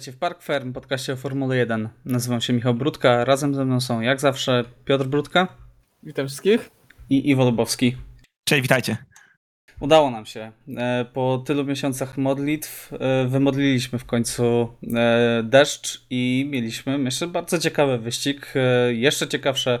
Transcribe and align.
Witajcie 0.00 0.16
w 0.16 0.18
Park 0.18 0.42
Ferm, 0.42 0.72
podcaście 0.72 1.12
o 1.12 1.16
Formule 1.16 1.56
1. 1.56 1.88
Nazywam 2.04 2.40
się 2.40 2.52
Michał 2.52 2.74
Brudka, 2.74 3.24
razem 3.24 3.54
ze 3.54 3.64
mną 3.64 3.80
są 3.80 4.00
jak 4.00 4.20
zawsze 4.20 4.64
Piotr 4.84 5.04
Brudka 5.04 5.48
Witam 6.02 6.26
wszystkich. 6.26 6.70
i 7.10 7.30
Iwo 7.30 7.44
Lubowski. 7.44 7.96
Cześć, 8.44 8.62
witajcie. 8.62 8.96
Udało 9.80 10.10
nam 10.10 10.26
się. 10.26 10.52
E, 10.76 11.04
Po 11.12 11.42
tylu 11.46 11.64
miesiącach 11.64 12.18
modlitw 12.18 12.92
e, 12.92 13.26
wymodliliśmy 13.28 13.98
w 13.98 14.04
końcu 14.04 14.68
e, 14.96 15.42
deszcz 15.44 16.06
i 16.10 16.48
mieliśmy, 16.50 16.98
myślę, 16.98 17.26
bardzo 17.26 17.58
ciekawy 17.58 17.98
wyścig. 17.98 18.54
Jeszcze 18.88 19.28
ciekawsze 19.28 19.78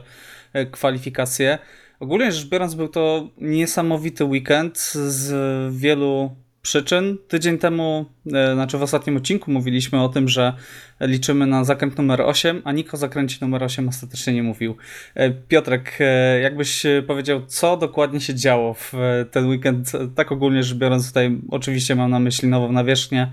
kwalifikacje. 0.70 1.58
Ogólnie 2.00 2.32
rzecz 2.32 2.48
biorąc, 2.48 2.74
był 2.74 2.88
to 2.88 3.30
niesamowity 3.38 4.24
weekend 4.24 4.78
z 4.92 5.32
wielu 5.74 6.36
przyczyn. 6.62 7.18
Tydzień 7.28 7.58
temu, 7.58 8.04
e, 8.32 8.54
znaczy 8.54 8.78
w 8.78 8.82
ostatnim 8.82 9.16
odcinku 9.16 9.50
mówiliśmy 9.50 10.02
o 10.02 10.08
tym, 10.08 10.28
że 10.28 10.52
liczymy 11.00 11.46
na 11.46 11.64
zakręt 11.64 11.98
numer 11.98 12.20
8, 12.20 12.62
a 12.64 12.72
nikt 12.72 12.94
o 12.94 12.96
zakręcie 12.96 13.38
numer 13.40 13.64
8 13.64 13.88
ostatecznie 13.88 14.32
nie 14.32 14.42
mówił. 14.42 14.76
E, 15.14 15.30
Piotrek, 15.30 15.96
e, 16.00 16.40
jakbyś 16.40 16.82
powiedział, 17.06 17.46
co 17.46 17.76
dokładnie 17.76 18.20
się 18.20 18.34
działo 18.34 18.74
w 18.74 18.92
ten 19.30 19.48
weekend, 19.48 19.92
tak 20.14 20.32
ogólnie 20.32 20.62
rzecz 20.62 20.78
biorąc, 20.78 21.08
tutaj 21.08 21.38
oczywiście 21.50 21.94
mam 21.94 22.10
na 22.10 22.18
myśli 22.18 22.48
nową 22.48 22.72
nawierzchnię, 22.72 23.32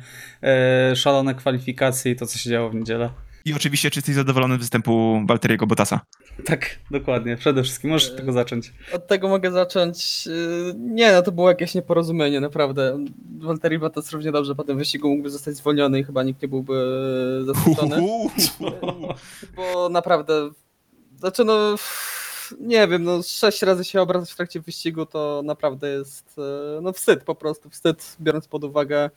szalone 0.95 1.35
kwalifikacje 1.35 2.11
i 2.11 2.15
to, 2.15 2.25
co 2.25 2.37
się 2.37 2.49
działo 2.49 2.69
w 2.69 2.75
niedzielę. 2.75 3.09
I 3.47 3.53
oczywiście, 3.53 3.91
czy 3.91 3.97
jesteś 3.97 4.15
zadowolony 4.15 4.55
z 4.55 4.57
występu 4.57 5.21
Walteriego 5.25 5.67
Bottasa? 5.67 5.99
Tak, 6.45 6.79
dokładnie, 6.91 7.37
przede 7.37 7.63
wszystkim, 7.63 7.89
możesz 7.89 8.09
od 8.09 8.17
tego 8.17 8.31
zacząć. 8.31 8.73
Od 8.93 9.07
tego 9.07 9.27
mogę 9.27 9.51
zacząć. 9.51 10.25
Yy, 10.25 10.73
Nie, 10.77 11.11
no 11.11 11.21
to 11.21 11.31
było 11.31 11.49
jakieś 11.49 11.75
nieporozumienie, 11.75 12.39
naprawdę. 12.39 13.05
Walteri 13.39 13.79
Bottas 13.79 14.11
równie 14.11 14.31
dobrze 14.31 14.55
po 14.55 14.63
tym 14.63 14.77
wyścigu 14.77 15.09
mógłby 15.09 15.29
zostać 15.29 15.55
zwolniony 15.55 15.99
i 15.99 16.03
chyba 16.03 16.23
nikt 16.23 16.41
nie 16.41 16.47
byłby 16.47 16.73
zaskoczony. 17.45 18.01
Bo 19.55 19.89
naprawdę, 19.89 20.49
znaczy 21.19 21.45
no, 21.45 21.75
nie 22.59 22.87
wiem, 22.87 23.03
no 23.03 23.23
sześć 23.23 23.61
razy 23.61 23.83
się 23.83 24.01
obrażać 24.01 24.31
w 24.31 24.35
trakcie 24.35 24.59
wyścigu 24.59 25.05
to 25.05 25.41
naprawdę 25.45 25.89
jest, 25.89 26.35
e, 26.37 26.81
no 26.81 26.93
wstyd 26.93 27.23
po 27.23 27.35
prostu, 27.35 27.69
wstyd 27.69 28.15
biorąc 28.21 28.47
pod 28.47 28.63
uwagę, 28.63 29.09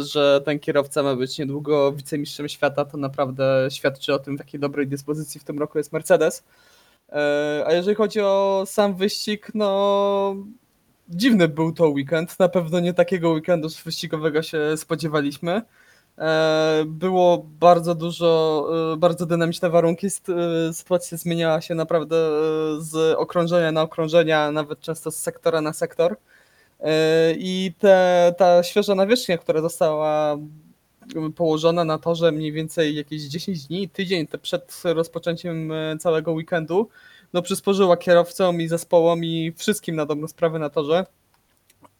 że 0.00 0.40
ten 0.44 0.58
kierowca 0.58 1.02
ma 1.02 1.16
być 1.16 1.38
niedługo 1.38 1.92
wicemistrzem 1.92 2.48
świata, 2.48 2.84
to 2.84 2.96
naprawdę 2.96 3.68
świadczy 3.70 4.14
o 4.14 4.18
tym, 4.18 4.36
w 4.36 4.40
jakiej 4.40 4.60
dobrej 4.60 4.86
dyspozycji 4.86 5.40
w 5.40 5.44
tym 5.44 5.58
roku 5.58 5.78
jest 5.78 5.92
Mercedes. 5.92 6.44
E, 7.12 7.64
A 7.66 7.72
jeżeli 7.72 7.96
chodzi 7.96 8.20
o 8.20 8.62
sam 8.66 8.94
wyścig, 8.94 9.50
no 9.54 10.36
dziwny 11.08 11.48
był 11.48 11.72
to 11.72 11.88
weekend. 11.88 12.38
Na 12.38 12.48
pewno 12.48 12.80
nie 12.80 12.94
takiego 12.94 13.30
weekendu 13.30 13.68
wyścigowego 13.84 14.42
się 14.42 14.76
spodziewaliśmy. 14.76 15.62
E, 16.18 16.84
Było 16.86 17.46
bardzo 17.60 17.94
dużo, 17.94 18.68
e, 18.94 18.96
bardzo 18.96 19.26
dynamiczne 19.26 19.70
warunki. 19.70 20.06
E, 20.06 20.72
Sytuacja 20.72 21.18
zmieniała 21.18 21.60
się 21.60 21.74
naprawdę 21.74 22.16
e, 22.16 22.30
z 22.80 23.16
okrążenia 23.18 23.72
na 23.72 23.82
okrążenia, 23.82 24.52
nawet 24.52 24.80
często 24.80 25.10
z 25.10 25.16
sektora 25.16 25.60
na 25.60 25.72
sektor. 25.72 26.16
E, 26.80 27.34
I 27.38 27.72
te, 27.78 28.34
ta 28.38 28.62
świeża 28.62 28.94
nawierzchnia, 28.94 29.38
która 29.38 29.60
została 29.60 30.38
położona 31.36 31.84
na 31.84 31.98
torze 31.98 32.32
mniej 32.32 32.52
więcej 32.52 32.94
jakieś 32.94 33.22
10 33.22 33.66
dni, 33.66 33.88
tydzień 33.88 34.26
przed 34.42 34.82
rozpoczęciem 34.84 35.72
e, 35.72 35.98
całego 35.98 36.32
weekendu, 36.32 36.88
no 37.32 37.42
przysporzyła 37.42 37.96
kierowcom 37.96 38.60
i 38.60 38.68
zespołom 38.68 39.24
i 39.24 39.52
wszystkim 39.56 39.96
na 39.96 40.06
dobrą 40.06 40.28
sprawę 40.28 40.58
na 40.58 40.70
torze 40.70 41.06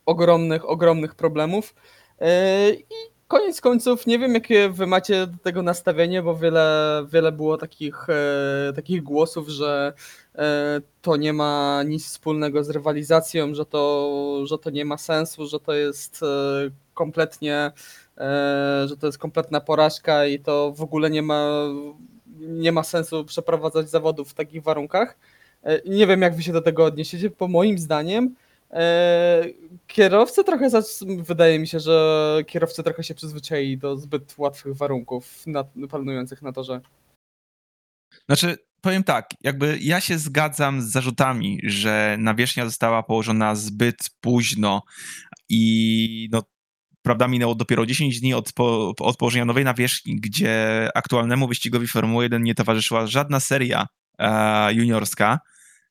ogromnych, 0.06 0.69
ogromnych 0.69 1.15
problemów. 1.15 1.75
E, 2.21 2.71
I 2.71 2.84
koniec 3.28 3.61
końców 3.61 4.06
nie 4.06 4.19
wiem, 4.19 4.34
jakie 4.34 4.69
wy 4.69 4.87
macie 4.87 5.27
do 5.27 5.39
tego 5.39 5.62
nastawienie, 5.62 6.22
bo 6.22 6.37
wiele, 6.37 7.06
wiele 7.12 7.33
było 7.33 7.56
takich, 7.59 8.06
e, 8.11 8.72
takich 8.72 9.03
głosów, 9.03 9.49
że 9.49 9.93
e, 10.34 10.81
to 11.03 11.16
nie 11.16 11.33
ma 11.33 11.83
nic 11.87 12.06
wspólnego 12.06 12.65
z 12.65 12.71
rywalizacją, 12.71 13.55
że 13.55 13.67
to, 13.67 14.43
że 14.47 14.59
to 14.59 14.71
nie 14.71 14.84
ma 14.84 14.99
sensu, 14.99 15.47
że 15.47 15.61
to 15.61 15.72
jest 15.72 16.22
e, 16.22 16.27
kompletnie, 16.94 17.72
e, 18.19 18.84
że 18.88 18.97
to 18.97 19.06
jest 19.06 19.19
kompletna 19.19 19.61
porażka 19.61 20.27
i 20.27 20.38
to 20.38 20.72
w 20.72 20.83
ogóle 20.83 21.11
nie 21.11 21.22
ma, 21.22 21.50
nie 22.38 22.72
ma 22.72 22.83
sensu 22.83 23.25
przeprowadzać 23.25 23.91
zawodów 23.91 24.31
w 24.31 24.34
takich 24.34 24.62
warunkach. 24.62 25.19
E, 25.65 25.81
Nie 25.88 26.06
wiem, 26.06 26.22
jak 26.22 26.37
wy 26.37 26.43
się 26.43 26.53
do 26.53 26.62
tego 26.62 26.84
odniesiecie, 26.84 27.31
bo 27.38 27.49
moim 27.49 27.78
zdaniem 27.78 28.34
kierowcy 29.87 30.45
trochę, 30.45 30.69
wydaje 31.19 31.59
mi 31.59 31.67
się, 31.67 31.81
że 31.81 32.39
kierowcy 32.47 32.83
trochę 32.83 33.03
się 33.03 33.15
przyzwyczaili 33.15 33.79
do 33.79 33.97
zbyt 33.97 34.34
łatwych 34.39 34.77
warunków 34.77 35.47
na, 35.47 35.65
panujących 35.91 36.43
na 36.43 36.53
torze. 36.53 36.81
Znaczy, 38.27 38.56
powiem 38.81 39.05
tak, 39.05 39.31
jakby 39.41 39.79
ja 39.81 40.01
się 40.01 40.19
zgadzam 40.19 40.83
z 40.83 40.91
zarzutami, 40.91 41.61
że 41.62 42.17
nawierzchnia 42.19 42.65
została 42.65 43.03
położona 43.03 43.55
zbyt 43.55 44.11
późno 44.21 44.83
i 45.49 46.29
no, 46.33 46.43
prawda, 47.03 47.29
minęło 47.29 47.55
dopiero 47.55 47.87
10 47.87 48.21
dni 48.21 48.35
od, 48.35 48.53
po, 48.53 48.95
od 49.00 49.17
położenia 49.17 49.45
nowej 49.45 49.65
nawierzchni, 49.65 50.17
gdzie 50.17 50.89
aktualnemu 50.95 51.49
wyścigowi 51.49 51.87
Formuły 51.87 52.25
1 52.25 52.43
nie 52.43 52.55
towarzyszyła 52.55 53.06
żadna 53.06 53.41
seria 53.41 53.87
e, 54.19 54.75
juniorska. 54.75 55.41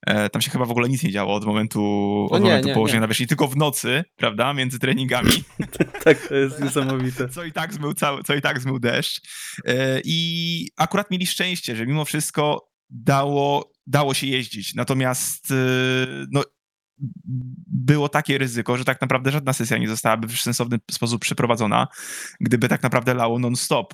E, 0.05 0.29
tam 0.29 0.41
się 0.41 0.51
chyba 0.51 0.65
w 0.65 0.71
ogóle 0.71 0.89
nic 0.89 1.03
nie 1.03 1.11
działo 1.11 1.33
od 1.35 1.45
momentu, 1.45 1.81
od 2.25 2.31
No 2.31 2.37
nie, 2.37 2.43
momentu 2.49 2.67
nie, 2.67 2.73
położenia 2.73 2.97
nie. 2.97 3.01
nawierzchni, 3.01 3.27
tylko 3.27 3.47
w 3.47 3.57
nocy, 3.57 4.03
prawda, 4.15 4.53
między 4.53 4.79
treningami. 4.79 5.31
Tak, 6.03 6.27
to 6.27 6.35
jest 6.35 6.59
niesamowite. 6.63 7.29
co 7.29 7.43
i 7.43 7.51
tak 7.51 7.73
zmył, 7.73 7.93
cały, 7.93 8.23
co 8.23 8.35
i 8.35 8.41
tak 8.41 8.59
zmył 8.59 8.79
deszcz. 8.79 9.21
E, 9.65 10.01
I 10.05 10.69
akurat 10.77 11.11
mieli 11.11 11.27
szczęście, 11.27 11.75
że 11.75 11.85
mimo 11.85 12.05
wszystko 12.05 12.69
dało, 12.89 13.71
dało 13.87 14.13
się 14.13 14.27
jeździć. 14.27 14.75
Natomiast 14.75 15.51
e, 15.51 15.55
no, 16.31 16.43
było 17.67 18.09
takie 18.09 18.37
ryzyko, 18.37 18.77
że 18.77 18.85
tak 18.85 19.01
naprawdę 19.01 19.31
żadna 19.31 19.53
sesja 19.53 19.77
nie 19.77 19.87
zostałaby 19.87 20.27
w 20.27 20.37
sensowny 20.41 20.77
sposób 20.91 21.21
przeprowadzona, 21.21 21.87
gdyby 22.41 22.69
tak 22.69 22.83
naprawdę 22.83 23.13
lało 23.13 23.39
non-stop. 23.39 23.93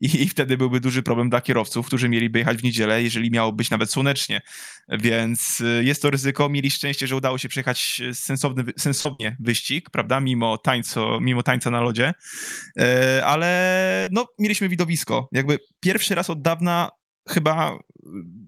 I, 0.00 0.22
I 0.22 0.28
wtedy 0.28 0.56
byłby 0.56 0.80
duży 0.80 1.02
problem 1.02 1.30
dla 1.30 1.40
kierowców, 1.40 1.86
którzy 1.86 2.08
mieliby 2.08 2.38
jechać 2.38 2.58
w 2.58 2.62
niedzielę, 2.62 3.02
jeżeli 3.02 3.30
miało 3.30 3.52
być 3.52 3.70
nawet 3.70 3.90
słonecznie. 3.90 4.40
Więc 4.88 5.60
y, 5.60 5.84
jest 5.84 6.02
to 6.02 6.10
ryzyko. 6.10 6.48
Mieli 6.48 6.70
szczęście, 6.70 7.06
że 7.06 7.16
udało 7.16 7.38
się 7.38 7.48
przejechać 7.48 8.02
sensowny, 8.12 8.62
wy- 8.64 8.72
sensownie 8.78 9.36
wyścig, 9.40 9.90
prawda? 9.90 10.20
Mimo, 10.20 10.58
tańco, 10.58 11.18
mimo 11.20 11.42
tańca 11.42 11.70
na 11.70 11.80
lodzie. 11.80 12.12
E, 12.78 13.22
Ale 13.26 14.08
no, 14.12 14.26
mieliśmy 14.38 14.68
widowisko. 14.68 15.28
Jakby 15.32 15.58
pierwszy 15.80 16.14
raz 16.14 16.30
od 16.30 16.42
dawna 16.42 16.90
chyba 17.28 17.78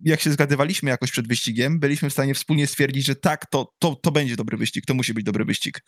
jak 0.04 0.20
się 0.20 0.32
zgadywaliśmy 0.32 0.90
jakoś 0.90 1.10
przed 1.10 1.28
wyścigiem, 1.28 1.80
byliśmy 1.80 2.10
w 2.10 2.12
stanie 2.12 2.34
wspólnie 2.34 2.66
stwierdzić, 2.66 3.06
że 3.06 3.16
tak, 3.16 3.46
to, 3.46 3.72
to, 3.78 3.96
to 3.96 4.10
będzie 4.10 4.36
dobry 4.36 4.56
wyścig, 4.56 4.86
to 4.86 4.94
musi 4.94 5.14
być 5.14 5.24
dobry 5.24 5.44
wyścig. 5.44 5.80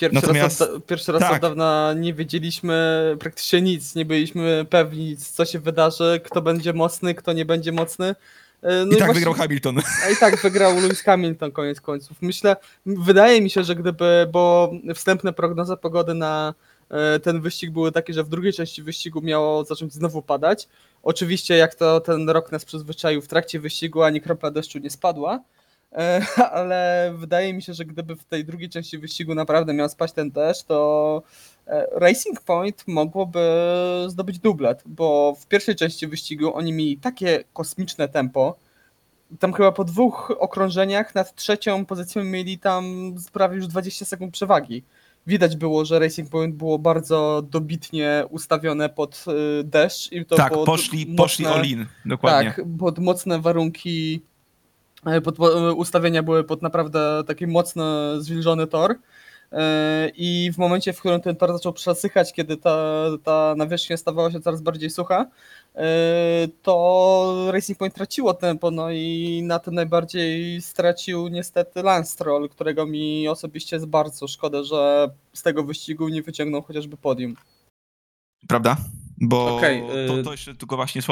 Pierwszy, 0.00 0.14
Natomiast- 0.26 0.60
raz, 0.60 0.70
od, 0.70 0.86
pierwszy 0.86 1.12
raz 1.12 1.20
tak. 1.22 1.32
od 1.32 1.40
dawna 1.40 1.94
nie 1.96 2.14
wiedzieliśmy 2.14 2.76
praktycznie 3.20 3.62
nic, 3.62 3.94
nie 3.94 4.04
byliśmy 4.04 4.66
pewni, 4.70 5.16
co 5.16 5.44
się 5.44 5.58
wydarzy, 5.58 6.20
kto 6.24 6.42
będzie 6.42 6.72
mocny, 6.72 7.14
kto 7.14 7.32
nie 7.32 7.44
będzie 7.44 7.72
mocny. 7.72 8.14
E, 8.62 8.84
No 8.84 8.86
I 8.86 8.88
tak 8.90 8.98
właśnie- 8.98 9.14
wygrał 9.14 9.34
Hamilton. 9.34 9.78
I 10.12 10.16
tak 10.20 10.42
wygrał 10.42 10.74
Lewis 10.80 11.02
Hamilton 11.02 11.52
koniec 11.52 11.80
końców. 11.80 12.16
Myślę, 12.20 12.56
wydaje 12.86 13.40
mi 13.42 13.50
się, 13.50 13.64
że 13.64 13.74
gdyby, 13.74 14.28
bo 14.32 14.72
wstępne 14.94 15.32
prognozy 15.32 15.76
pogody 15.76 16.14
na 16.14 16.54
e, 16.90 17.20
ten 17.20 17.40
wyścig 17.40 17.70
były 17.70 17.92
takie, 17.92 18.12
że 18.12 18.24
w 18.24 18.28
drugiej 18.28 18.52
części 18.52 18.82
wyścigu 18.82 19.20
miało 19.20 19.64
zacząć 19.64 19.92
znowu 19.92 20.22
padać. 20.22 20.68
Oczywiście, 21.02 21.56
jak 21.56 21.74
to 21.74 22.00
ten 22.00 22.30
rok 22.30 22.52
nas 22.52 22.64
przyzwyczaił, 22.64 23.22
w 23.22 23.28
trakcie 23.28 23.60
wyścigu 23.60 24.02
ani 24.02 24.20
kropla 24.20 24.50
deszczu 24.50 24.78
nie 24.78 24.90
spadła, 24.90 25.40
ale 26.52 27.12
wydaje 27.16 27.54
mi 27.54 27.62
się, 27.62 27.74
że 27.74 27.84
gdyby 27.84 28.16
w 28.16 28.24
tej 28.24 28.44
drugiej 28.44 28.68
części 28.68 28.98
wyścigu 28.98 29.34
naprawdę 29.34 29.74
miał 29.74 29.88
spaść 29.88 30.14
ten 30.14 30.30
deszcz, 30.30 30.64
to 30.64 31.22
e, 31.66 31.86
Racing 31.92 32.40
Point 32.40 32.84
mogłoby 32.86 33.40
zdobyć 34.08 34.38
dublet, 34.38 34.82
bo 34.86 35.34
w 35.40 35.46
pierwszej 35.46 35.76
części 35.76 36.06
wyścigu 36.06 36.54
oni 36.56 36.72
mieli 36.72 36.96
takie 36.96 37.44
kosmiczne 37.52 38.08
tempo, 38.08 38.56
tam 39.38 39.52
chyba 39.52 39.72
po 39.72 39.84
dwóch 39.84 40.32
okrążeniach 40.38 41.14
nad 41.14 41.34
trzecią 41.34 41.86
pozycją 41.86 42.24
mieli 42.24 42.58
tam 42.58 43.14
prawie 43.32 43.56
już 43.56 43.66
20 43.66 44.04
sekund 44.04 44.32
przewagi. 44.32 44.82
Widać 45.26 45.56
było, 45.56 45.84
że 45.84 45.98
Racing 45.98 46.30
Point 46.30 46.54
było 46.54 46.78
bardzo 46.78 47.42
dobitnie 47.50 48.24
ustawione 48.30 48.88
pod 48.88 49.24
y, 49.60 49.64
deszcz 49.64 50.12
i 50.12 50.26
to 50.26 50.36
tak, 50.36 50.52
poszli, 50.52 51.06
poszli 51.06 51.44
mocne- 51.44 51.54
all-in, 51.54 51.86
dokładnie. 52.06 52.52
Tak, 52.56 52.64
pod 52.78 52.98
mocne 52.98 53.40
warunki 53.40 54.22
e, 54.24 54.39
pod, 55.24 55.36
po- 55.36 55.74
ustawienia 55.74 56.22
były 56.22 56.44
pod 56.44 56.62
naprawdę 56.62 57.22
taki 57.26 57.46
mocno 57.46 57.84
zwilżony 58.20 58.66
tor. 58.66 58.94
E, 59.52 60.10
I 60.16 60.50
w 60.54 60.58
momencie, 60.58 60.92
w 60.92 61.00
którym 61.00 61.20
ten 61.20 61.36
tor 61.36 61.52
zaczął 61.52 61.72
przesychać, 61.72 62.32
kiedy 62.32 62.56
ta, 62.56 63.04
ta 63.24 63.54
nawierzchnia 63.56 63.96
stawała 63.96 64.30
się 64.30 64.40
coraz 64.40 64.62
bardziej 64.62 64.90
sucha, 64.90 65.26
e, 65.74 65.86
to 66.62 67.48
Racing 67.52 67.78
Point 67.78 67.94
traciło 67.94 68.34
tempo, 68.34 68.70
no 68.70 68.90
i 68.90 69.42
na 69.44 69.58
tym 69.58 69.74
najbardziej 69.74 70.62
stracił 70.62 71.28
niestety 71.28 71.82
Lance 71.82 72.12
Stroll, 72.12 72.48
którego 72.48 72.86
mi 72.86 73.28
osobiście 73.28 73.76
jest 73.76 73.86
bardzo 73.86 74.28
szkoda, 74.28 74.62
że 74.62 75.10
z 75.32 75.42
tego 75.42 75.64
wyścigu 75.64 76.08
nie 76.08 76.22
wyciągnął 76.22 76.62
chociażby 76.62 76.96
podium. 76.96 77.34
Prawda? 78.48 78.76
Bo 79.20 79.56
Okej, 79.56 79.82
to, 80.06 80.22
to 80.22 80.32
jeszcze 80.32 80.54
tylko 80.54 80.76
właśnie 80.76 81.02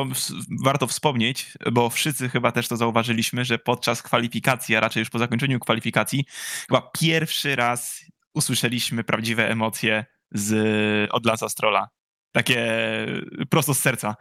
warto 0.65 0.87
wspomnieć, 0.87 1.53
bo 1.73 1.91
wszyscy 1.91 2.29
chyba 2.29 2.53
też 2.53 2.69
to 2.69 2.77
zauważyliśmy, 2.77 3.45
że 3.45 3.59
podczas 3.59 4.03
kwalifikacji, 4.03 4.77
a 4.77 4.81
raczej 4.81 5.01
już 5.01 5.11
po 5.11 5.19
zakończeniu 5.19 5.61
kwalifikacji, 5.61 6.25
chyba 6.69 6.91
pierwszy 7.01 7.57
raz 7.57 8.05
usłyszeliśmy 8.35 9.05
prawdziwe 9.05 9.51
emocje 9.51 10.05
z, 10.33 11.11
od 11.13 11.27
Lansa 11.27 11.49
Strolla. 11.49 11.89
Takie 12.33 12.67
prosto 13.51 13.75
z 13.75 13.81
serca. 13.81 14.17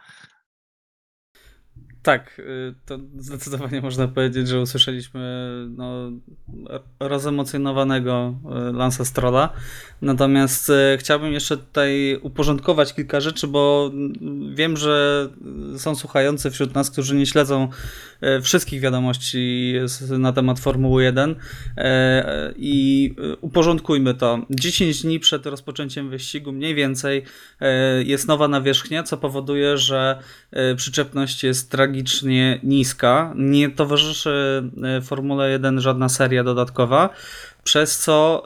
Tak, 2.08 2.38
y, 2.38 2.74
to 2.86 2.98
zdecydowanie 3.18 3.80
można 3.80 4.08
powiedzieć, 4.08 4.48
że 4.48 4.60
usłyszeliśmy 4.60 5.20
no, 5.76 6.10
rozemocjonowanego 7.00 8.34
y, 8.70 8.72
Lansa 8.72 9.04
Strolla. 9.04 9.52
Natomiast 10.02 10.70
y, 10.70 10.98
chciałbym 10.98 11.32
jeszcze 11.32 11.56
tutaj 11.56 12.18
uporządkować 12.22 12.94
kilka 12.94 13.20
rzeczy, 13.20 13.46
bo 13.46 13.90
mm, 13.92 14.54
wiem, 14.54 14.76
że 14.76 15.28
są 15.76 15.94
słuchający 15.94 16.50
wśród 16.50 16.74
nas, 16.74 16.90
którzy 16.90 17.16
nie 17.16 17.26
śledzą 17.26 17.68
wszystkich 18.42 18.80
wiadomości 18.80 19.74
na 20.10 20.32
temat 20.32 20.60
Formuły 20.60 21.04
1 21.04 21.30
y, 21.30 21.34
i 22.56 23.14
uporządkujmy 23.40 24.14
to. 24.14 24.46
10 24.50 25.02
dni 25.02 25.20
przed 25.20 25.46
rozpoczęciem 25.46 26.10
wyścigu 26.10 26.52
mniej 26.52 26.74
więcej 26.74 27.22
y, 27.98 28.04
jest 28.04 28.28
nowa 28.28 28.48
nawierzchnia, 28.48 29.02
co 29.02 29.16
powoduje, 29.16 29.78
że 29.78 30.18
y, 30.72 30.76
przyczepność 30.76 31.44
jest 31.44 31.70
tragicznie 31.98 32.60
niska. 32.62 33.32
Nie 33.36 33.70
towarzyszy 33.70 34.62
y, 34.98 35.02
Formule 35.02 35.50
1 35.50 35.80
żadna 35.80 36.08
seria 36.08 36.44
dodatkowa, 36.44 37.10
przez 37.64 37.98
co 37.98 38.44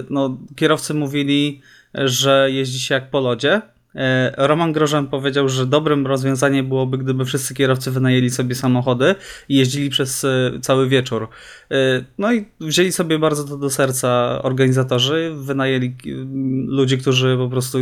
y, 0.00 0.04
no, 0.10 0.38
kierowcy 0.56 0.94
mówili, 0.94 1.60
że 1.94 2.48
jeździ 2.50 2.80
się 2.80 2.94
jak 2.94 3.10
po 3.10 3.20
lodzie. 3.20 3.62
Y, 3.94 3.98
Roman 4.36 4.72
Grożan 4.72 5.06
powiedział, 5.06 5.48
że 5.48 5.66
dobrym 5.66 6.06
rozwiązaniem 6.06 6.68
byłoby, 6.68 6.98
gdyby 6.98 7.24
wszyscy 7.24 7.54
kierowcy 7.54 7.90
wynajęli 7.90 8.30
sobie 8.30 8.54
samochody 8.54 9.14
i 9.48 9.56
jeździli 9.56 9.90
przez 9.90 10.24
y, 10.24 10.58
cały 10.62 10.88
wieczór. 10.88 11.28
Y, 11.72 12.04
No 12.18 12.32
i 12.32 12.44
wzięli 12.60 12.92
sobie 12.92 13.18
bardzo 13.18 13.44
to 13.44 13.56
do 13.56 13.70
serca 13.70 14.42
organizatorzy, 14.42 15.32
wynajęli 15.34 15.94
ludzi, 16.66 16.98
którzy 16.98 17.36
po 17.36 17.48
prostu 17.48 17.78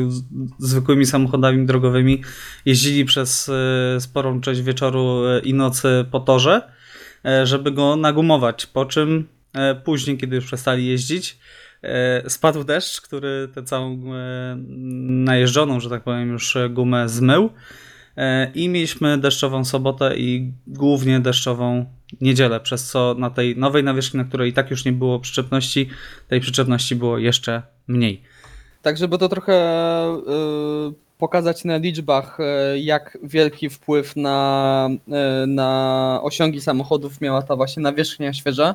zwykłymi 0.58 1.06
samochodami 1.06 1.66
drogowymi 1.66 2.22
jeździli 2.66 3.04
przez 3.04 3.48
e, 3.48 4.00
sporą 4.00 4.40
część 4.40 4.62
wieczoru 4.62 5.26
e, 5.26 5.40
i 5.40 5.54
nocy 5.54 6.04
po 6.10 6.20
torze, 6.20 6.62
e, 7.24 7.46
żeby 7.46 7.70
go 7.70 7.96
nagumować. 7.96 8.66
Po 8.66 8.84
czym 8.84 9.28
e, 9.54 9.74
później, 9.74 10.18
kiedy 10.18 10.36
już 10.36 10.46
przestali 10.46 10.86
jeździć, 10.86 11.32
e, 11.32 11.38
spadł 12.28 12.64
deszcz, 12.64 13.00
który 13.00 13.48
tę 13.54 13.62
całą 13.62 14.14
e, 14.14 14.56
najeżdżoną, 15.08 15.80
że 15.80 15.90
tak 15.90 16.02
powiem, 16.02 16.32
już 16.32 16.56
e, 16.56 16.68
gumę 16.68 17.08
zmył. 17.08 17.50
E, 18.16 18.50
I 18.54 18.68
mieliśmy 18.68 19.18
deszczową 19.18 19.64
sobotę 19.64 20.16
i 20.16 20.52
głównie 20.66 21.20
deszczową 21.20 21.84
niedzielę, 22.20 22.60
przez 22.60 22.90
co 22.90 23.14
na 23.18 23.30
tej 23.30 23.56
nowej 23.56 23.84
nawierzchni, 23.84 24.18
na 24.18 24.24
której 24.24 24.50
i 24.50 24.52
tak 24.52 24.70
już 24.70 24.84
nie 24.84 24.92
było 24.92 25.20
przyczepności, 25.20 25.88
tej 26.28 26.40
przyczepności 26.40 26.96
było 26.96 27.18
jeszcze 27.18 27.62
mniej. 27.88 28.22
Tak, 28.82 28.96
żeby 28.96 29.18
to 29.18 29.28
trochę 29.28 29.62
pokazać 31.18 31.64
na 31.64 31.76
liczbach, 31.76 32.38
jak 32.76 33.18
wielki 33.22 33.70
wpływ 33.70 34.16
na, 34.16 34.88
na 35.46 36.20
osiągi 36.22 36.60
samochodów 36.60 37.20
miała 37.20 37.42
ta 37.42 37.56
właśnie 37.56 37.82
nawierzchnia 37.82 38.32
świeża. 38.32 38.74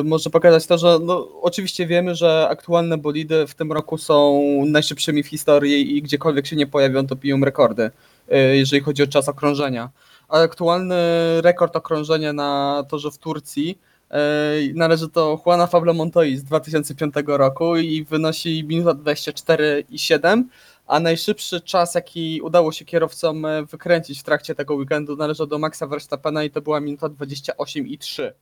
Y, 0.00 0.04
Może 0.04 0.30
pokazać 0.30 0.66
to, 0.66 0.78
że 0.78 0.98
no, 1.02 1.28
oczywiście 1.42 1.86
wiemy, 1.86 2.14
że 2.14 2.46
aktualne 2.50 2.98
bolidy 2.98 3.46
w 3.46 3.54
tym 3.54 3.72
roku 3.72 3.98
są 3.98 4.42
najszybszymi 4.66 5.22
w 5.22 5.28
historii 5.28 5.96
i 5.96 6.02
gdziekolwiek 6.02 6.46
się 6.46 6.56
nie 6.56 6.66
pojawią, 6.66 7.06
to 7.06 7.16
piją 7.16 7.40
rekordy, 7.40 7.90
y, 8.32 8.56
jeżeli 8.56 8.82
chodzi 8.82 9.02
o 9.02 9.06
czas 9.06 9.28
okrążenia. 9.28 9.90
A 10.28 10.40
aktualny 10.40 10.96
rekord 11.40 11.76
okrążenia 11.76 12.32
na 12.32 12.82
torze 12.88 13.10
w 13.10 13.18
Turcji 13.18 13.78
Ej, 14.10 14.74
Należy 14.74 15.08
do 15.08 15.38
Juana 15.46 15.66
Pablo 15.66 15.94
Montoya 15.94 16.36
z 16.36 16.44
2005 16.44 17.14
roku 17.26 17.76
i 17.76 18.04
wynosi 18.04 18.64
minuta 18.64 18.94
24,7, 18.94 20.44
a 20.86 21.00
najszybszy 21.00 21.60
czas, 21.60 21.94
jaki 21.94 22.40
udało 22.42 22.72
się 22.72 22.84
kierowcom 22.84 23.46
e, 23.46 23.64
wykręcić 23.64 24.20
w 24.20 24.22
trakcie 24.22 24.54
tego 24.54 24.74
weekendu, 24.74 25.16
należy 25.16 25.46
do 25.46 25.58
Maxa 25.58 25.86
Verstappena 25.86 26.44
i 26.44 26.50
to 26.50 26.62
była 26.62 26.80
minuta 26.80 27.06
28,3. 27.08 28.32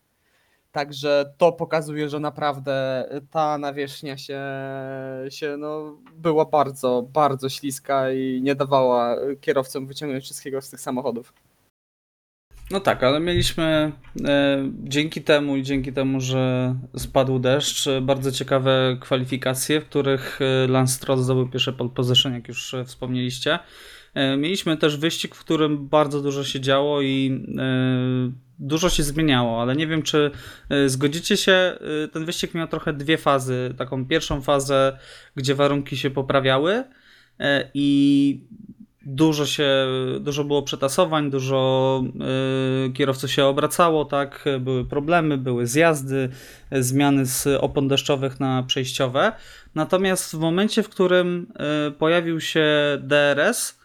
Także 0.73 1.35
to 1.39 1.53
pokazuje, 1.53 2.09
że 2.09 2.21
naprawdę 2.21 3.09
ta 3.31 3.59
nawierzchnia 3.59 4.17
się, 4.17 4.41
się 5.29 5.57
no, 5.59 5.99
była 6.15 6.45
bardzo, 6.45 7.03
bardzo 7.13 7.49
śliska 7.49 8.13
i 8.13 8.41
nie 8.43 8.55
dawała 8.55 9.17
kierowcom 9.41 9.87
wyciągnąć 9.87 10.25
wszystkiego 10.25 10.63
z 10.63 10.71
tych 10.71 10.81
samochodów. 10.81 11.33
No 12.71 12.81
tak, 12.81 13.03
ale 13.03 13.21
mieliśmy 13.21 13.93
e, 14.25 14.59
dzięki 14.85 15.23
temu 15.23 15.57
i 15.57 15.63
dzięki 15.63 15.93
temu, 15.93 16.21
że 16.21 16.75
spadł 16.97 17.39
deszcz, 17.39 17.87
e, 17.87 18.01
bardzo 18.01 18.33
ciekawe 18.33 18.97
kwalifikacje, 19.01 19.81
w 19.81 19.85
których 19.85 20.39
e, 20.43 20.67
Lance 20.67 20.95
Stroll 20.95 21.19
zdobył 21.19 21.49
pierwsze 21.49 21.73
pole 21.73 21.91
position, 21.91 22.35
jak 22.35 22.49
już 22.49 22.75
e, 22.75 22.85
wspomnieliście. 22.85 23.59
E, 24.15 24.37
mieliśmy 24.37 24.77
też 24.77 24.97
wyścig, 24.97 25.35
w 25.35 25.41
którym 25.41 25.89
bardzo 25.89 26.21
dużo 26.21 26.45
się 26.45 26.61
działo 26.61 27.03
i 27.03 27.45
e, 27.59 28.33
dużo 28.59 28.91
się 28.91 29.03
zmieniało, 29.03 29.63
ale 29.63 29.77
nie 29.77 29.87
wiem, 29.87 30.03
czy 30.03 30.31
e, 30.71 30.89
zgodzicie 30.89 31.37
się, 31.37 31.79
ten 32.13 32.25
wyścig 32.25 32.55
miał 32.55 32.69
trochę 32.69 32.93
dwie 32.93 33.19
fazy. 33.19 33.75
Taką 33.79 34.07
pierwszą 34.07 34.43
fazę, 34.43 34.99
gdzie 35.37 35.55
warunki 35.55 35.97
się 35.97 36.11
poprawiały 36.11 36.85
i 37.75 38.41
dużo 39.07 39.47
się, 39.47 39.87
dużo 40.21 40.45
było 40.45 40.63
przetasowań, 40.63 41.31
dużo 41.31 42.03
kierowców 42.95 43.31
się 43.31 43.45
obracało, 43.45 44.05
tak, 44.05 44.45
były 44.61 44.85
problemy, 44.85 45.39
były 45.39 45.67
zjazdy, 45.67 46.29
zmiany 46.73 47.27
z 47.27 47.47
opon 47.47 47.89
deszczowych 47.89 48.41
na 48.41 48.63
przejściowe. 48.63 49.33
Natomiast 49.75 50.37
w 50.37 50.39
momencie, 50.39 50.83
w 50.83 50.89
którym 50.89 51.53
pojawił 51.99 52.41
się 52.41 52.67
DRS, 53.01 53.78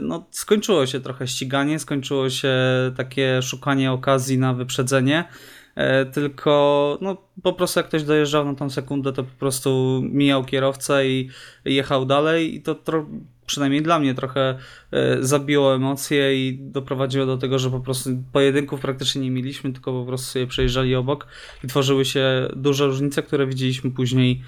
no, 0.00 0.26
skończyło 0.30 0.86
się 0.86 1.00
trochę 1.00 1.28
ściganie, 1.28 1.78
skończyło 1.78 2.30
się 2.30 2.54
takie 2.96 3.42
szukanie 3.42 3.92
okazji 3.92 4.38
na 4.38 4.54
wyprzedzenie. 4.54 5.24
E, 5.74 6.06
Tylko 6.06 6.98
no, 7.00 7.16
po 7.42 7.52
prostu 7.52 7.80
jak 7.80 7.88
ktoś 7.88 8.02
dojeżdżał 8.02 8.44
na 8.44 8.54
tą 8.54 8.70
sekundę, 8.70 9.12
to 9.12 9.24
po 9.24 9.38
prostu 9.38 10.00
mijał 10.04 10.44
kierowcę 10.44 11.08
i 11.08 11.30
jechał 11.64 12.06
dalej 12.06 12.54
i 12.54 12.62
to 12.62 12.76
przynajmniej 13.46 13.82
dla 13.82 13.98
mnie 13.98 14.14
trochę 14.14 14.58
e, 14.92 15.16
zabiło 15.20 15.74
emocje 15.74 16.48
i 16.48 16.58
doprowadziło 16.60 17.26
do 17.26 17.36
tego, 17.36 17.58
że 17.58 17.70
po 17.70 17.80
prostu 17.80 18.10
pojedynków 18.32 18.80
praktycznie 18.80 19.22
nie 19.22 19.30
mieliśmy, 19.30 19.72
tylko 19.72 19.92
po 19.92 20.06
prostu 20.06 20.26
sobie 20.26 20.46
przejeżdżali 20.46 20.94
obok 20.94 21.26
i 21.64 21.66
tworzyły 21.66 22.04
się 22.04 22.48
duże 22.56 22.86
różnice, 22.86 23.22
które 23.22 23.46
widzieliśmy 23.46 23.90
później 23.90 24.42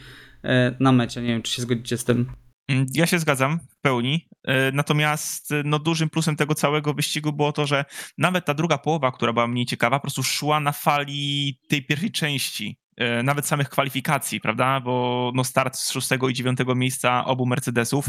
e, 0.45 0.75
na 0.81 0.93
mecie. 0.93 1.23
Nie 1.23 1.29
wiem, 1.29 1.43
czy 1.43 1.53
się 1.53 1.63
zgodzicie 1.63 1.99
z 1.99 2.05
tym. 2.05 2.27
Mm, 2.73 2.87
Ja 2.95 3.07
się 3.07 3.19
zgadzam 3.19 3.59
w 3.71 3.81
pełni. 3.81 4.29
E, 4.45 4.73
Natomiast 4.73 5.53
e, 5.53 5.63
no, 5.65 5.79
dużym 5.79 6.11
plusem 6.11 6.37
tego 6.37 6.55
całego 6.55 6.95
wyścigu 6.95 7.33
było 7.33 7.53
to, 7.53 7.67
że 7.67 7.85
nawet 8.19 8.45
ta 8.45 8.55
druga 8.55 8.79
połowa, 8.79 9.13
która 9.13 9.33
była 9.33 9.47
mniej 9.47 9.67
ciekawa, 9.67 9.99
po 9.99 10.03
prostu 10.03 10.23
szła 10.23 10.61
na 10.61 10.73
fali 10.73 11.59
tej 11.69 11.87
pierwszej 11.87 12.11
części. 12.13 12.79
e, 12.97 13.23
Nawet 13.23 13.47
samych 13.47 13.69
kwalifikacji, 13.69 14.41
prawda? 14.41 14.81
Bo 14.81 15.33
no, 15.35 15.45
start 15.45 15.77
z 15.77 15.91
szóstego 15.93 16.29
i 16.29 16.35
dziewiątego 16.35 16.75
miejsca 16.75 17.25
obu 17.25 17.47
Mercedesów, 17.47 18.07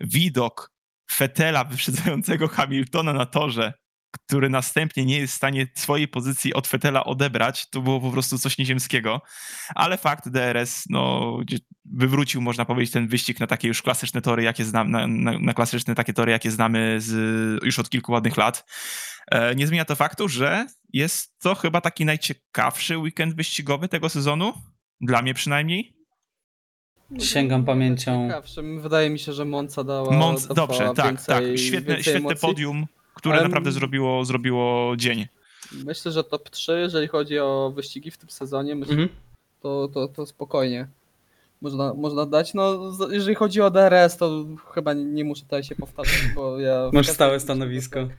widok 0.00 0.70
Fetela 1.12 1.64
wyprzedzającego 1.64 2.48
Hamiltona 2.48 3.12
na 3.12 3.26
torze, 3.26 3.72
który 4.24 4.48
następnie 4.50 5.04
nie 5.04 5.18
jest 5.18 5.32
w 5.32 5.36
stanie 5.36 5.66
swojej 5.74 6.08
pozycji 6.08 6.54
od 6.54 6.66
Fetela 6.66 7.04
odebrać, 7.04 7.70
to 7.70 7.80
było 7.80 8.00
po 8.00 8.10
prostu 8.10 8.38
coś 8.38 8.58
nieziemskiego. 8.58 9.22
Ale 9.74 9.96
fakt 9.96 10.28
DRS, 10.28 10.84
no, 10.90 11.36
wywrócił, 11.84 12.40
można 12.40 12.64
powiedzieć, 12.64 12.92
ten 12.92 13.08
wyścig 13.08 13.40
na 13.40 13.46
takie 13.46 13.68
już 13.68 13.82
klasyczne 13.82 14.22
tory, 14.22 14.42
jakie 14.42 14.64
znamy, 14.64 14.90
na, 14.90 15.06
na, 15.06 15.38
na 15.38 15.54
klasyczne 15.54 15.94
takie 15.94 16.12
tory, 16.12 16.32
jakie 16.32 16.50
znamy 16.50 16.96
z, 17.00 17.64
już 17.64 17.78
od 17.78 17.90
kilku 17.90 18.12
ładnych 18.12 18.36
lat. 18.36 18.64
E, 19.30 19.54
Nie 19.54 19.66
zmienia 19.66 19.84
to 19.84 19.96
faktu, 19.96 20.28
że 20.28 20.66
jest 20.92 21.38
to 21.38 21.54
chyba 21.54 21.80
taki 21.80 22.04
najciekawszy 22.04 22.98
weekend 22.98 23.34
wyścigowy 23.34 23.88
tego 23.88 24.08
sezonu. 24.08 24.52
Dla 25.00 25.22
mnie 25.22 25.34
przynajmniej. 25.34 25.96
Sięgam 27.18 27.64
pamięcią. 27.64 28.28
Ciekawszym. 28.28 28.80
Wydaje 28.80 29.10
mi 29.10 29.18
się, 29.18 29.32
że 29.32 29.44
Monza 29.44 29.84
dała. 29.84 30.10
Dawała 30.10 30.54
dobrze, 30.54 30.92
tak, 30.96 31.06
więcej, 31.06 31.26
tak. 31.26 31.58
Świetne, 31.58 32.02
świetne 32.02 32.36
podium, 32.36 32.86
które 33.16 33.34
Ale- 33.34 33.42
naprawdę 33.48 33.72
zrobiło, 33.72 34.24
zrobiło 34.24 34.96
dzień. 34.96 35.26
Myślę, 35.84 36.12
że 36.12 36.24
top 36.24 36.50
3, 36.50 36.72
jeżeli 36.78 37.08
chodzi 37.08 37.38
o 37.38 37.72
wyścigi 37.74 38.10
w 38.10 38.18
tym 38.18 38.30
sezonie, 38.30 38.74
myślę, 38.74 38.92
Mhm. 38.94 39.08
to, 39.60 39.88
to, 39.94 40.08
to 40.08 40.26
spokojnie 40.26 40.88
można, 41.60 41.94
można 41.94 42.26
dać. 42.26 42.54
No, 42.54 42.92
jeżeli 43.10 43.34
chodzi 43.34 43.60
o 43.60 43.70
DRS, 43.70 44.16
to 44.16 44.44
chyba 44.74 44.92
nie, 44.92 45.04
nie 45.04 45.24
muszę 45.24 45.42
tutaj 45.42 45.64
się 45.64 45.74
powtarzać, 45.76 46.20
bo 46.34 46.58
ja... 46.60 46.90
Masz 46.92 47.08
stałe 47.08 47.40
stanowisko. 47.40 48.00
Tak, 48.06 48.16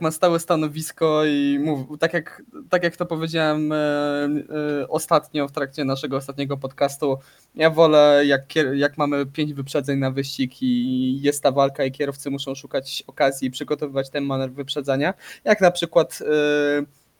ma 0.00 0.10
stałe 0.10 0.40
stanowisko 0.40 1.24
i 1.24 1.58
mów, 1.58 1.98
tak, 2.00 2.12
jak, 2.14 2.42
tak 2.70 2.82
jak 2.82 2.96
to 2.96 3.06
powiedziałem 3.06 3.72
e, 3.72 3.76
e, 3.76 4.88
ostatnio 4.88 5.48
w 5.48 5.52
trakcie 5.52 5.84
naszego 5.84 6.16
ostatniego 6.16 6.56
podcastu, 6.56 7.18
ja 7.54 7.70
wolę 7.70 8.22
jak, 8.26 8.44
jak 8.74 8.98
mamy 8.98 9.26
pięć 9.26 9.54
wyprzedzeń 9.54 9.98
na 9.98 10.10
wyścig 10.10 10.62
i 10.62 11.20
jest 11.22 11.42
ta 11.42 11.50
walka 11.50 11.84
i 11.84 11.92
kierowcy 11.92 12.30
muszą 12.30 12.54
szukać 12.54 13.04
okazji 13.06 13.48
i 13.48 13.50
przygotowywać 13.50 14.10
ten 14.10 14.24
manewr 14.24 14.54
wyprzedzania, 14.54 15.14
jak 15.44 15.60
na 15.60 15.70
przykład 15.70 16.18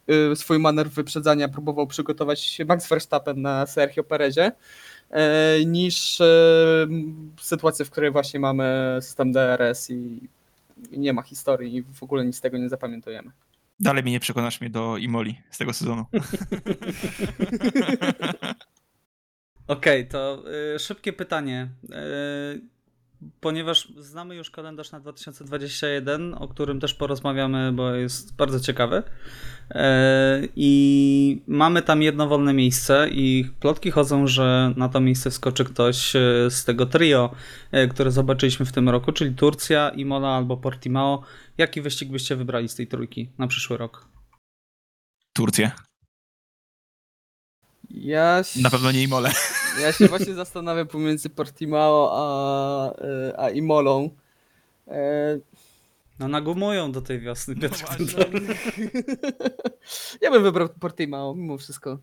e, 0.08 0.32
e, 0.32 0.36
swój 0.36 0.58
manewr 0.58 0.90
wyprzedzania 0.90 1.48
próbował 1.48 1.86
przygotować 1.86 2.58
Max 2.68 2.88
Verstappen 2.88 3.42
na 3.42 3.66
Sergio 3.66 4.04
Perezie, 4.04 4.52
e, 5.10 5.64
niż 5.64 6.20
e, 6.20 6.26
sytuację, 7.40 7.84
w 7.84 7.90
której 7.90 8.10
właśnie 8.10 8.40
mamy 8.40 8.98
system 9.00 9.32
DRS 9.32 9.90
i 9.90 10.28
nie 10.90 11.12
ma 11.12 11.22
historii 11.22 11.76
i 11.76 11.82
w 11.82 12.02
ogóle 12.02 12.24
nic 12.24 12.36
z 12.36 12.40
tego 12.40 12.58
nie 12.58 12.68
zapamiętujemy. 12.68 13.30
Dalej 13.80 14.02
mnie 14.02 14.12
nie 14.12 14.20
przekonasz 14.20 14.60
mnie 14.60 14.70
do 14.70 14.96
Imoli 14.96 15.40
z 15.50 15.58
tego 15.58 15.72
sezonu. 15.72 16.04
Okej, 19.66 20.08
to 20.08 20.44
y, 20.74 20.78
szybkie 20.78 21.12
pytanie. 21.12 21.68
Y, 21.84 22.75
ponieważ 23.40 23.88
znamy 23.98 24.34
już 24.34 24.50
kalendarz 24.50 24.92
na 24.92 25.00
2021, 25.00 26.34
o 26.34 26.48
którym 26.48 26.80
też 26.80 26.94
porozmawiamy, 26.94 27.72
bo 27.72 27.94
jest 27.94 28.36
bardzo 28.36 28.60
ciekawy. 28.60 28.96
Y, 28.96 29.74
I 30.56 31.42
mamy 31.46 31.82
tam 31.82 32.02
jedno 32.02 32.28
wolne 32.28 32.54
miejsce, 32.54 33.08
i 33.10 33.50
plotki 33.60 33.90
chodzą, 33.90 34.26
że 34.26 34.72
na 34.76 34.88
to 34.88 35.00
miejsce 35.00 35.30
wskoczy 35.30 35.64
ktoś 35.64 36.16
y, 36.16 36.46
z 36.50 36.64
tego 36.64 36.86
trio, 36.86 37.30
y, 37.74 37.88
które 37.88 38.10
zobaczyliśmy 38.10 38.66
w 38.66 38.72
tym 38.72 38.88
roku, 38.88 39.12
czyli 39.12 39.34
Turcja, 39.34 39.88
Imola 39.88 40.28
albo 40.28 40.56
Portimao. 40.56 41.22
Jaki 41.58 41.82
wyścig 41.82 42.10
byście 42.10 42.36
wybrali 42.36 42.68
z 42.68 42.74
tej 42.74 42.86
trójki 42.86 43.30
na 43.38 43.46
przyszły 43.46 43.76
rok? 43.76 44.08
Turcję. 45.32 45.70
Ja 47.90 48.42
Na 48.62 48.70
pewno 48.70 48.92
nie 48.92 49.02
Imole. 49.02 49.32
Ja 49.80 49.92
się 49.92 50.06
właśnie 50.06 50.34
zastanawiam 50.34 50.86
pomiędzy 50.86 51.30
Portimao 51.30 52.10
a, 52.12 52.90
y, 53.04 53.38
a 53.38 53.50
Imolą. 53.50 54.10
E, 54.88 55.38
No 56.18 56.28
nagumują 56.28 56.92
do 56.92 57.02
tej 57.02 57.20
wiosny, 57.20 57.54
No 57.54 57.60
Piotr. 57.60 57.84
Kędzor. 57.84 58.26
ja 60.22 60.30
bym 60.30 60.42
wybrał 60.42 60.68
Portimao 60.68 61.34
mimo 61.34 61.58
wszystko. 61.58 61.98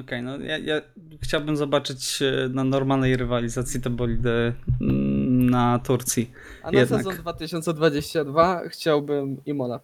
Okej, 0.00 0.22
no 0.22 0.38
ja, 0.38 0.58
ja 0.58 0.80
chciałbym 1.22 1.56
zobaczyć 1.56 2.22
e, 2.22 2.48
na 2.48 2.64
normalnej 2.64 3.16
rywalizacji 3.16 3.80
te 3.80 3.90
bolidy 3.90 4.54
mm, 4.80 5.50
na 5.50 5.78
Turcji. 5.78 6.30
A 6.62 6.70
na 6.70 6.78
Jednak. 6.80 7.00
sezon 7.00 7.16
2022 7.16 8.68
chciałbym 8.68 9.44
Imola. 9.46 9.80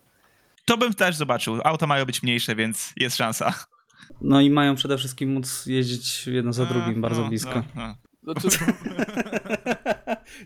To 0.64 0.78
bym 0.78 0.94
też 0.94 1.16
zobaczył. 1.16 1.60
Auta 1.64 1.86
mają 1.86 2.04
być 2.04 2.22
mniejsze, 2.22 2.54
więc 2.56 2.92
jest 2.96 3.16
szansa. 3.16 3.54
No 4.20 4.40
i 4.40 4.50
mają 4.50 4.74
przede 4.74 4.98
wszystkim 4.98 5.32
móc 5.32 5.66
jeździć 5.66 6.26
jedno 6.26 6.52
za 6.52 6.64
drugim 6.66 7.00
bardzo 7.00 7.22
No, 7.22 7.28
blisko. 7.28 7.62
no, 7.74 7.82
no. 8.22 8.34
Znaczy, 8.34 8.58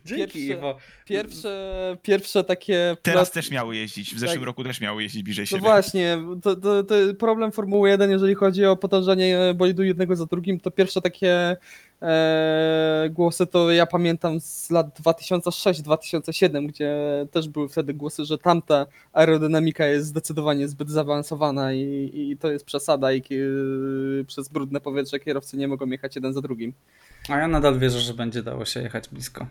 Dzięki, 0.04 0.22
Pierwsze- 0.22 0.38
Iwo. 0.58 0.76
pierwsze, 1.04 1.96
pierwsze 2.02 2.44
takie... 2.44 2.96
Teraz 3.02 3.30
też 3.30 3.50
miały 3.50 3.76
jeździć. 3.76 4.14
W 4.14 4.18
zeszłym 4.18 4.38
Tak. 4.38 4.46
roku 4.46 4.64
też 4.64 4.80
miały 4.80 5.02
jeździć 5.02 5.22
bliżej 5.22 5.42
No 5.42 5.46
siebie. 5.46 5.60
właśnie, 5.60 6.18
to, 6.42 6.56
to, 6.56 6.84
to 6.84 6.94
problem 7.18 7.52
Formuły 7.52 7.88
1, 7.90 8.10
jeżeli 8.10 8.34
chodzi 8.34 8.64
o 8.64 8.76
podążanie 8.76 9.38
bolidu 9.54 9.82
jednego 9.82 10.16
za 10.16 10.26
drugim, 10.26 10.60
to 10.60 10.70
pierwsze 10.70 11.00
takie 11.00 11.56
głosy 13.10 13.46
to 13.46 13.70
ja 13.70 13.86
pamiętam 13.86 14.40
z 14.40 14.70
lat 14.70 15.00
2006-2007, 15.00 16.66
gdzie 16.66 16.96
też 17.30 17.48
były 17.48 17.68
wtedy 17.68 17.94
głosy, 17.94 18.24
że 18.24 18.38
tamta 18.38 18.86
aerodynamika 19.12 19.86
jest 19.86 20.06
zdecydowanie 20.06 20.68
zbyt 20.68 20.90
zaawansowana 20.90 21.72
i, 21.72 22.10
i 22.14 22.36
to 22.36 22.52
jest 22.52 22.64
przesada 22.64 23.12
i 23.12 23.22
przez 24.26 24.48
brudne 24.48 24.80
powietrze 24.80 25.20
kierowcy 25.20 25.56
nie 25.56 25.68
mogą 25.68 25.86
jechać 25.86 26.16
jeden 26.16 26.32
za 26.32 26.40
drugim. 26.40 26.72
A 27.28 27.38
ja 27.38 27.48
nadal 27.48 27.78
wierzę, 27.78 28.00
że 28.00 28.14
będzie 28.14 28.42
dało 28.42 28.64
się 28.64 28.82
jechać 28.82 29.08
blisko. 29.08 29.46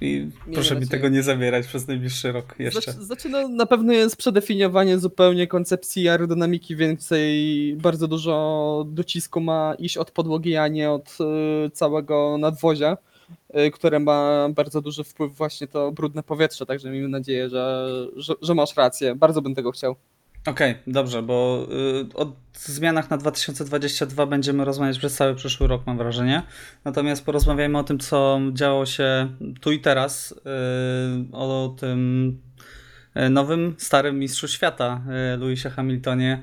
I 0.00 0.28
proszę 0.52 0.74
mi 0.74 0.80
nadzieję. 0.80 0.90
tego 0.90 1.08
nie 1.08 1.22
zabierać 1.22 1.66
przez 1.66 1.88
najbliższy 1.88 2.32
rok 2.32 2.54
jeszcze. 2.58 2.80
Znaczy, 2.80 3.04
znaczy 3.04 3.28
no, 3.28 3.48
na 3.48 3.66
pewno 3.66 3.92
jest 3.92 4.16
przedefiniowanie 4.16 4.98
zupełnie 4.98 5.46
koncepcji 5.46 6.08
aerodynamiki 6.08 6.76
więcej, 6.76 7.76
bardzo 7.76 8.08
dużo 8.08 8.84
docisku 8.88 9.40
ma 9.40 9.74
iść 9.78 9.96
od 9.96 10.10
podłogi, 10.10 10.56
a 10.56 10.68
nie 10.68 10.90
od 10.90 11.18
y, 11.66 11.70
całego 11.70 12.38
nadwozia, 12.38 12.96
y, 13.56 13.70
które 13.70 13.98
ma 13.98 14.48
bardzo 14.48 14.80
duży 14.80 15.04
wpływ 15.04 15.36
właśnie 15.36 15.66
to 15.66 15.92
brudne 15.92 16.22
powietrze, 16.22 16.66
także 16.66 16.90
miejmy 16.90 17.08
nadzieję, 17.08 17.48
że, 17.48 17.88
że, 18.16 18.34
że 18.42 18.54
masz 18.54 18.76
rację. 18.76 19.14
Bardzo 19.14 19.42
bym 19.42 19.54
tego 19.54 19.72
chciał. 19.72 19.96
Okej, 20.46 20.74
dobrze, 20.86 21.22
bo 21.22 21.66
y, 22.10 22.14
o 22.14 22.32
zmianach 22.54 23.10
na 23.10 23.16
2022 23.16 24.26
będziemy 24.26 24.64
rozmawiać 24.64 24.98
przez 24.98 25.14
cały 25.14 25.34
przyszły 25.34 25.66
rok, 25.66 25.86
mam 25.86 25.98
wrażenie. 25.98 26.42
Natomiast 26.84 27.24
porozmawiajmy 27.24 27.78
o 27.78 27.84
tym, 27.84 27.98
co 27.98 28.40
działo 28.52 28.86
się 28.86 29.36
tu 29.60 29.72
i 29.72 29.80
teraz, 29.80 30.32
y, 30.32 30.36
o 31.32 31.76
tym 31.80 32.40
y, 33.16 33.30
nowym, 33.30 33.74
starym 33.78 34.18
mistrzu 34.18 34.48
świata, 34.48 35.02
y, 35.34 35.38
Lewisie 35.38 35.70
Hamiltonie, 35.70 36.42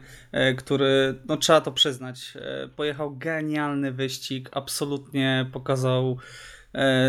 y, 0.52 0.56
który, 0.56 1.16
no 1.26 1.38
trzeba 1.38 1.62
to 1.62 1.72
przyznać, 1.72 2.34
pojechał 2.76 3.18
genialny 3.18 3.92
wyścig, 3.92 4.50
absolutnie 4.52 5.50
pokazał 5.54 6.18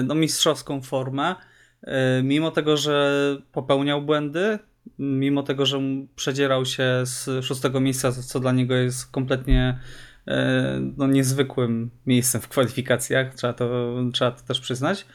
no, 0.04 0.14
mistrzowską 0.14 0.82
formę. 0.82 1.34
Mimo 2.22 2.50
tego, 2.50 2.76
że 2.76 3.36
popełniał 3.52 4.02
błędy, 4.02 4.58
mimo 4.98 5.42
tego, 5.42 5.66
że 5.66 5.80
przedzierał 6.16 6.64
się 6.66 6.84
z 7.04 7.44
szóstego 7.44 7.80
miejsca, 7.80 8.12
co- 8.12 8.40
dla 8.40 8.52
niego 8.52 8.74
jest 8.74 9.10
kompletnie 9.10 9.78
e, 10.28 10.80
no, 10.96 11.06
niezwykłym 11.06 11.90
miejscem 12.06 12.40
w 12.40 12.48
kwalifikacjach, 12.48 13.34
trzeba 13.34 13.52
to, 13.52 13.94
trzeba 14.12 14.30
to 14.30 14.42
też 14.42 14.60
przyznać. 14.60 15.06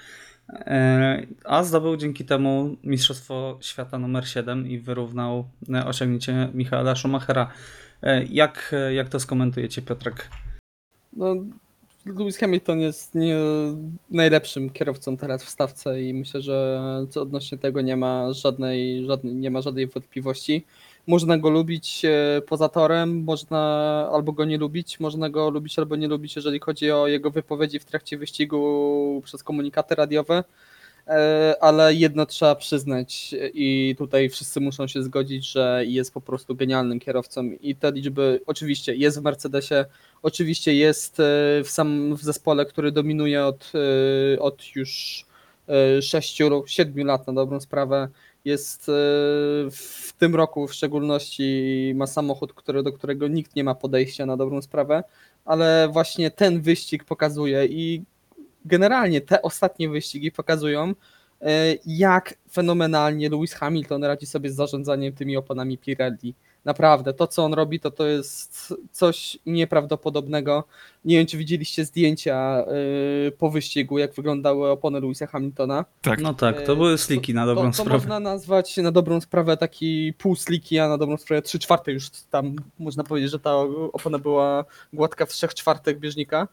E, 0.50 1.28
A 1.44 1.64
zdobył 1.64 1.98
dzięki 1.98 2.26
temu 2.26 2.76
Mistrzostwo 2.84 3.58
Świata 3.62 4.00
numer 4.00 4.28
7 4.28 4.68
i 4.68 4.80
wyrównał 4.80 5.50
e, 5.74 5.86
osiągnięcie 5.86 6.50
Michaela 6.54 6.96
Schumachera. 6.96 7.52
Jak, 8.30 8.76
jak 8.94 9.10
to 9.10 9.20
skomentujecie, 9.20 9.82
Piotrek? 9.82 10.30
No, 11.14 11.36
Lewis 12.06 12.38
Hamilton 12.38 12.80
jest 12.80 13.16
nie 13.16 13.38
najlepszym 14.10 14.70
kierowcą 14.70 15.18
teraz 15.18 15.44
w 15.44 15.50
stawce 15.50 16.02
i 16.02 16.14
myślę, 16.14 16.42
że 16.42 16.82
co 17.10 17.22
odnośnie 17.22 17.58
tego 17.58 17.82
nie 17.82 17.98
ma 17.98 18.34
żadnej, 18.34 19.06
żadnej, 19.06 19.36
nie 19.36 19.52
ma 19.52 19.62
żadnej 19.62 19.88
wątpliwości. 19.88 20.66
Można 21.08 21.38
go 21.38 21.50
lubić 21.50 22.06
e, 22.06 22.42
poza 22.48 22.70
torem, 22.70 23.24
można 23.24 23.60
albo 24.14 24.32
go 24.32 24.46
nie 24.46 24.58
lubić, 24.58 25.00
można 25.00 25.30
go 25.30 25.50
lubić 25.50 25.80
albo 25.80 25.96
nie 25.96 26.08
lubić, 26.08 26.36
jeżeli 26.36 26.60
chodzi 26.60 26.92
o 26.92 27.08
jego 27.08 27.32
wypowiedzi 27.32 27.80
w 27.80 27.86
trakcie 27.86 28.18
wyścigu 28.18 29.22
przez 29.26 29.44
komunikaty 29.44 29.96
radiowe. 29.96 30.44
E, 31.08 31.56
ale 31.62 31.94
jedno 31.94 32.26
trzeba 32.26 32.56
przyznać 32.56 33.36
i 33.54 33.96
tutaj 33.98 34.30
wszyscy 34.30 34.62
muszą 34.62 34.88
się 34.88 35.04
zgodzić, 35.04 35.52
że 35.52 35.84
jest 35.88 36.14
po 36.14 36.22
prostu 36.22 36.56
genialnym 36.56 37.00
kierowcą 37.00 37.44
i 37.62 37.76
te 37.76 37.92
liczby 37.92 38.42
oczywiście 38.46 38.96
jest 38.96 39.20
w 39.20 39.24
Mercedesie, 39.24 39.86
oczywiście 40.24 40.76
jest 40.76 41.20
e, 41.20 41.24
w 41.64 41.68
sam 41.68 42.16
w 42.16 42.24
zespole, 42.24 42.66
który 42.66 42.92
dominuje 42.92 43.46
od, 43.46 43.72
e, 44.36 44.40
od 44.40 44.76
już 44.76 45.26
6-7 46.00 47.06
lat 47.06 47.28
na 47.28 47.34
dobrą 47.34 47.60
sprawę. 47.60 48.08
Jest 48.46 48.86
w 49.72 50.14
tym 50.20 50.36
roku 50.36 50.68
w 50.68 50.74
szczególności 50.74 51.94
ma 51.96 52.08
samochód, 52.08 52.54
który, 52.54 52.84
do 52.84 52.94
którego 52.94 53.28
nikt 53.28 53.56
nie 53.56 53.64
ma 53.64 53.76
podejścia 53.76 54.26
na 54.26 54.38
dobrą 54.38 54.62
sprawę, 54.62 55.04
ale 55.46 55.90
właśnie 55.92 56.32
ten 56.32 56.62
wyścig 56.62 57.04
pokazuje 57.04 57.66
i 57.66 58.04
generalnie 58.66 59.22
te 59.22 59.42
ostatnie 59.42 59.90
wyścigi 59.90 60.32
pokazują, 60.32 60.94
e, 61.42 61.76
jak 61.86 62.34
fenomenalnie 62.52 63.30
Lewis 63.30 63.54
Hamilton 63.54 64.04
radzi 64.04 64.26
sobie 64.26 64.50
z 64.50 64.56
zarządzaniem 64.56 65.14
tymi 65.14 65.38
oponami 65.38 65.78
Pirelli. 65.78 66.36
Naprawdę, 66.66 67.14
to 67.14 67.28
co 67.28 67.46
on 67.46 67.54
robi, 67.54 67.80
to 67.80 67.92
to 67.92 68.06
jest 68.08 68.74
coś 68.92 69.38
nieprawdopodobnego. 69.46 70.64
Nie 71.06 71.18
wiem, 71.18 71.28
czy 71.28 71.38
widzieliście 71.38 71.86
zdjęcia 71.86 72.66
e, 73.28 73.32
po 73.32 73.50
wyścigu, 73.50 73.98
jak 73.98 74.14
wyglądały 74.14 74.70
opony 74.70 75.02
Lewisa 75.02 75.28
Hamiltona. 75.28 75.86
Tak. 76.02 76.22
No 76.22 76.34
tak, 76.34 76.62
to 76.62 76.74
E, 76.74 76.76
były 76.76 76.98
sliki 76.98 77.34
na 77.34 77.46
dobrą 77.46 77.64
to, 77.64 77.70
to 77.78 77.84
sprawę. 77.84 77.98
można 77.98 78.20
nazwać 78.20 78.78
na 78.78 78.92
dobrą 78.92 79.22
sprawę 79.22 79.58
taki 79.58 80.14
pół 80.18 80.36
sliki, 80.36 80.80
a 80.80 80.90
na 80.90 80.98
dobrą 80.98 81.18
sprawę 81.18 81.42
trzy 81.42 81.60
czwarte 81.60 81.92
już 81.92 82.10
tam 82.10 82.56
można 82.80 83.04
powiedzieć, 83.04 83.32
że 83.32 83.40
ta 83.40 83.56
opona 83.94 84.20
była 84.20 84.66
gładka 84.94 85.26
w 85.26 85.30
trzech 85.30 85.54
czwartych 85.54 86.00
bieżnika. 86.00 86.48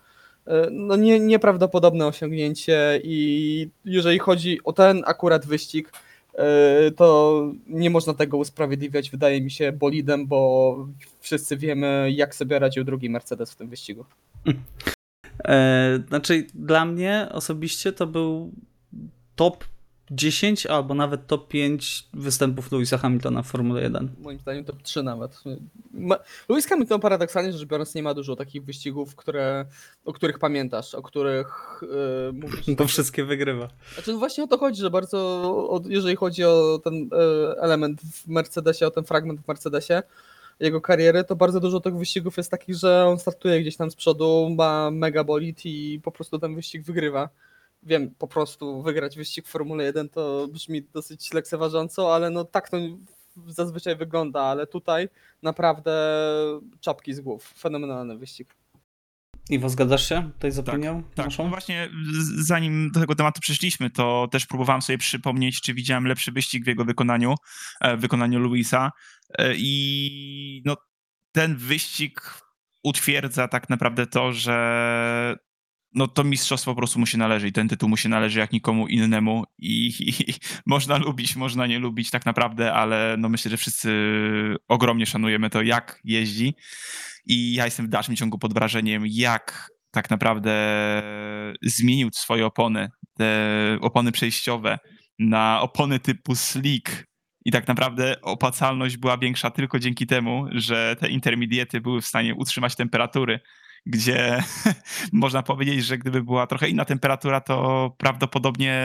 E, 0.46 0.68
No 0.70 0.96
nie, 0.96 1.20
nieprawdopodobne 1.20 2.06
osiągnięcie 2.06 3.00
i 3.04 3.68
jeżeli 3.84 4.18
chodzi 4.18 4.60
o 4.64 4.72
ten 4.72 5.02
akurat 5.06 5.46
wyścig, 5.46 5.92
e, 6.34 6.90
to 6.90 7.42
nie 7.66 7.90
można 7.90 8.14
tego 8.14 8.36
usprawiedliwiać, 8.36 9.10
wydaje 9.10 9.40
mi 9.40 9.50
się, 9.50 9.72
bolidem, 9.72 10.26
bo 10.26 10.76
wszyscy 11.20 11.56
wiemy, 11.56 12.12
jak 12.14 12.34
sobie 12.34 12.58
radził 12.58 12.84
drugi 12.84 13.10
Mercedes 13.10 13.52
w 13.52 13.56
tym 13.56 13.68
wyścigu. 13.68 14.04
E, 15.44 15.98
znaczy, 16.08 16.46
dla 16.54 16.84
mnie 16.84 17.28
osobiście 17.32 17.92
to 17.92 18.06
był 18.06 18.52
top 19.36 19.64
10 20.14 20.66
albo 20.66 20.94
nawet 20.94 21.26
top 21.26 21.48
5 21.48 22.08
występów 22.14 22.72
Louisa 22.72 22.98
Hamiltona 22.98 23.42
w 23.42 23.46
Formule 23.46 23.82
1. 23.82 24.10
Moim 24.18 24.38
zdaniem 24.38 24.64
top 24.64 24.82
3 24.82 25.02
nawet. 25.02 25.42
Ma... 25.92 26.18
Lewis 26.48 26.66
Hamilton 26.66 27.00
paradoksalnie 27.00 27.52
rzecz 27.52 27.68
biorąc 27.68 27.94
nie 27.94 28.02
ma 28.02 28.14
dużo 28.14 28.36
takich 28.36 28.64
wyścigów, 28.64 29.16
które, 29.16 29.66
o 30.04 30.12
których 30.12 30.38
pamiętasz, 30.38 30.94
o 30.94 31.02
których 31.02 31.80
yy, 31.82 32.32
mówisz. 32.32 32.70
Bo 32.78 32.86
wszystkie 32.86 33.24
wygrywa. 33.24 33.68
Znaczy 33.94 34.12
no 34.12 34.18
właśnie 34.18 34.44
o 34.44 34.46
to 34.46 34.58
chodzi, 34.58 34.80
że 34.80 34.90
bardzo, 34.90 35.18
o, 35.70 35.80
jeżeli 35.88 36.16
chodzi 36.16 36.44
o 36.44 36.80
ten 36.84 37.10
e, 37.12 37.60
element 37.60 38.00
w 38.00 38.28
Mercedesie, 38.28 38.86
o 38.86 38.90
ten 38.90 39.04
fragment 39.04 39.40
w 39.40 39.48
Mercedesie, 39.48 40.02
jego 40.60 40.80
kariery, 40.80 41.24
to 41.24 41.36
bardzo 41.36 41.60
dużo 41.60 41.80
tych 41.80 41.96
wyścigów 41.96 42.36
jest 42.36 42.50
takich, 42.50 42.76
że 42.76 43.06
on 43.06 43.18
startuje 43.18 43.60
gdzieś 43.60 43.76
tam 43.76 43.90
z 43.90 43.96
przodu, 43.96 44.54
ma 44.56 44.90
mega 44.90 45.24
bolid 45.24 45.60
i 45.64 46.00
po 46.04 46.12
prostu 46.12 46.38
ten 46.38 46.54
wyścig 46.54 46.82
wygrywa. 46.82 47.28
Wiem, 47.82 48.14
po 48.18 48.28
prostu 48.28 48.82
wygrać 48.82 49.16
wyścig 49.16 49.46
w 49.46 49.50
Formule 49.50 49.84
1 49.84 50.08
to 50.08 50.48
brzmi 50.48 50.82
dosyć 50.82 51.32
lekceważąco, 51.32 52.14
ale 52.14 52.30
no 52.30 52.44
tak 52.44 52.68
to 52.70 52.76
zazwyczaj 53.46 53.96
wygląda, 53.96 54.42
ale 54.42 54.66
tutaj 54.66 55.08
naprawdę 55.42 55.92
czapki 56.80 57.14
z 57.14 57.20
głów. 57.20 57.52
Fenomenalny 57.58 58.18
wyścig. 58.18 58.54
Iwo, 59.50 59.68
zgadzasz 59.68 60.08
się 60.08 60.30
tutaj 60.32 60.50
z 60.52 60.58
opinią 60.58 61.02
Tak, 61.14 61.26
naszą? 61.26 61.44
no 61.44 61.50
właśnie 61.50 61.90
zanim 62.36 62.90
do 62.90 63.00
tego 63.00 63.14
tematu 63.14 63.40
przeszliśmy, 63.40 63.90
to 63.90 64.28
też 64.30 64.46
próbowałem 64.46 64.82
sobie 64.82 64.98
przypomnieć, 64.98 65.60
czy 65.60 65.74
widziałem 65.74 66.06
lepszy 66.06 66.32
wyścig 66.32 66.64
w 66.64 66.66
jego 66.66 66.84
wykonaniu, 66.84 67.34
e, 67.80 67.96
w 67.96 68.00
wykonaniu 68.00 68.38
Luisa 68.38 68.90
E, 69.38 69.54
i 69.56 70.62
no, 70.64 70.76
ten 71.32 71.56
wyścig 71.56 72.40
utwierdza 72.82 73.48
tak 73.48 73.70
naprawdę 73.70 74.06
to, 74.06 74.32
że 74.32 75.36
no 75.94 76.08
to 76.08 76.24
mistrzostwo 76.24 76.70
po 76.70 76.76
prostu 76.76 76.98
mu 76.98 77.06
się 77.06 77.18
należy 77.18 77.48
i 77.48 77.52
ten 77.52 77.68
tytuł 77.68 77.88
mu 77.88 77.96
się 77.96 78.08
należy 78.08 78.38
jak 78.38 78.52
nikomu 78.52 78.88
innemu 78.88 79.44
i, 79.58 79.92
i 80.00 80.34
można 80.66 80.96
lubić, 80.96 81.36
można 81.36 81.66
nie 81.66 81.78
lubić 81.78 82.10
tak 82.10 82.26
naprawdę, 82.26 82.72
ale 82.72 83.16
no 83.18 83.28
myślę, 83.28 83.50
że 83.50 83.56
wszyscy 83.56 83.90
ogromnie 84.68 85.06
szanujemy 85.06 85.50
to, 85.50 85.62
jak 85.62 86.00
jeździ. 86.04 86.54
I 87.26 87.54
ja 87.54 87.64
jestem 87.64 87.86
w 87.86 87.88
dalszym 87.88 88.16
ciągu 88.16 88.38
pod 88.38 88.54
wrażeniem, 88.54 89.02
jak 89.06 89.70
tak 89.90 90.10
naprawdę 90.10 90.52
zmienił 91.62 92.08
swoje 92.12 92.46
opony, 92.46 92.88
te 93.14 93.78
opony 93.80 94.12
przejściowe 94.12 94.78
na 95.18 95.60
opony 95.60 95.98
typu 95.98 96.34
slick. 96.34 97.06
I 97.44 97.52
tak 97.52 97.68
naprawdę 97.68 98.20
opłacalność 98.20 98.96
była 98.96 99.18
większa 99.18 99.50
tylko 99.50 99.78
dzięki 99.78 100.06
temu, 100.06 100.46
że 100.52 100.96
te 101.00 101.08
intermediety 101.08 101.80
były 101.80 102.00
w 102.00 102.06
stanie 102.06 102.34
utrzymać 102.34 102.76
temperatury, 102.76 103.40
gdzie 103.86 104.42
można 105.12 105.42
powiedzieć, 105.42 105.84
że 105.84 105.98
gdyby 105.98 106.22
była 106.22 106.46
trochę 106.46 106.68
inna 106.68 106.84
temperatura, 106.84 107.40
to 107.40 107.90
prawdopodobnie 107.98 108.82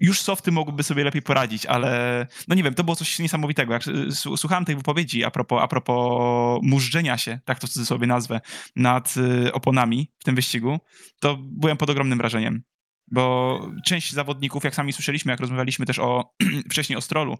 już 0.00 0.20
softy 0.20 0.52
mogłyby 0.52 0.82
sobie 0.82 1.04
lepiej 1.04 1.22
poradzić, 1.22 1.66
ale 1.66 2.26
no 2.48 2.54
nie 2.54 2.62
wiem, 2.62 2.74
to 2.74 2.84
było 2.84 2.96
coś 2.96 3.18
niesamowitego. 3.18 3.72
Jak 3.72 3.82
s- 3.88 4.24
słuchałem 4.36 4.64
tej 4.64 4.76
wypowiedzi 4.76 5.24
a 5.24 5.30
propos, 5.30 5.62
a 5.62 5.68
propos 5.68 6.60
mużdżenia 6.62 7.18
się, 7.18 7.40
tak 7.44 7.58
to 7.58 7.66
sobie 7.66 8.06
nazwę, 8.06 8.40
nad 8.76 9.14
y, 9.16 9.52
oponami 9.52 10.10
w 10.18 10.24
tym 10.24 10.34
wyścigu, 10.34 10.78
to 11.20 11.36
byłem 11.40 11.76
pod 11.76 11.90
ogromnym 11.90 12.18
wrażeniem. 12.18 12.62
Bo 13.10 13.60
część 13.84 14.12
zawodników, 14.12 14.64
jak 14.64 14.74
sami 14.74 14.92
słyszeliśmy, 14.92 15.32
jak 15.32 15.40
rozmawialiśmy 15.40 15.86
też 15.86 15.98
o 15.98 16.34
wcześniej 16.70 16.96
o 16.96 17.00
Strolu, 17.00 17.38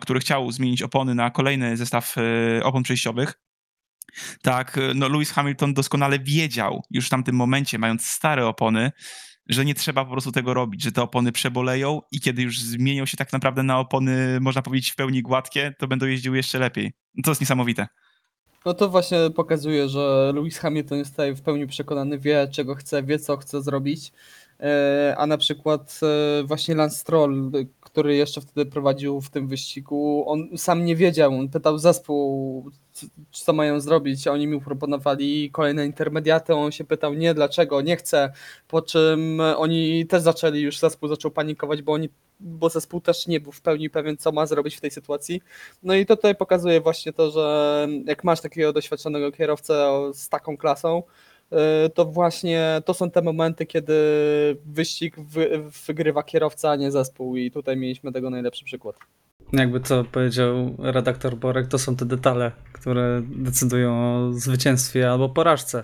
który 0.00 0.20
chciał 0.20 0.52
zmienić 0.52 0.82
opony 0.82 1.14
na 1.14 1.30
kolejny 1.30 1.76
zestaw 1.76 2.16
y, 2.18 2.64
opon 2.64 2.82
przejściowych, 2.82 3.34
tak, 4.42 4.78
y, 4.78 4.92
no 4.94 5.08
Lewis 5.08 5.32
Hamilton 5.32 5.74
doskonale 5.74 6.18
wiedział 6.18 6.82
już 6.90 7.06
w 7.06 7.10
tamtym 7.10 7.36
momencie, 7.36 7.78
mając 7.78 8.06
stare 8.06 8.46
opony, 8.46 8.92
że 9.48 9.64
nie 9.64 9.74
trzeba 9.74 10.04
po 10.04 10.10
prostu 10.10 10.32
tego 10.32 10.54
robić, 10.54 10.82
że 10.82 10.92
te 10.92 11.02
opony 11.02 11.32
przeboleją 11.32 12.00
i 12.12 12.20
kiedy 12.20 12.42
już 12.42 12.60
zmienią 12.60 13.06
się 13.06 13.16
tak 13.16 13.32
naprawdę 13.32 13.62
na 13.62 13.78
opony, 13.78 14.40
można 14.40 14.62
powiedzieć, 14.62 14.90
w 14.90 14.96
pełni 14.96 15.22
gładkie, 15.22 15.74
to 15.78 15.88
będą 15.88 16.06
jeździły 16.06 16.36
jeszcze 16.36 16.58
lepiej. 16.58 16.92
No 17.14 17.22
To 17.22 17.30
jest 17.30 17.40
niesamowite. 17.40 17.86
No 18.64 18.74
to 18.74 18.88
właśnie 18.88 19.18
pokazuje, 19.36 19.88
że 19.88 20.32
Lewis 20.34 20.58
Hamilton 20.58 20.98
jest 20.98 21.10
tutaj 21.10 21.34
w 21.34 21.42
pełni 21.42 21.66
przekonany, 21.66 22.18
wie 22.18 22.48
czego 22.52 22.74
chce, 22.74 23.02
wie 23.02 23.18
co 23.18 23.36
chce 23.36 23.62
zrobić. 23.62 24.12
E, 24.60 25.14
A 25.18 25.26
na 25.26 25.38
przykład 25.38 26.00
e, 26.02 26.42
właśnie 26.44 26.74
Lance 26.74 26.96
Stroll, 26.96 27.50
który 27.80 28.16
jeszcze 28.16 28.40
wtedy 28.40 28.70
prowadził 28.70 29.20
w 29.20 29.30
tym 29.30 29.48
wyścigu, 29.48 30.24
on 30.26 30.48
sam 30.56 30.84
nie 30.84 30.96
wiedział, 30.96 31.38
on 31.38 31.48
pytał 31.48 31.78
zespół, 31.78 32.70
c- 33.00 33.06
co 33.30 33.52
mają 33.52 33.80
zrobić, 33.80 34.26
oni 34.26 34.46
mi 34.46 34.60
proponowali 34.60 35.50
kolejne 35.50 35.86
intermediaty, 35.86 36.54
on 36.54 36.72
się 36.72 36.84
pytał 36.84 37.14
nie, 37.14 37.34
dlaczego, 37.34 37.80
nie 37.80 37.96
chce, 37.96 38.32
po 38.68 38.82
czym 38.82 39.40
oni 39.56 40.06
też 40.06 40.22
zaczęli, 40.22 40.60
już 40.60 40.78
zespół 40.78 41.08
zaczął 41.08 41.30
panikować, 41.30 41.82
bo 41.82 41.92
oni, 41.92 42.08
bo 42.40 42.68
zespół 42.68 43.00
też 43.00 43.26
nie 43.26 43.40
był 43.40 43.52
w 43.52 43.60
pełni 43.60 43.90
pewien, 43.90 44.16
co 44.16 44.32
ma 44.32 44.46
zrobić 44.46 44.76
w 44.76 44.80
tej 44.80 44.90
sytuacji. 44.90 45.42
No 45.82 45.94
i 45.94 46.06
to 46.06 46.16
tutaj 46.16 46.34
pokazuje 46.36 46.80
właśnie 46.80 47.12
to, 47.12 47.30
że 47.30 47.88
jak 48.06 48.24
masz 48.24 48.40
takiego 48.40 48.72
doświadczonego 48.72 49.32
kierowcę 49.32 49.90
z 50.14 50.28
taką 50.28 50.56
klasą, 50.56 51.02
y, 51.86 51.90
to 51.90 52.04
właśnie 52.04 52.82
to 52.84 52.94
są 52.94 53.10
te 53.10 53.22
momenty, 53.22 53.66
kiedy 53.66 53.94
wyścig 54.66 55.20
wy, 55.20 55.62
wygrywa 55.86 56.22
kierowca, 56.22 56.70
a 56.70 56.76
nie 56.76 56.90
zespół. 56.90 57.36
I 57.36 57.50
tutaj 57.50 57.76
mieliśmy 57.76 58.12
tego 58.12 58.30
najlepszy 58.30 58.64
przykład. 58.64 58.96
Jakby 59.52 59.80
to 59.80 60.04
powiedział 60.04 60.76
redaktor 60.78 61.36
Borek, 61.36 61.68
to 61.68 61.78
są 61.78 61.96
te 61.96 62.06
detale, 62.06 62.52
które 62.72 63.22
decydują 63.36 63.92
o 63.92 64.32
zwycięstwie 64.32 65.10
albo 65.10 65.28
porażce. 65.28 65.82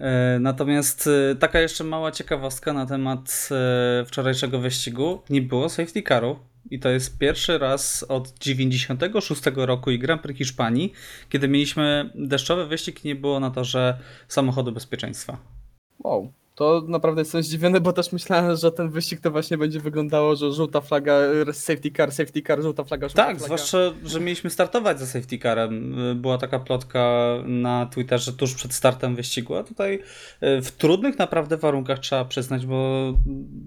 E, 0.00 0.38
Natomiast 0.40 1.06
e, 1.06 1.34
taka 1.34 1.60
jeszcze 1.60 1.84
mała 1.84 2.12
ciekawostka 2.12 2.72
na 2.72 2.86
temat 2.86 3.48
e, 3.50 4.04
wczorajszego 4.04 4.58
wyścigu. 4.58 5.22
Nie 5.30 5.42
było 5.42 5.68
safety 5.68 6.02
caru 6.02 6.38
i 6.70 6.78
to 6.80 6.88
jest 6.88 7.18
pierwszy 7.18 7.58
raz 7.58 8.02
od 8.08 8.38
96 8.38 9.42
roku 9.56 9.90
i 9.90 9.98
Grand 9.98 10.22
Prix 10.22 10.38
Hiszpanii, 10.38 10.92
kiedy 11.28 11.48
mieliśmy 11.48 12.10
deszczowy 12.14 12.66
wyścig 12.66 13.04
i 13.04 13.08
nie 13.08 13.14
było 13.14 13.40
na 13.40 13.50
torze 13.50 13.98
samochodu 14.28 14.72
bezpieczeństwa. 14.72 15.38
Wow. 15.98 16.32
To 16.60 16.82
naprawdę 16.88 17.20
jestem 17.20 17.42
zdziwiony, 17.42 17.80
bo 17.80 17.92
też 17.92 18.12
myślałem, 18.12 18.56
że 18.56 18.72
ten 18.72 18.90
wyścig 18.90 19.20
to 19.20 19.30
właśnie 19.30 19.58
będzie 19.58 19.80
wyglądało, 19.80 20.36
że 20.36 20.52
żółta 20.52 20.80
flaga, 20.80 21.14
safety 21.52 21.90
car, 21.90 22.12
safety 22.12 22.42
car, 22.42 22.62
żółta 22.62 22.84
flaga, 22.84 23.08
żółta 23.08 23.22
Tak, 23.22 23.36
flaga. 23.36 23.44
zwłaszcza, 23.44 23.78
że 24.04 24.20
mieliśmy 24.20 24.50
startować 24.50 25.00
za 25.00 25.06
safety 25.06 25.38
carem. 25.38 25.94
Była 26.16 26.38
taka 26.38 26.58
plotka 26.58 27.24
na 27.44 27.86
Twitterze 27.86 28.32
tuż 28.32 28.54
przed 28.54 28.74
startem 28.74 29.16
wyścigu, 29.16 29.54
a 29.54 29.64
tutaj 29.64 30.02
e, 30.40 30.62
w 30.62 30.70
trudnych 30.72 31.18
naprawdę 31.18 31.56
warunkach 31.56 31.98
trzeba 31.98 32.24
przyznać, 32.24 32.66
bo 32.66 33.12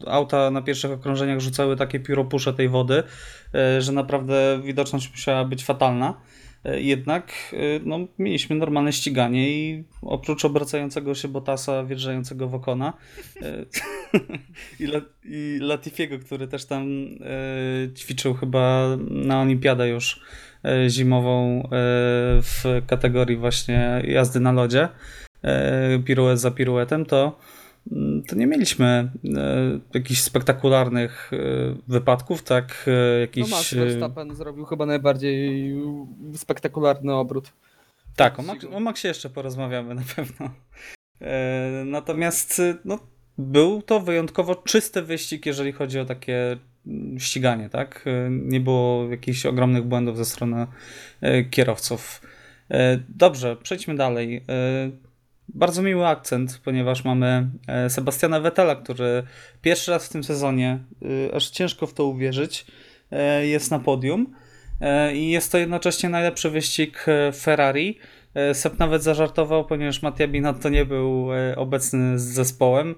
auta 0.07 0.51
na 0.51 0.61
pierwszych 0.61 0.91
okrążeniach 0.91 1.39
rzucały 1.39 1.75
takie 1.75 1.99
pióropusze 1.99 2.53
tej 2.53 2.69
wody, 2.69 3.03
e, 3.55 3.81
że 3.81 3.91
naprawdę 3.91 4.61
widoczność 4.63 5.11
musiała 5.11 5.45
być 5.45 5.65
fatalna. 5.65 6.13
E, 6.65 6.81
Jednak 6.81 7.33
e, 7.53 7.57
no, 7.85 7.99
mieliśmy 8.19 8.55
normalne 8.55 8.93
ściganie 8.93 9.49
i 9.49 9.83
oprócz 10.01 10.45
obracającego 10.45 11.15
się 11.15 11.27
Bottasa, 11.27 11.83
wjeżdżającego 11.83 12.47
w 12.47 12.55
Okona 12.55 12.93
e, 13.41 13.65
i, 14.79 14.83
La, 14.83 15.01
i 15.25 15.57
Latifiego, 15.61 16.19
który 16.19 16.47
też 16.47 16.65
tam 16.65 16.87
ćwiczył 17.95 18.33
chyba 18.33 18.97
na 19.09 19.41
olimpiadę 19.41 19.89
już 19.89 20.21
zimową 20.89 21.67
w 22.41 22.81
kategorii 22.87 23.37
właśnie 23.37 24.01
jazdy 24.07 24.39
na 24.39 24.51
lodzie, 24.51 24.89
piruet 26.05 26.39
za 26.39 26.51
piruetem, 26.51 27.05
to 27.05 27.39
to 28.27 28.35
nie 28.35 28.47
mieliśmy 28.47 28.85
e, 28.85 29.79
jakichś 29.93 30.21
spektakularnych 30.21 31.31
e, 31.33 31.37
wypadków, 31.87 32.43
tak? 32.43 32.85
E, 32.87 32.91
No 32.91 33.19
jakichś, 33.19 33.51
Max 33.51 33.73
e, 33.73 33.75
Verstappen 33.75 34.35
zrobił 34.35 34.65
chyba 34.65 34.85
najbardziej 34.85 35.73
spektakularny 36.35 37.13
obrót. 37.13 37.53
Tak, 38.15 38.39
o, 38.39 38.43
Max, 38.43 38.65
o 38.71 38.79
Maxie 38.79 39.07
jeszcze 39.07 39.29
porozmawiamy 39.29 39.95
na 39.95 40.01
pewno. 40.15 40.49
E, 41.21 41.83
natomiast 41.85 42.59
e, 42.59 42.75
no, 42.85 42.99
był 43.37 43.81
to 43.81 43.99
wyjątkowo 43.99 44.55
czysty 44.55 45.01
wyścig, 45.01 45.45
jeżeli 45.45 45.71
chodzi 45.71 45.99
o 45.99 46.05
takie 46.05 46.57
mm, 46.87 47.19
ściganie, 47.19 47.69
tak? 47.69 48.05
E, 48.07 48.29
Nie 48.29 48.59
było 48.59 49.09
jakichś 49.09 49.45
ogromnych 49.45 49.83
błędów 49.83 50.17
ze 50.17 50.25
strony 50.25 50.67
kierowców. 51.51 52.21
Dobrze, 53.09 53.55
przejdźmy 53.63 53.95
dalej. 53.95 54.43
Bardzo 55.49 55.81
miły 55.81 56.07
akcent, 56.07 56.61
ponieważ 56.63 57.05
mamy 57.05 57.49
e, 57.67 57.89
Sebastiana 57.89 58.39
Vettela, 58.39 58.75
który 58.75 59.23
pierwszy 59.61 59.91
raz 59.91 60.05
w 60.05 60.09
tym 60.09 60.23
sezonie, 60.23 60.79
e, 61.29 61.35
aż 61.35 61.49
ciężko 61.49 61.87
w 61.87 61.93
to 61.93 62.05
uwierzyć, 62.05 62.65
e, 63.11 63.47
jest 63.47 63.71
na 63.71 63.79
podium. 63.79 64.35
I 65.13 65.29
jest 65.29 65.51
to 65.51 65.57
jednocześnie 65.57 66.09
najlepszy 66.09 66.49
wyścig 66.49 67.05
Ferrari. 67.35 67.97
Sep 68.53 68.79
nawet 68.79 69.03
zażartował, 69.03 69.65
ponieważ 69.65 70.01
Mattia 70.01 70.27
Binotto 70.27 70.69
nie 70.69 70.85
był 70.85 71.27
obecny 71.55 72.19
z 72.19 72.23
zespołem, 72.23 72.95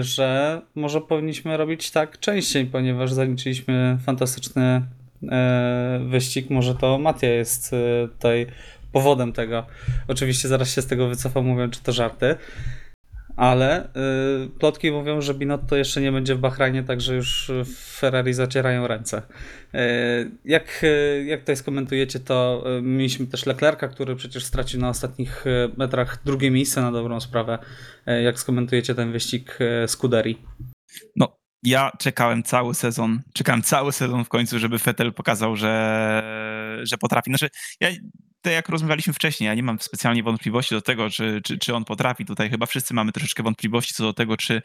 że 0.00 0.60
może 0.74 1.00
powinniśmy 1.00 1.56
robić 1.56 1.90
tak 1.90 2.20
częściej, 2.20 2.66
ponieważ 2.66 3.12
zaliczyliśmy 3.12 3.98
fantastyczny 4.06 4.82
wyścig. 6.06 6.50
Może 6.50 6.74
to 6.74 6.98
Mattia 6.98 7.28
jest 7.28 7.74
tutaj 8.12 8.46
powodem 8.96 9.32
tego. 9.32 9.66
Oczywiście 10.08 10.48
zaraz 10.48 10.74
się 10.74 10.82
z 10.82 10.86
tego 10.86 11.08
wycofam, 11.08 11.44
mówiąc, 11.44 11.74
czy 11.74 11.82
to 11.82 11.92
żarty. 11.92 12.36
ale 13.36 13.84
y, 13.84 14.48
plotki 14.58 14.92
mówią, 14.92 15.20
że 15.20 15.34
Binotto 15.34 15.76
jeszcze 15.76 16.00
nie 16.00 16.12
będzie 16.12 16.34
w 16.34 16.38
Bahrajnie, 16.38 16.82
także 16.82 17.14
już 17.14 17.52
Ferrari 17.98 18.32
zacierają 18.32 18.86
ręce. 18.86 19.22
Y, 19.74 20.30
jak, 20.44 20.80
y, 20.84 21.24
jak 21.28 21.42
to 21.44 21.56
skomentujecie, 21.56 22.20
to 22.20 22.64
y, 22.78 22.82
mieliśmy 22.82 23.26
też 23.26 23.46
Leclerca, 23.46 23.88
który 23.88 24.16
przecież 24.16 24.44
stracił 24.44 24.80
na 24.80 24.88
ostatnich 24.88 25.46
y, 25.46 25.70
metrach 25.76 26.22
drugie 26.24 26.50
miejsce 26.50 26.82
na 26.82 26.92
dobrą 26.92 27.20
sprawę. 27.20 27.58
Jak 28.24 28.40
skomentujecie 28.40 28.94
ten 28.94 29.12
wyścig 29.12 29.58
Scuderii? 29.86 30.42
No, 31.16 31.38
ja 31.62 31.92
czekałem 31.98 32.42
cały 32.42 32.74
sezon, 32.74 33.22
czekałem 33.34 33.62
cały 33.62 33.92
sezon 33.92 34.24
w 34.24 34.28
końcu, 34.28 34.58
żeby 34.58 34.78
Vettel 34.78 35.12
pokazał, 35.12 35.56
że, 35.56 36.82
że 36.82 36.98
potrafi. 36.98 37.30
Znaczy, 37.30 37.48
ja, 37.80 37.88
jak 38.52 38.68
rozmawialiśmy 38.68 39.12
wcześniej, 39.12 39.46
ja 39.46 39.54
nie 39.54 39.62
mam 39.62 39.80
specjalnie 39.80 40.22
wątpliwości 40.22 40.74
do 40.74 40.82
tego, 40.82 41.10
czy, 41.10 41.40
czy, 41.44 41.58
czy 41.58 41.74
on 41.74 41.84
potrafi. 41.84 42.24
Tutaj 42.24 42.50
chyba 42.50 42.66
wszyscy 42.66 42.94
mamy 42.94 43.12
troszeczkę 43.12 43.42
wątpliwości 43.42 43.94
co 43.94 44.02
do 44.02 44.12
tego, 44.12 44.36
czy 44.36 44.62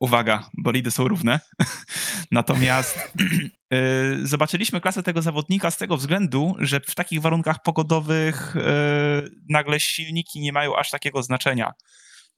uwaga, 0.00 0.48
bolidy 0.58 0.90
są 0.90 1.08
równe. 1.08 1.40
Natomiast 2.30 3.12
yy, 3.70 4.26
zobaczyliśmy 4.26 4.80
klasę 4.80 5.02
tego 5.02 5.22
zawodnika 5.22 5.70
z 5.70 5.76
tego 5.76 5.96
względu, 5.96 6.56
że 6.58 6.80
w 6.80 6.94
takich 6.94 7.20
warunkach 7.20 7.62
pogodowych 7.62 8.52
yy, 8.54 9.30
nagle 9.48 9.80
silniki 9.80 10.40
nie 10.40 10.52
mają 10.52 10.76
aż 10.76 10.90
takiego 10.90 11.22
znaczenia. 11.22 11.72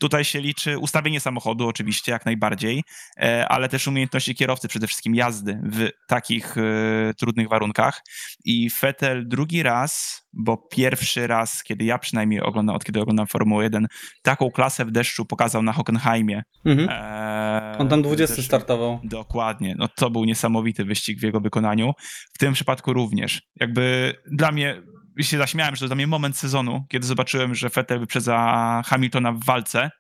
Tutaj 0.01 0.25
się 0.25 0.41
liczy 0.41 0.79
ustawienie 0.79 1.21
samochodu, 1.21 1.69
oczywiście, 1.69 2.13
jak 2.13 2.27
najbardziej, 2.27 2.85
e, 3.21 3.49
ale 3.49 3.69
też 3.69 3.89
umiejętności 3.89 4.35
kierowcy, 4.35 4.69
przede 4.69 4.87
wszystkim 4.87 5.15
jazdy 5.15 5.61
w 5.65 5.89
takich 6.09 6.57
e, 6.59 7.15
trudnych 7.15 7.49
warunkach. 7.49 8.03
I 8.45 8.71
Vettel 8.83 9.29
drugi 9.29 9.63
raz, 9.63 10.23
bo 10.33 10.57
pierwszy 10.57 11.27
raz, 11.27 11.63
kiedy 11.63 11.85
ja 11.85 11.99
przynajmniej 11.99 12.41
oglądam, 12.41 12.77
od 12.77 12.85
kiedy 12.85 13.01
oglądam 13.01 13.27
Formułę 13.27 13.65
1, 13.65 13.87
taką 14.23 14.51
klasę 14.51 14.85
w 14.85 14.91
deszczu 14.91 15.25
pokazał 15.25 15.63
na 15.63 15.73
Hockenheimie. 15.73 16.43
Mhm. 16.65 16.89
E, 16.91 17.79
On 17.79 17.89
tam 17.89 18.03
20 18.03 18.37
też- 18.37 18.47
startował. 18.47 19.01
Dokładnie. 19.05 19.75
No 19.79 19.89
to 19.89 20.11
był 20.11 20.25
niesamowity 20.25 20.85
wyścig 20.85 21.21
w 21.21 21.23
jego 21.23 21.41
wykonaniu. 21.41 21.93
W 22.35 22.39
tym 22.39 22.53
przypadku 22.53 22.93
również. 22.93 23.43
Jakby 23.61 24.15
dla 24.33 24.53
mnie 24.53 24.83
się 25.21 25.39
zaśmiałem, 25.39 25.77
że 25.77 25.81
to 25.81 25.87
dla 25.87 25.97
mnie 25.97 26.07
moment 26.07 26.37
sezonu, 26.37 26.85
kiedy 26.89 27.07
zobaczyłem, 27.07 27.55
że 27.55 27.69
Vettel 27.69 28.01
wyprzedza 28.01 28.83
Hamiltona 28.87 29.33
w 29.33 29.45
walce 29.45 29.91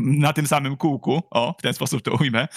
na 0.00 0.32
tym 0.32 0.46
samym 0.46 0.76
kółku, 0.76 1.22
o, 1.30 1.54
w 1.58 1.62
ten 1.62 1.74
sposób 1.74 2.02
to 2.02 2.14
ujmę, 2.20 2.48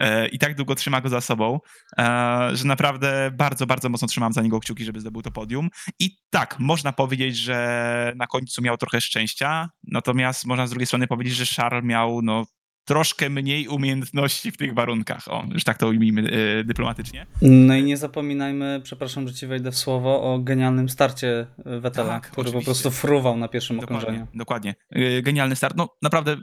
e, 0.00 0.28
i 0.28 0.38
tak 0.38 0.54
długo 0.54 0.74
trzyma 0.74 1.00
go 1.00 1.08
za 1.08 1.20
sobą, 1.20 1.60
e, 1.98 2.50
że 2.52 2.64
naprawdę 2.64 3.30
bardzo, 3.34 3.66
bardzo 3.66 3.88
mocno 3.88 4.08
trzymam 4.08 4.32
za 4.32 4.42
niego 4.42 4.60
kciuki, 4.60 4.84
żeby 4.84 5.00
zdobył 5.00 5.22
to 5.22 5.30
podium. 5.30 5.68
I 5.98 6.16
tak, 6.30 6.58
można 6.58 6.92
powiedzieć, 6.92 7.36
że 7.36 8.12
na 8.16 8.26
końcu 8.26 8.62
miał 8.62 8.76
trochę 8.76 9.00
szczęścia, 9.00 9.68
natomiast 9.82 10.46
można 10.46 10.66
z 10.66 10.70
drugiej 10.70 10.86
strony 10.86 11.06
powiedzieć, 11.06 11.34
że 11.34 11.46
Charles 11.46 11.84
miał, 11.84 12.22
no, 12.22 12.44
troszkę 12.84 13.30
mniej 13.30 13.68
umiejętności 13.68 14.50
w 14.52 14.56
tych 14.56 14.74
warunkach, 14.74 15.28
o, 15.28 15.44
już 15.52 15.64
tak 15.64 15.78
to 15.78 15.88
ujmijmy 15.88 16.30
e, 16.60 16.64
dyplomatycznie. 16.64 17.26
No 17.42 17.74
i 17.76 17.82
nie 17.82 17.96
zapominajmy, 17.96 18.80
przepraszam, 18.84 19.28
że 19.28 19.34
ci 19.34 19.46
wejdę 19.46 19.70
w 19.72 19.76
słowo, 19.76 20.22
o 20.34 20.38
genialnym 20.38 20.88
starcie 20.88 21.46
Vettela, 21.80 22.08
Tak, 22.08 22.22
który 22.30 22.44
po 22.44 22.50
oczywiście. 22.50 22.64
prostu 22.64 22.90
fruwał 22.90 23.36
na 23.36 23.48
pierwszym 23.48 23.76
Dokładnie, 23.80 23.98
okrążeniu. 23.98 24.26
dokładnie. 24.34 24.74
E, 24.90 25.22
Genialny 25.22 25.56
start. 25.56 25.76
No 25.76 25.88
naprawdę 26.02 26.36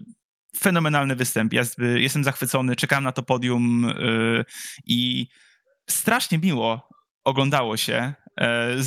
fenomenalny 0.58 1.16
występ. 1.16 1.54
Y, 1.54 2.02
jestem 2.02 2.24
zachwycony, 2.24 2.76
czekałem 2.76 3.04
na 3.04 3.12
to 3.12 3.24
podium 3.24 3.86
y, 3.86 4.46
i 4.86 5.28
strasznie 5.90 6.38
miło 6.38 6.90
oglądało 7.24 7.78
się, 7.78 7.94
e, 7.94 8.14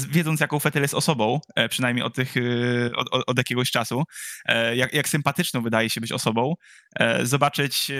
wiedząc 0.09 0.40
jaką 0.40 0.59
Vettel 0.59 0.83
jest 0.83 0.95
osobą, 0.95 1.40
e, 1.55 1.69
przynajmniej 1.69 2.07
od, 2.07 2.14
tych, 2.14 2.37
y, 2.37 2.90
od, 2.97 3.09
od- 3.27 3.38
jakiegoś 3.38 3.71
czasu, 3.71 4.03
e, 4.47 4.77
jak, 4.77 4.93
jak 4.93 5.09
sympatyczną 5.09 5.62
wydaje 5.62 5.90
się 5.90 6.01
być 6.01 6.12
osobą, 6.12 6.55
e, 6.97 7.27
zobaczyć 7.27 7.90
e, 7.90 7.95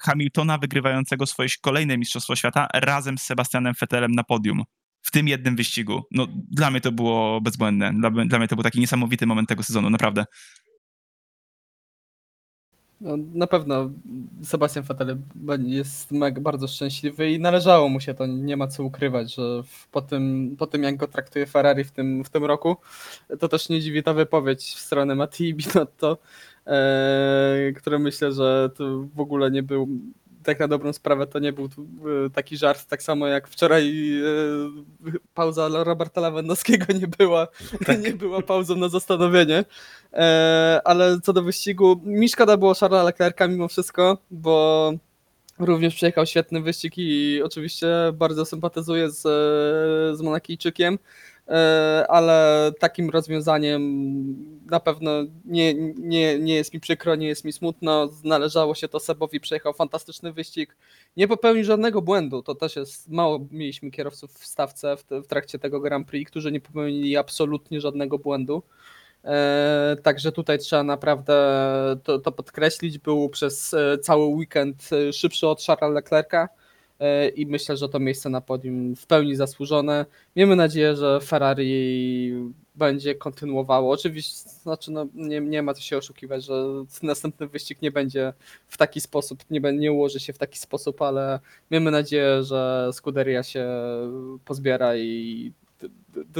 Hamiltona 0.00 0.58
wygrywającego 0.58 1.26
swoje 1.26 1.48
kolejne 1.60 1.98
Mistrzostwo 1.98 2.36
Świata 2.36 2.68
razem 2.74 3.18
z 3.18 3.22
Sebastianem 3.22 3.74
Vettelem 3.80 4.12
na 4.12 4.24
podium. 4.24 4.62
W 5.02 5.10
tym 5.10 5.28
jednym 5.28 5.56
wyścigu. 5.56 6.02
No, 6.10 6.26
dla 6.50 6.70
mnie 6.70 6.80
to 6.80 6.92
było 6.92 7.40
bezbłędne. 7.40 7.92
Dla, 7.94 8.10
dla 8.10 8.38
mnie 8.38 8.48
to 8.48 8.56
był 8.56 8.62
taki 8.62 8.80
niesamowity 8.80 9.26
moment 9.26 9.48
tego 9.48 9.62
sezonu, 9.62 9.90
naprawdę. 9.90 10.24
No, 13.00 13.16
na 13.34 13.46
pewno 13.46 13.90
Sebastian 14.42 14.84
Vettel 14.84 15.18
jest 15.66 16.08
bardzo 16.40 16.68
szczęśliwy 16.68 17.30
i 17.30 17.40
należało 17.40 17.88
mu 17.88 18.00
się 18.00 18.14
to, 18.14 18.26
nie 18.26 18.56
ma 18.56 18.66
co 18.66 18.84
ukrywać, 18.84 19.34
że 19.34 19.62
po, 19.92 20.02
tym, 20.02 20.54
po 20.58 20.66
tym 20.66 20.82
jak 20.82 20.96
go 20.96 21.06
traktuje 21.06 21.46
Ferrari 21.46 21.84
w 21.84 21.90
tym, 21.90 22.24
w 22.24 22.30
tym 22.30 22.44
roku, 22.44 22.76
to 23.40 23.48
też 23.48 23.68
nie 23.68 23.80
dziwi 23.80 24.02
ta 24.02 24.14
wypowiedź 24.14 24.64
w 24.64 24.78
stronę 24.80 25.14
Mattii 25.14 25.54
Binotto, 25.54 26.18
e, 26.66 27.72
który 27.76 27.98
myślę, 27.98 28.32
że 28.32 28.70
to 28.76 29.04
w 29.14 29.20
ogóle 29.20 29.50
nie 29.50 29.62
był, 29.62 29.88
tak 30.46 30.60
na 30.60 30.68
dobrą 30.68 30.92
sprawę 30.92 31.26
to 31.26 31.38
nie 31.38 31.52
był 31.52 31.64
e, 31.64 32.30
taki 32.30 32.56
żart, 32.56 32.86
tak 32.86 33.02
samo 33.02 33.26
jak 33.26 33.48
wczoraj 33.48 34.12
e, 34.18 34.24
pauza 35.34 35.68
Roberta 35.68 36.20
Lewandowskiego 36.20 36.86
nie 37.00 37.06
była, 37.06 37.48
nie 38.04 38.12
była 38.12 38.42
pauzą 38.42 38.76
na 38.76 38.88
zastanowienie. 38.88 39.64
E, 40.12 40.80
ale 40.84 41.20
co 41.20 41.32
do 41.32 41.42
wyścigu, 41.42 42.00
mi 42.04 42.28
szkoda 42.28 42.56
było 42.56 42.74
Charlesa 42.74 43.04
Leclerca 43.04 43.48
mimo 43.48 43.68
wszystko, 43.68 44.18
bo 44.30 44.92
również 45.58 45.94
przejechał 45.94 46.26
świetny 46.26 46.60
wyścig 46.60 46.92
i 46.96 47.40
oczywiście 47.44 47.88
bardzo 48.14 48.44
sympatyzuję 48.44 49.10
z, 49.10 49.22
z 50.18 50.20
Monakijczykiem, 50.20 50.98
ale 52.08 52.72
takim 52.78 53.10
rozwiązaniem 53.10 53.82
na 54.70 54.80
pewno 54.80 55.10
nie, 55.44 55.74
nie, 55.98 56.38
nie 56.38 56.54
jest 56.54 56.74
mi 56.74 56.80
przykro, 56.80 57.14
nie 57.14 57.28
jest 57.28 57.44
mi 57.44 57.52
smutno, 57.52 58.10
należało 58.24 58.74
się 58.74 58.88
to 58.88 59.00
Sebowi, 59.00 59.40
przejechał 59.40 59.72
fantastyczny 59.72 60.32
wyścig, 60.32 60.76
nie 61.16 61.28
popełnił 61.28 61.64
żadnego 61.64 62.02
błędu, 62.02 62.42
to 62.42 62.54
też 62.54 62.76
jest, 62.76 63.08
mało 63.08 63.46
mieliśmy 63.50 63.90
kierowców 63.90 64.32
w 64.32 64.46
stawce 64.46 64.96
w, 64.96 65.04
w 65.24 65.26
trakcie 65.26 65.58
tego 65.58 65.80
Grand 65.80 66.08
Prix, 66.08 66.30
którzy 66.30 66.52
nie 66.52 66.60
popełnili 66.60 67.16
absolutnie 67.16 67.80
żadnego 67.80 68.18
błędu. 68.18 68.62
E, 69.24 69.96
Także 70.02 70.32
tutaj 70.32 70.58
trzeba 70.58 70.82
naprawdę 70.82 71.36
to, 72.02 72.18
to 72.18 72.32
podkreślić. 72.32 72.98
Był 72.98 73.28
przez 73.28 73.74
e, 73.74 73.98
cały 73.98 74.26
weekend 74.26 74.90
e, 74.92 75.12
szybszy 75.12 75.46
od 75.48 75.62
Charlesa 75.62 75.94
Leclerca 75.94 76.42
e, 76.44 76.65
i 77.36 77.46
myślę, 77.46 77.76
że 77.76 77.88
to 77.88 77.98
miejsce 77.98 78.28
na 78.28 78.40
podium 78.40 78.96
w 78.96 79.06
pełni 79.06 79.36
zasłużone. 79.36 80.06
Miejmy 80.36 80.56
nadzieję, 80.56 80.96
że 80.96 81.20
Ferrari 81.20 82.32
będzie 82.74 83.14
kontynuowało. 83.14 83.92
Oczywiście, 83.92 84.48
znaczy 84.48 84.90
no, 84.90 85.06
nie, 85.14 85.40
nie 85.40 85.62
ma 85.62 85.74
co 85.74 85.80
się 85.80 85.96
oszukiwać, 85.96 86.44
że 86.44 86.64
następny 87.02 87.46
wyścig 87.46 87.82
nie 87.82 87.90
będzie 87.90 88.32
w 88.68 88.76
taki 88.76 89.00
sposób, 89.00 89.44
nie, 89.50 89.60
nie 89.60 89.92
ułoży 89.92 90.20
się 90.20 90.32
w 90.32 90.38
taki 90.38 90.58
sposób, 90.58 91.02
ale 91.02 91.40
miejmy 91.70 91.90
nadzieję, 91.90 92.42
że 92.42 92.90
Scuderia 92.92 93.42
się 93.42 93.68
pozbiera 94.44 94.96
i 94.96 95.52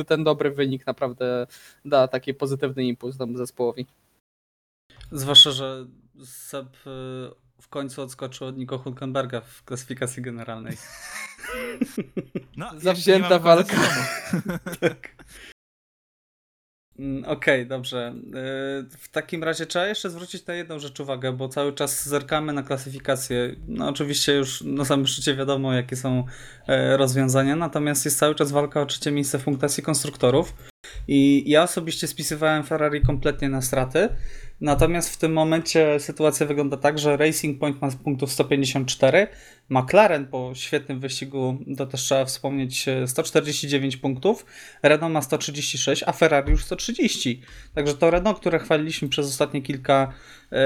ten 0.06 0.24
dobry 0.24 0.50
wynik 0.50 0.86
naprawdę 0.86 1.46
da 1.84 2.08
taki 2.08 2.34
pozytywny 2.34 2.84
impuls 2.84 3.18
temu 3.18 3.36
zespołowi. 3.36 3.86
Zwłaszcza, 5.12 5.50
że 5.50 5.86
Seb 6.24 6.86
y, 6.86 7.45
w 7.60 7.68
końcu 7.68 8.02
odskoczył 8.02 8.46
od 8.46 8.56
Nico 8.56 8.78
Hulkenberga 8.78 9.40
w 9.40 9.64
klasyfikacji 9.64 10.22
generalnej. 10.22 10.76
No, 12.56 12.70
Zawzięta 12.80 13.38
walka. 13.38 13.76
tak. 14.80 15.16
Mm, 16.98 17.24
Okej, 17.24 17.66
dobrze. 17.66 18.14
Y, 18.16 18.98
W 18.98 19.08
takim 19.08 19.44
razie 19.44 19.66
trzeba 19.66 19.86
jeszcze 19.86 20.10
zwrócić 20.10 20.46
na 20.46 20.54
jedną 20.54 20.78
rzecz 20.78 21.00
uwagę, 21.00 21.32
bo 21.32 21.48
cały 21.48 21.72
czas 21.72 22.08
zerkamy 22.08 22.52
na 22.52 22.62
klasyfikację. 22.62 23.56
No 23.68 23.88
oczywiście 23.88 24.34
już 24.34 24.60
na 24.60 24.84
samym 24.84 25.06
szczycie 25.06 25.34
wiadomo, 25.34 25.72
jakie 25.72 25.96
są 25.96 26.24
e, 26.66 26.96
rozwiązania, 26.96 27.56
natomiast 27.56 28.04
jest 28.04 28.18
cały 28.18 28.34
czas 28.34 28.52
walka 28.52 28.80
o 28.80 28.86
trzecie 28.86 29.10
miejsce 29.10 29.38
w 29.38 29.44
punktacji 29.44 29.82
konstruktorów. 29.82 30.54
I 31.09 31.44
ja 31.46 31.62
osobiście 31.62 32.07
spisywałem 32.07 32.64
Ferrari 32.64 33.01
kompletnie 33.01 33.49
na 33.49 33.62
straty. 33.62 34.09
Natomiast 34.61 35.11
w 35.11 35.16
tym 35.16 35.33
momencie 35.33 36.01
sytuacja 36.01 36.46
wygląda 36.46 36.77
tak, 36.77 36.99
że 36.99 37.16
Racing 37.16 37.59
Point 37.59 37.83
ma 37.83 37.90
punktów 37.90 38.33
154, 38.33 39.27
McLaren 39.68 40.27
po 40.27 40.53
świetnym 40.55 41.01
wyścigu, 41.01 41.59
to 41.77 41.87
też 41.87 42.01
trzeba 42.01 42.25
wspomnieć, 42.25 42.88
e, 42.88 43.07
149 43.07 43.96
punktów, 43.96 44.46
Renault 44.83 45.12
ma 45.12 45.22
136, 45.22 46.05
a 46.07 46.12
Ferrari 46.12 46.51
już 46.51 46.64
130. 46.64 47.42
Także 47.75 47.94
to 47.94 48.11
Renault, 48.11 48.40
które 48.40 48.59
chwaliliśmy 48.59 49.09
przez 49.09 49.27
ostatnie 49.27 49.62
kilka 49.62 50.12
e, 50.53 50.57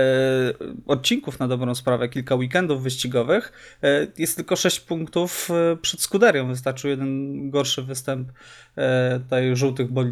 odcinków 0.87 1.39
na 1.39 1.49
dobrą 1.49 1.75
sprawę, 1.75 2.09
kilka 2.09 2.35
weekendów 2.35 2.83
wyścigowych, 2.83 3.53
e, 3.83 4.07
jest 4.19 4.37
tylko 4.37 4.57
6 4.57 4.81
punktów 4.81 5.49
e, 5.51 5.77
przed 5.77 6.01
Scuderią. 6.01 6.49
Wystarczył 6.49 6.91
jeden 6.91 7.51
gorszy 7.51 7.83
występ 7.83 8.33
e, 8.77 9.21
tutaj 9.21 9.57
żółtych 9.57 9.93
bolidów 9.93 10.10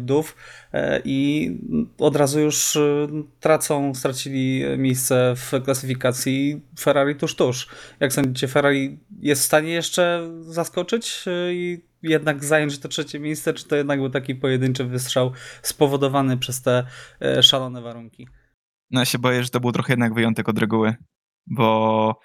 e, 0.73 1.01
i 1.05 1.51
od 1.97 2.15
razu 2.15 2.39
już 2.39 2.75
e, 2.75 3.07
tracą, 3.39 3.95
stracili 3.95 4.63
miejsce 4.77 5.33
w 5.35 5.51
klasyfikacji 5.63 6.61
Ferrari 6.79 7.15
tuż 7.15 7.35
tuż. 7.35 7.69
Jak 7.99 8.13
sądzicie, 8.13 8.47
Ferrari 8.47 8.99
jest 9.19 9.41
w 9.41 9.45
stanie 9.45 9.71
jeszcze 9.71 10.31
zaskoczyć 10.41 11.25
e, 11.27 11.53
i 11.53 11.89
jednak 12.03 12.43
zająć 12.43 12.79
to 12.79 12.87
trzecie 12.87 13.19
miejsce, 13.19 13.53
czy 13.53 13.67
to 13.67 13.75
jednak 13.75 13.99
był 13.99 14.09
taki 14.09 14.35
pojedynczy 14.35 14.85
wystrzał 14.85 15.31
spowodowany 15.61 16.37
przez 16.37 16.61
te 16.61 16.85
szalone 17.41 17.81
warunki? 17.81 18.27
No 18.91 18.99
ja 18.99 19.05
się 19.05 19.19
boję, 19.19 19.43
że 19.43 19.49
to 19.49 19.59
był 19.59 19.71
trochę 19.71 19.93
jednak 19.93 20.13
wyjątek 20.13 20.49
od 20.49 20.59
reguły, 20.59 20.95
bo 21.47 22.19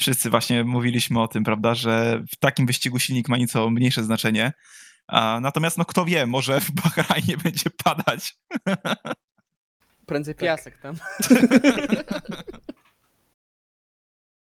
wszyscy 0.00 0.30
właśnie 0.30 0.64
mówiliśmy 0.64 1.20
o 1.20 1.28
tym, 1.28 1.44
prawda, 1.44 1.74
że 1.74 2.22
w 2.32 2.36
takim 2.36 2.66
wyścigu 2.66 2.98
silnik 2.98 3.28
ma 3.28 3.36
nieco 3.36 3.70
mniejsze 3.70 4.04
znaczenie. 4.04 4.52
Natomiast 5.40 5.78
no 5.78 5.84
kto 5.84 6.04
wie, 6.04 6.26
może 6.26 6.60
w 6.60 6.70
Bahrajnie 6.70 7.36
będzie 7.44 7.70
padać. 7.84 8.36
Prędzej 10.06 10.34
Tak. 10.34 10.40
piasek 10.40 10.78
tam. 10.78 10.96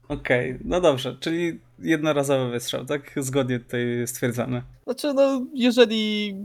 Okej, 0.08 0.60
no 0.64 0.82
dobrze, 0.82 1.18
czyli 1.20 1.60
jednorazowy 1.80 2.52
wystrzał, 2.52 2.86
tak? 2.86 3.12
Zgodnie 3.18 3.60
tutaj 3.60 3.82
stwierdzamy. 4.06 4.62
Znaczy, 4.84 5.14
no, 5.14 5.46
jeżeli 5.54 6.36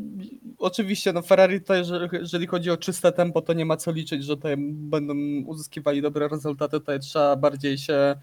oczywiście, 0.58 1.12
no, 1.12 1.22
Ferrari 1.22 1.60
jeżeli, 1.68 2.08
jeżeli 2.12 2.46
chodzi 2.46 2.70
o 2.70 2.76
czyste 2.76 3.12
tempo, 3.12 3.42
to 3.42 3.52
nie 3.52 3.64
ma 3.64 3.76
co 3.76 3.92
liczyć, 3.92 4.24
że 4.24 4.36
tutaj 4.36 4.54
będą 4.58 5.14
uzyskiwali 5.46 6.02
dobre 6.02 6.28
rezultaty. 6.28 6.80
Tutaj 6.80 7.00
trzeba 7.00 7.36
bardziej 7.36 7.78
się 7.78 8.16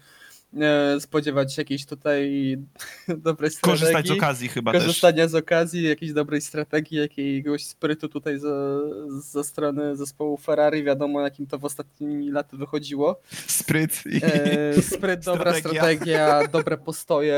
e, 0.60 1.00
spodziewać 1.00 1.58
jakiejś 1.58 1.86
tutaj 1.86 2.56
dobrej 3.08 3.50
strategii. 3.50 3.80
Korzystać 3.80 4.08
z 4.08 4.10
okazji 4.10 4.48
chyba 4.48 4.72
też. 4.72 4.82
korzystania 4.82 5.28
z 5.28 5.34
okazji, 5.34 5.82
jakiejś 5.82 6.12
dobrej 6.12 6.40
strategii, 6.40 6.98
jakiegoś 6.98 7.64
sprytu 7.64 8.08
tutaj 8.08 8.38
ze, 8.38 8.80
ze 9.20 9.44
strony 9.44 9.96
zespołu 9.96 10.36
Ferrari. 10.36 10.84
Wiadomo, 10.84 11.20
jakim 11.20 11.46
to 11.46 11.58
w 11.58 11.64
ostatnimi 11.64 12.30
laty 12.30 12.56
wychodziło. 12.56 13.20
Spryt 13.46 14.02
i 14.06 14.20
E, 14.22 14.82
spryt, 14.82 15.24
dobra 15.24 15.52
Strategia. 15.54 15.82
strategia, 15.82 16.46
dobre 16.52 16.76
postoje. 16.78 17.36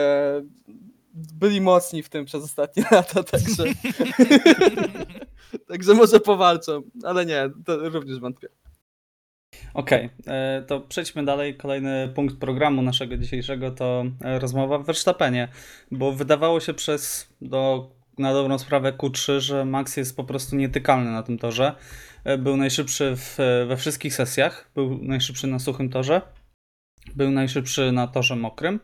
Byli 1.14 1.60
mocni 1.60 2.02
w 2.02 2.08
tym 2.08 2.24
przez 2.24 2.44
ostatnie 2.44 2.84
lata, 2.90 3.22
także. 3.22 3.64
także 5.68 5.94
może 5.94 6.20
powalczą, 6.20 6.82
ale 7.04 7.26
nie, 7.26 7.50
to 7.64 7.88
również 7.88 8.18
wątpię. 8.20 8.48
Okej, 9.74 10.10
e, 10.26 10.62
to 10.66 10.80
przejdźmy 10.80 11.24
dalej. 11.24 11.56
Kolejny 11.56 12.12
punkt 12.14 12.36
programu 12.36 12.82
naszego 12.82 13.16
dzisiejszego 13.16 13.70
to 13.70 14.04
e, 14.20 14.38
rozmowa 14.38 14.78
w 14.78 14.86
Verstappenie, 14.86 15.48
bo 15.90 16.12
wydawało 16.12 16.60
się 16.60 16.74
przez 16.74 17.34
do, 17.40 17.90
na 18.18 18.32
dobrą 18.32 18.58
sprawę 18.58 18.92
Q3, 18.92 19.40
że 19.40 19.64
Max 19.64 19.96
jest 19.96 20.16
po 20.16 20.24
prostu 20.24 20.56
nietykalny 20.56 21.10
na 21.10 21.22
tym 21.22 21.38
torze. 21.38 21.74
E, 22.24 22.38
Był 22.38 22.56
najszybszy 22.56 23.16
w, 23.16 23.36
we 23.68 23.76
wszystkich 23.76 24.14
sesjach, 24.14 24.70
był 24.74 24.98
najszybszy 25.02 25.46
na 25.46 25.58
suchym 25.58 25.90
torze, 25.90 26.22
był 27.16 27.30
najszybszy 27.30 27.92
na 27.92 28.06
torze 28.06 28.36
mokrym. 28.36 28.80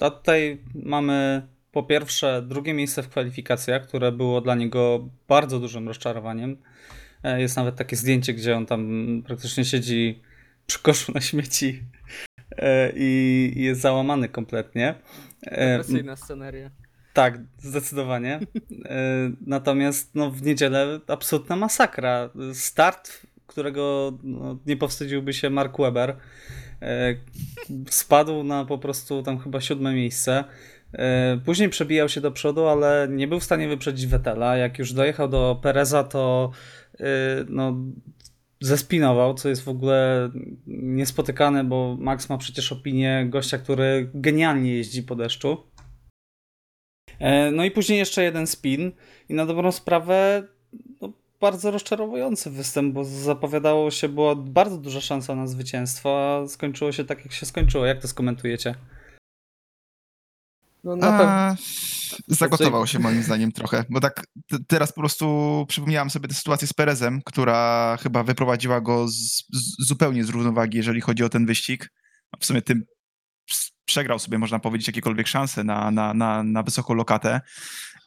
A 0.00 0.10
tutaj 0.10 0.62
mamy 0.74 1.46
po 1.72 1.82
pierwsze 1.82 2.42
drugie 2.42 2.74
miejsce 2.74 3.02
w 3.02 3.08
kwalifikacjach, 3.08 3.86
które 3.86 4.12
było 4.12 4.40
dla 4.40 4.54
niego 4.54 5.08
bardzo 5.28 5.60
dużym 5.60 5.88
rozczarowaniem. 5.88 6.56
E, 7.22 7.40
Jest 7.40 7.56
nawet 7.56 7.76
takie 7.76 7.96
zdjęcie, 7.96 8.34
gdzie 8.34 8.56
on 8.56 8.66
tam 8.66 9.22
praktycznie 9.26 9.64
siedzi 9.64 10.22
przy 10.66 10.78
koszu 10.78 11.12
na 11.12 11.20
śmieci 11.20 11.82
e, 12.56 12.92
i 12.96 13.52
jest 13.56 13.80
załamany 13.80 14.28
kompletnie. 14.28 14.94
E, 15.42 15.78
Depresyjna 15.78 16.16
sceneria. 16.16 16.70
Tak, 17.12 17.38
zdecydowanie. 17.58 18.40
Natomiast 19.46 20.14
no, 20.14 20.30
w 20.30 20.42
niedzielę 20.42 21.00
absolutna 21.06 21.56
masakra. 21.56 22.30
Start, 22.52 23.26
którego 23.46 24.12
no, 24.22 24.58
nie 24.66 24.76
powstydziłby 24.76 25.32
się 25.32 25.50
Mark 25.50 25.78
Webber, 25.78 26.16
e, 26.82 27.14
spadł 27.90 28.44
na 28.44 28.64
po 28.64 28.78
prostu 28.78 29.22
tam 29.22 29.38
chyba 29.38 29.60
siódme 29.60 29.94
miejsce. 29.94 30.44
Później 31.44 31.68
przebijał 31.68 32.08
się 32.08 32.20
do 32.20 32.30
przodu, 32.30 32.66
ale 32.66 33.08
nie 33.10 33.28
był 33.28 33.40
w 33.40 33.44
stanie 33.44 33.68
wyprzedzić 33.68 34.06
Vettela. 34.06 34.56
Jak 34.56 34.78
już 34.78 34.92
dojechał 34.92 35.28
do 35.28 35.58
Pereza, 35.62 36.04
to 36.04 36.50
no, 37.48 37.76
zespinował, 38.60 39.34
co 39.34 39.48
jest 39.48 39.62
w 39.64 39.68
ogóle 39.68 40.30
niespotykane, 40.66 41.64
bo 41.64 41.96
Max 42.00 42.28
ma 42.28 42.38
przecież 42.38 42.72
opinię 42.72 43.26
gościa, 43.28 43.58
który 43.58 44.10
genialnie 44.14 44.76
jeździ 44.76 45.02
po 45.02 45.16
deszczu. 45.16 45.66
E, 47.18 47.50
No 47.50 47.64
i 47.64 47.70
później 47.70 47.98
jeszcze 47.98 48.22
jeden 48.22 48.46
spin 48.46 48.92
i 49.28 49.34
na 49.34 49.46
dobrą 49.46 49.72
sprawę 49.72 50.42
no, 51.00 51.12
bardzo 51.40 51.70
rozczarowujący 51.70 52.50
występ, 52.50 52.94
bo 52.94 53.04
zapowiadało 53.04 53.90
się, 53.90 54.08
była 54.08 54.34
bardzo 54.34 54.78
duża 54.78 55.00
szansa 55.00 55.34
na 55.34 55.46
zwycięstwo, 55.46 56.36
a 56.42 56.48
skończyło 56.48 56.92
się 56.92 57.04
tak, 57.04 57.24
jak 57.24 57.32
się 57.32 57.46
skończyło. 57.46 57.86
Jak 57.86 58.02
to 58.02 58.08
skomentujecie? 58.08 58.74
No 60.84 60.96
na 60.96 61.18
pewno. 61.18 61.32
A, 61.32 61.56
zagotował 62.28 62.86
się 62.86 62.98
moim 62.98 63.22
zdaniem 63.22 63.52
trochę, 63.52 63.84
bo 63.90 64.00
tak 64.00 64.26
teraz 64.66 64.92
po 64.92 65.00
prostu 65.00 65.66
przypomniałam 65.68 66.10
sobie 66.10 66.28
tę 66.28 66.34
sytuację 66.34 66.68
z 66.68 66.72
Perezem, 66.72 67.22
która 67.24 67.96
chyba 68.02 68.22
wyprowadziła 68.22 68.80
go 68.80 69.08
z, 69.08 69.44
z, 69.52 69.86
zupełnie 69.86 70.24
z 70.24 70.28
równowagi, 70.28 70.76
jeżeli 70.76 71.00
chodzi 71.00 71.24
o 71.24 71.28
ten 71.28 71.46
wyścig. 71.46 71.92
W 72.40 72.46
sumie 72.46 72.62
tym 72.62 72.84
przegrał 73.84 74.18
sobie, 74.18 74.38
można 74.38 74.58
powiedzieć, 74.58 74.86
jakiekolwiek 74.86 75.28
szanse 75.28 75.64
na, 75.64 75.90
na, 75.90 76.14
na, 76.14 76.42
na 76.42 76.62
wysoką 76.62 76.94
lokatę. 76.94 77.40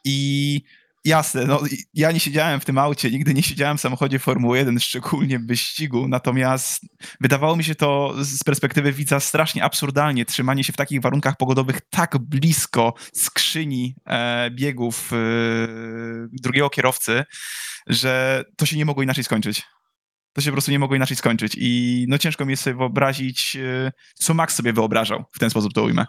I 0.04 0.60
jasne, 1.04 1.44
no, 1.44 1.60
ja 1.94 2.12
nie 2.12 2.20
siedziałem 2.20 2.60
w 2.60 2.64
tym 2.64 2.78
aucie, 2.78 3.10
nigdy 3.10 3.34
nie 3.34 3.42
siedziałem 3.42 3.78
w 3.78 3.80
samochodzie 3.80 4.18
Formuły 4.18 4.58
1, 4.58 4.80
szczególnie 4.80 5.38
w 5.38 5.46
wyścigu, 5.46 6.08
natomiast 6.08 6.82
wydawało 7.20 7.56
mi 7.56 7.64
się 7.64 7.74
to 7.74 8.14
z 8.20 8.44
perspektywy 8.44 8.92
widza 8.92 9.20
strasznie 9.20 9.64
absurdalnie, 9.64 10.24
trzymanie 10.24 10.64
się 10.64 10.72
w 10.72 10.76
takich 10.76 11.00
warunkach 11.00 11.36
pogodowych 11.36 11.80
tak 11.90 12.18
blisko 12.18 12.94
skrzyni 13.14 13.94
e, 14.06 14.50
biegów 14.50 15.12
e, 15.12 15.16
drugiego 16.32 16.70
kierowcy, 16.70 17.24
że 17.86 18.44
to 18.56 18.66
się 18.66 18.76
nie 18.76 18.84
mogło 18.84 19.02
inaczej 19.02 19.24
skończyć. 19.24 19.62
To 20.32 20.40
się 20.40 20.50
po 20.50 20.54
prostu 20.54 20.70
nie 20.70 20.78
mogło 20.78 20.96
inaczej 20.96 21.16
skończyć 21.16 21.56
i 21.58 22.04
no 22.08 22.18
ciężko 22.18 22.46
mi 22.46 22.50
jest 22.50 22.62
sobie 22.62 22.76
wyobrazić, 22.76 23.56
e, 23.56 23.92
co 24.14 24.34
Max 24.34 24.54
sobie 24.54 24.72
wyobrażał, 24.72 25.24
w 25.32 25.38
ten 25.38 25.50
sposób 25.50 25.72
to 25.72 25.82
ujmę. 25.82 26.06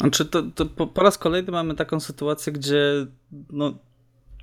Znaczy, 0.00 0.24
to, 0.24 0.42
to 0.42 0.66
po, 0.66 0.86
po 0.86 1.02
raz 1.02 1.18
kolejny 1.18 1.52
mamy 1.52 1.74
taką 1.74 2.00
sytuację, 2.00 2.52
gdzie 2.52 3.06
no, 3.50 3.78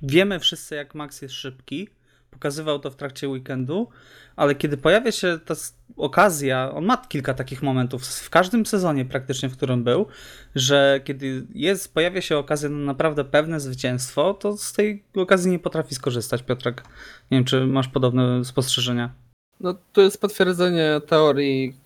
wiemy 0.02 0.40
wszyscy, 0.40 0.74
jak 0.74 0.94
Max 0.94 1.22
jest 1.22 1.34
szybki. 1.34 1.88
Pokazywał 2.30 2.78
to 2.78 2.90
w 2.90 2.96
trakcie 2.96 3.28
weekendu, 3.28 3.88
ale 4.36 4.54
kiedy 4.54 4.76
pojawia 4.76 5.12
się 5.12 5.38
ta 5.44 5.54
okazja, 5.96 6.72
on 6.74 6.84
ma 6.84 6.96
kilka 6.96 7.34
takich 7.34 7.62
momentów 7.62 8.06
w 8.06 8.30
każdym 8.30 8.66
sezonie 8.66 9.04
praktycznie, 9.04 9.48
w 9.48 9.56
którym 9.56 9.84
był, 9.84 10.06
że 10.54 11.00
kiedy 11.04 11.46
jest, 11.54 11.94
pojawia 11.94 12.20
się 12.20 12.38
okazja 12.38 12.68
na 12.68 12.84
naprawdę 12.84 13.24
pewne 13.24 13.60
zwycięstwo, 13.60 14.34
to 14.34 14.56
z 14.56 14.72
tej 14.72 15.04
okazji 15.16 15.50
nie 15.50 15.58
potrafi 15.58 15.94
skorzystać. 15.94 16.42
Piotrek, 16.42 16.82
nie 17.30 17.38
wiem, 17.38 17.44
czy 17.44 17.66
masz 17.66 17.88
podobne 17.88 18.44
spostrzeżenia? 18.44 19.12
No 19.60 19.74
to 19.92 20.00
jest 20.00 20.20
potwierdzenie 20.20 21.00
teorii 21.06 21.76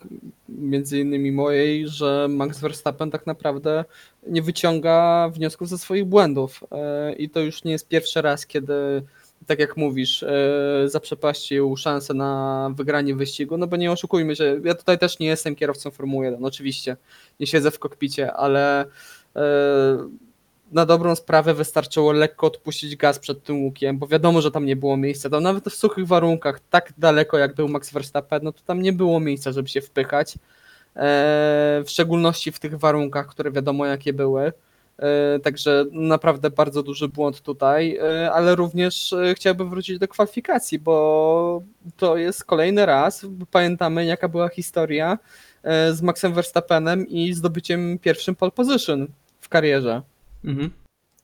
między 0.56 1.00
innymi 1.00 1.32
mojej, 1.32 1.88
że 1.88 2.26
Max 2.30 2.60
Verstappen 2.60 3.10
tak 3.10 3.26
naprawdę 3.26 3.84
nie 4.26 4.42
wyciąga 4.42 5.28
wniosków 5.34 5.68
ze 5.68 5.78
swoich 5.78 6.04
błędów. 6.04 6.64
E, 6.72 7.12
I 7.12 7.30
to 7.30 7.40
już 7.40 7.64
nie 7.64 7.72
jest 7.72 7.88
pierwszy 7.88 8.22
raz, 8.22 8.46
kiedy 8.46 9.02
tak 9.46 9.58
jak 9.58 9.76
mówisz, 9.76 10.22
e, 10.22 10.38
zaprzepaścił 10.86 11.76
szansę 11.76 12.14
na 12.14 12.70
wygranie 12.74 13.14
wyścigu, 13.14 13.56
no 13.56 13.66
bo 13.66 13.76
nie 13.76 13.92
oszukujmy 13.92 14.36
się, 14.36 14.60
ja 14.64 14.74
tutaj 14.74 14.98
też 14.98 15.18
nie 15.18 15.26
jestem 15.26 15.56
kierowcą 15.56 15.90
Formuły 15.90 16.24
1, 16.24 16.44
oczywiście, 16.44 16.96
nie 17.40 17.46
siedzę 17.46 17.70
w 17.70 17.78
kokpicie, 17.78 18.32
ale 18.32 18.84
e, 19.36 20.08
na 20.72 20.86
dobrą 20.86 21.16
sprawę 21.16 21.54
wystarczyło 21.54 22.12
lekko 22.12 22.46
odpuścić 22.46 22.96
gaz 22.96 23.18
przed 23.18 23.44
tym 23.44 23.64
łukiem, 23.64 23.98
bo 23.98 24.06
wiadomo, 24.06 24.40
że 24.40 24.50
tam 24.50 24.66
nie 24.66 24.76
było 24.76 24.96
miejsca. 24.96 25.30
Tam 25.30 25.42
nawet 25.42 25.64
w 25.64 25.74
suchych 25.74 26.06
warunkach, 26.06 26.60
tak 26.70 26.92
daleko 26.98 27.38
jak 27.38 27.54
był 27.54 27.68
Max 27.68 27.92
Verstappen, 27.92 28.40
no 28.42 28.52
to 28.52 28.60
tam 28.66 28.82
nie 28.82 28.92
było 28.92 29.20
miejsca, 29.20 29.52
żeby 29.52 29.68
się 29.68 29.80
wpychać. 29.80 30.34
E, 30.34 30.38
w 31.86 31.90
szczególności 31.90 32.52
w 32.52 32.60
tych 32.60 32.78
warunkach, 32.78 33.26
które 33.26 33.50
wiadomo 33.52 33.86
jakie 33.86 34.12
były. 34.12 34.52
E, 34.98 35.38
Także 35.38 35.84
naprawdę 35.92 36.50
bardzo 36.50 36.82
duży 36.82 37.08
błąd 37.08 37.40
tutaj, 37.40 37.96
e, 37.96 38.32
ale 38.32 38.54
również 38.54 39.12
e, 39.12 39.34
chciałbym 39.34 39.70
wrócić 39.70 39.98
do 39.98 40.08
kwalifikacji, 40.08 40.78
bo 40.78 41.62
to 41.96 42.16
jest 42.16 42.44
kolejny 42.44 42.86
raz. 42.86 43.26
Pamiętamy, 43.50 44.04
jaka 44.04 44.28
była 44.28 44.48
historia 44.48 45.18
e, 45.62 45.92
z 45.92 46.02
Maxem 46.02 46.34
Verstappenem 46.34 47.08
i 47.08 47.32
zdobyciem 47.32 47.98
pierwszym 47.98 48.36
pole 48.36 48.52
position 48.52 49.06
w 49.40 49.48
karierze 49.48 50.02
Mhm. 50.46 50.70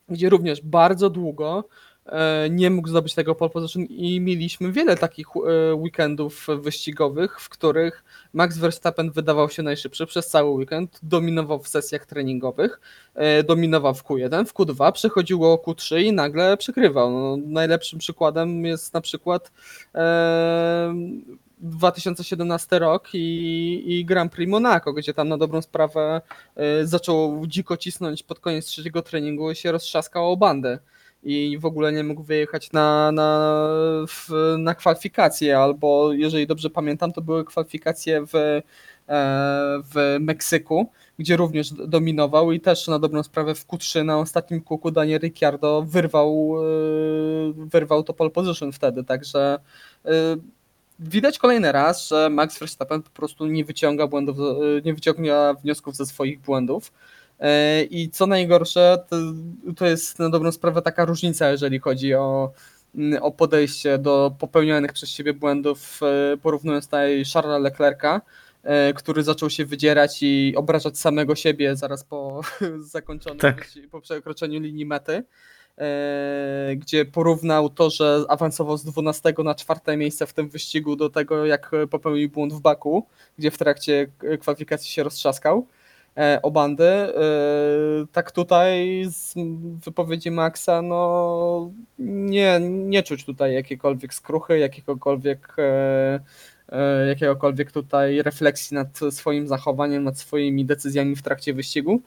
gdzie 0.09 0.29
również 0.29 0.61
bardzo 0.61 1.11
długo 1.11 1.65
e, 2.07 2.51
nie 2.51 2.71
mógł 2.71 2.89
zdobyć 2.89 3.15
tego 3.15 3.35
pole 3.35 3.51
position 3.51 3.85
i 3.85 4.21
mieliśmy 4.21 4.73
wiele 4.73 4.97
takich 4.97 5.27
e, 5.37 5.75
weekendów 5.75 6.47
wyścigowych, 6.61 7.41
w 7.41 7.49
których 7.49 8.05
Max 8.33 8.59
Verstappen 8.59 9.11
wydawał 9.11 9.51
się 9.51 9.63
najszybszy 9.63 10.07
przez 10.07 10.29
cały 10.29 10.51
weekend, 10.51 11.01
dominował 11.03 11.63
w 11.63 11.69
sesjach 11.69 12.07
treningowych, 12.07 12.81
e, 13.15 13.43
dominował 13.43 13.95
w 13.95 14.05
Q1, 14.05 14.45
w 14.45 14.55
Q2 14.55 14.93
przechodziło 14.93 15.63
Q3 15.67 16.03
i 16.03 16.13
nagle 16.13 16.57
przykrywał. 16.57 17.11
No, 17.11 17.37
najlepszym 17.47 17.99
przykładem 17.99 18.65
jest 18.65 18.95
na 18.95 19.01
przykład 19.01 19.53
2017 21.63 22.79
rok 22.79 23.09
i, 23.15 23.83
i 23.87 24.05
Grand 24.05 24.33
Prix 24.33 24.51
Monaco, 24.51 24.93
gdzie 24.93 25.15
tam 25.15 25.29
na 25.29 25.39
dobrą 25.39 25.63
sprawę 25.63 26.21
e, 26.57 26.87
zaczął 26.87 27.47
dziko 27.47 27.77
cisnąć 27.77 28.23
pod 28.23 28.41
koniec 28.41 28.67
trzeciego 28.67 29.03
treningu 29.03 29.51
i 29.51 29.57
się 29.57 29.73
roztrzaskał 29.73 30.33
o 30.33 30.37
bandę. 30.37 30.79
i 31.23 31.59
w 31.61 31.65
ogóle 31.67 31.93
nie 31.93 32.05
mógł 32.05 32.23
wyjechać 32.23 32.73
na, 32.73 33.13
na, 33.13 33.67
na 34.59 34.75
kwalifikacje, 34.75 35.59
albo 35.59 36.13
jeżeli 36.13 36.47
dobrze 36.47 36.71
pamiętam, 36.71 37.13
to 37.13 37.21
były 37.21 37.45
kwalifikacje 37.45 38.27
w, 38.27 38.35
e, 38.35 38.63
w 39.95 40.17
Meksyku, 40.21 40.91
gdzie 41.19 41.37
również 41.37 41.73
dominował 41.73 42.53
i 42.53 42.61
też 42.61 42.89
na 42.89 42.99
dobrą 42.99 43.23
sprawę 43.23 43.55
w 43.55 43.67
Q3 43.67 44.05
na 44.05 44.19
ostatnim 44.19 44.61
kółku 44.61 44.91
Daniel 44.91 45.21
Ricciardo 45.21 45.83
wyrwał, 45.83 46.55
e, 46.59 47.53
wyrwał 47.57 48.03
to 48.03 48.15
pole 48.15 48.31
position 48.31 48.73
wtedy, 48.73 49.05
także 49.05 49.59
e, 50.05 50.11
widać 51.03 51.39
kolejny 51.39 51.73
raz, 51.73 52.09
że 52.09 52.31
Max 52.31 52.59
Verstappen 52.59 53.03
po 53.03 53.11
prostu 53.11 53.47
nie 53.47 53.65
wyciąga 53.65 54.07
błędów, 54.07 54.39
e, 54.39 54.83
nie 54.85 54.95
wyciąga 54.95 55.55
wniosków 55.55 55.97
ze 55.97 56.07
swoich 56.07 56.41
błędów. 56.41 56.93
E, 57.41 57.83
I 57.83 58.11
co 58.11 58.27
najgorsze, 58.27 59.05
to, 59.09 59.17
to 59.77 59.87
jest 59.87 60.19
na 60.19 60.31
dobrą 60.31 60.53
sprawę 60.53 60.83
taka 60.83 61.05
różnica, 61.05 61.51
jeżeli 61.51 61.79
chodzi 61.79 62.15
o, 62.15 62.53
mm, 62.95 63.23
o 63.23 63.31
podejście 63.31 63.99
do 63.99 64.35
popełnionych 64.39 64.93
przez 64.93 65.09
siebie 65.09 65.33
błędów, 65.33 66.01
e, 66.03 66.37
porównując 66.37 66.85
tutaj 66.85 67.25
Charlesa 67.25 67.59
Leclerca, 67.59 68.21
który 68.95 69.23
zaczął 69.23 69.51
się 69.51 69.65
wydzierać 69.65 70.19
i 70.23 70.55
obrażać 70.57 70.99
samego 70.99 71.35
siebie 71.35 71.77
zaraz 71.77 72.05
po 72.05 72.41
zakończonym, 72.95 73.39
Tak. 73.39 73.69
po 73.91 74.01
przekroczeniu 74.01 74.61
linii 74.61 74.87
mety 74.87 75.25
gdzie 76.77 77.05
porównał 77.05 77.69
to, 77.69 77.91
że 77.91 78.25
awansował 78.29 78.77
z 78.77 78.85
12 78.85 79.35
na 79.45 79.55
czwarte 79.55 79.97
miejsce 79.97 80.27
w 80.27 80.33
tym 80.33 80.49
wyścigu 80.49 80.97
do 80.97 81.11
tego, 81.11 81.47
jak 81.47 81.71
popełnił 81.91 82.29
błąd 82.29 82.53
w 82.53 82.61
Baku, 82.61 83.07
gdzie 83.39 83.51
w 83.51 83.59
trakcie 83.59 84.07
kwalifikacji 84.41 84.91
się 84.91 85.03
roztrzaskał 85.03 85.67
e, 86.17 86.41
o 86.43 86.51
bandy. 86.51 86.85
E, 86.85 87.13
tak 88.13 88.33
tutaj 88.33 89.03
z 89.11 89.35
wypowiedzi 89.85 90.31
Maxa, 90.31 90.83
no 90.83 91.71
nie, 91.99 92.61
nie 92.61 93.03
czuć 93.03 93.25
tutaj 93.25 93.55
jakiejkolwiek 93.55 94.15
skruchy, 94.15 94.59
jakiegokolwiek 94.59 95.57
e, 95.59 96.21
e, 96.69 97.07
jakiegokolwiek 97.07 97.73
tutaj 97.73 98.23
refleksji 98.23 98.75
nad 98.75 99.01
swoim 99.11 99.49
zachowaniem, 99.49 100.05
nad 100.05 100.19
swoimi 100.19 100.65
decyzjami 100.65 101.17
w 101.17 101.23
trakcie 101.23 101.55
wyścigu. 101.55 102.03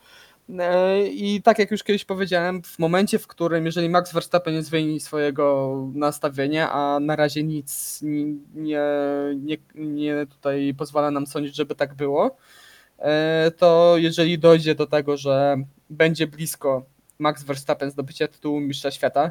E, 0.48 1.06
I 1.08 1.42
tak 1.42 1.58
jak 1.58 1.70
już 1.70 1.82
kiedyś 1.82 2.04
powiedziałem, 2.04 2.62
w 2.62 2.78
momencie, 2.78 3.18
w 3.18 3.26
którym 3.26 3.66
jeżeli 3.66 3.88
Max 3.88 4.12
Verstappen 4.12 4.54
nie 4.54 4.62
zmieni 4.62 5.00
swojego 5.00 5.74
nastawienia, 5.94 6.72
a 6.72 7.00
na 7.00 7.16
razie 7.16 7.42
nic 7.42 8.02
ni- 8.02 8.40
nie, 8.54 8.82
nie, 9.36 9.56
nie 9.74 10.26
tutaj 10.26 10.74
pozwala 10.78 11.10
nam 11.10 11.26
sądzić, 11.26 11.56
żeby 11.56 11.74
tak 11.74 11.94
było, 11.94 12.36
e, 12.98 13.50
to 13.58 13.94
jeżeli 13.98 14.38
dojdzie 14.38 14.74
do 14.74 14.86
tego, 14.86 15.16
że 15.16 15.56
będzie 15.90 16.26
blisko 16.26 16.86
Max 17.18 17.42
Verstappen 17.44 17.90
zdobycia 17.90 18.28
tytułu 18.28 18.60
mistrza 18.60 18.90
świata 18.90 19.30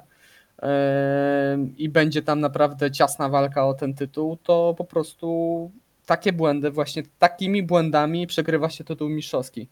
e, 0.62 1.58
i 1.78 1.90
będzie 1.90 2.22
tam 2.22 2.40
naprawdę 2.40 2.92
ciasna 2.92 3.30
walka 3.30 3.68
o 3.68 3.74
ten 3.74 3.94
tytuł, 3.94 4.38
to 4.38 4.76
po 4.78 4.86
prostu 4.86 5.72
takie 6.06 6.34
błędy, 6.34 6.72
właśnie 6.72 7.04
takimi 7.20 7.64
błędami 7.64 8.28
przegrywa 8.28 8.70
się 8.70 8.84
tytuł 8.84 9.10
mistrzowski. 9.10 9.68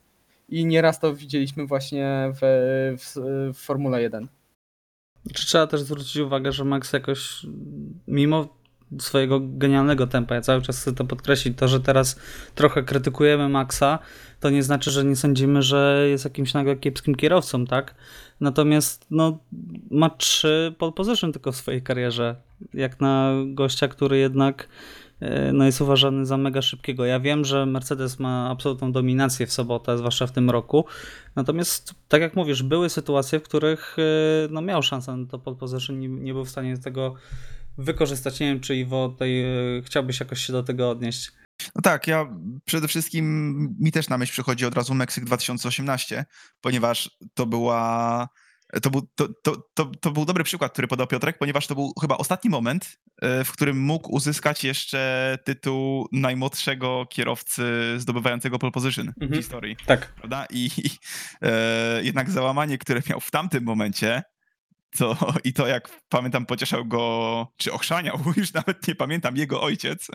I 0.49 0.65
nieraz 0.65 0.99
to 0.99 1.15
widzieliśmy 1.15 1.67
właśnie 1.67 2.33
w, 2.33 2.39
w, 2.99 3.15
w 3.53 3.57
Formule 3.57 4.01
1. 4.01 4.27
Czy 5.33 5.45
trzeba 5.45 5.67
też 5.67 5.81
zwrócić 5.81 6.17
uwagę, 6.17 6.51
że 6.51 6.65
Max 6.65 6.93
jakoś 6.93 7.45
mimo 8.07 8.63
swojego 8.99 9.39
genialnego 9.43 10.07
tempa, 10.07 10.35
ja 10.35 10.41
cały 10.41 10.61
czas 10.61 10.81
chcę 10.81 10.93
to 10.93 11.05
podkreślić, 11.05 11.57
to, 11.57 11.67
że 11.67 11.79
teraz 11.79 12.19
trochę 12.55 12.83
krytykujemy 12.83 13.49
Maxa, 13.49 13.99
to 14.39 14.49
nie 14.49 14.63
znaczy, 14.63 14.91
że 14.91 15.05
nie 15.05 15.15
sądzimy, 15.15 15.61
że 15.61 16.05
jest 16.09 16.23
jakimś 16.23 16.53
nagle 16.53 16.75
kiepskim 16.75 17.15
kierowcą, 17.15 17.65
tak? 17.65 17.95
Natomiast 18.39 19.05
no, 19.11 19.39
ma 19.91 20.09
trzy 20.09 20.75
pole 20.77 20.91
position 20.91 21.31
tylko 21.31 21.51
w 21.51 21.55
swojej 21.55 21.81
karierze, 21.81 22.35
jak 22.73 23.01
na 23.01 23.33
gościa, 23.47 23.87
który 23.87 24.17
jednak 24.17 24.67
no, 25.53 25.65
jest 25.65 25.81
uważany 25.81 26.25
za 26.25 26.37
mega 26.37 26.61
szybkiego. 26.61 27.05
Ja 27.05 27.19
wiem, 27.19 27.45
że 27.45 27.65
Mercedes 27.65 28.19
ma 28.19 28.49
absolutną 28.49 28.91
dominację 28.91 29.47
w 29.47 29.53
sobotę, 29.53 29.97
zwłaszcza 29.97 30.27
w 30.27 30.31
tym 30.31 30.49
roku, 30.49 30.85
natomiast 31.35 31.93
tak 32.07 32.21
jak 32.21 32.35
mówisz, 32.35 32.63
były 32.63 32.89
sytuacje, 32.89 33.39
w 33.39 33.43
których 33.43 33.95
e, 33.99 34.47
no, 34.49 34.61
miał 34.61 34.83
szansę 34.83 35.17
na 35.17 35.27
to 35.27 35.39
pole 35.39 35.57
position, 35.57 35.99
nie, 35.99 36.07
nie 36.07 36.33
był 36.33 36.45
w 36.45 36.49
stanie 36.49 36.77
tego 36.77 37.15
wykorzystać. 37.77 38.39
Nie 38.39 38.47
wiem, 38.47 38.59
czy 38.59 38.75
Iwo 38.75 39.17
e, 39.21 39.81
chciałbyś 39.81 40.19
jakoś 40.19 40.45
się 40.45 40.53
do 40.53 40.63
tego 40.63 40.89
odnieść. 40.89 41.31
No 41.75 41.81
tak, 41.81 42.07
ja 42.07 42.27
przede 42.65 42.87
wszystkim 42.87 43.55
mi 43.79 43.91
też 43.91 44.09
na 44.09 44.17
myśl 44.17 44.31
przychodzi 44.31 44.65
od 44.65 44.75
razu 44.75 44.93
Meksyk 44.93 45.25
2018, 45.25 46.25
ponieważ 46.61 47.17
to 47.33 47.45
była. 47.45 48.29
To 48.81 48.89
był, 48.89 49.01
to, 49.15 49.27
to, 49.43 49.69
to, 49.73 49.85
to 49.85 50.11
był 50.11 50.25
dobry 50.25 50.43
przykład, 50.43 50.73
który 50.73 50.87
podał 50.87 51.07
Piotrek, 51.07 51.37
ponieważ 51.37 51.67
to 51.67 51.75
był 51.75 51.93
chyba 52.01 52.17
ostatni 52.17 52.49
moment, 52.49 52.85
e, 52.85 53.02
w 53.45 53.51
którym 53.51 53.79
mógł 53.81 54.15
uzyskać 54.15 54.63
jeszcze 54.63 55.37
tytuł 55.43 56.07
najmłodszego 56.11 57.05
kierowcy 57.09 57.63
zdobywającego 57.97 58.59
pole 58.59 58.71
position 58.71 59.13
w 59.17 59.21
Mhm. 59.23 59.41
historii, 59.41 59.75
Tak. 59.85 60.13
prawda? 60.13 60.45
I 60.49 60.69
e, 61.41 62.03
jednak 62.03 62.29
załamanie, 62.29 62.77
które 62.77 63.01
miał 63.09 63.19
w 63.19 63.31
tamtym 63.31 63.63
momencie, 63.63 64.23
to, 64.97 65.33
i 65.43 65.53
to 65.53 65.67
jak 65.67 65.89
pamiętam 66.09 66.45
pocieszał 66.45 66.85
go, 66.85 67.47
czy 67.57 67.73
ochrzaniał, 67.73 68.19
już 68.37 68.53
nawet 68.53 68.87
nie 68.87 68.95
pamiętam, 68.95 69.37
jego 69.37 69.61
ojciec. 69.61 70.07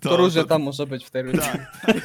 To, 0.00 0.16
różnie 0.16 0.44
tam 0.44 0.62
może 0.62 0.86
być 0.86 1.04
w 1.04 1.10
tej 1.10 1.22
rundzie. 1.22 1.40
tak, 1.40 1.96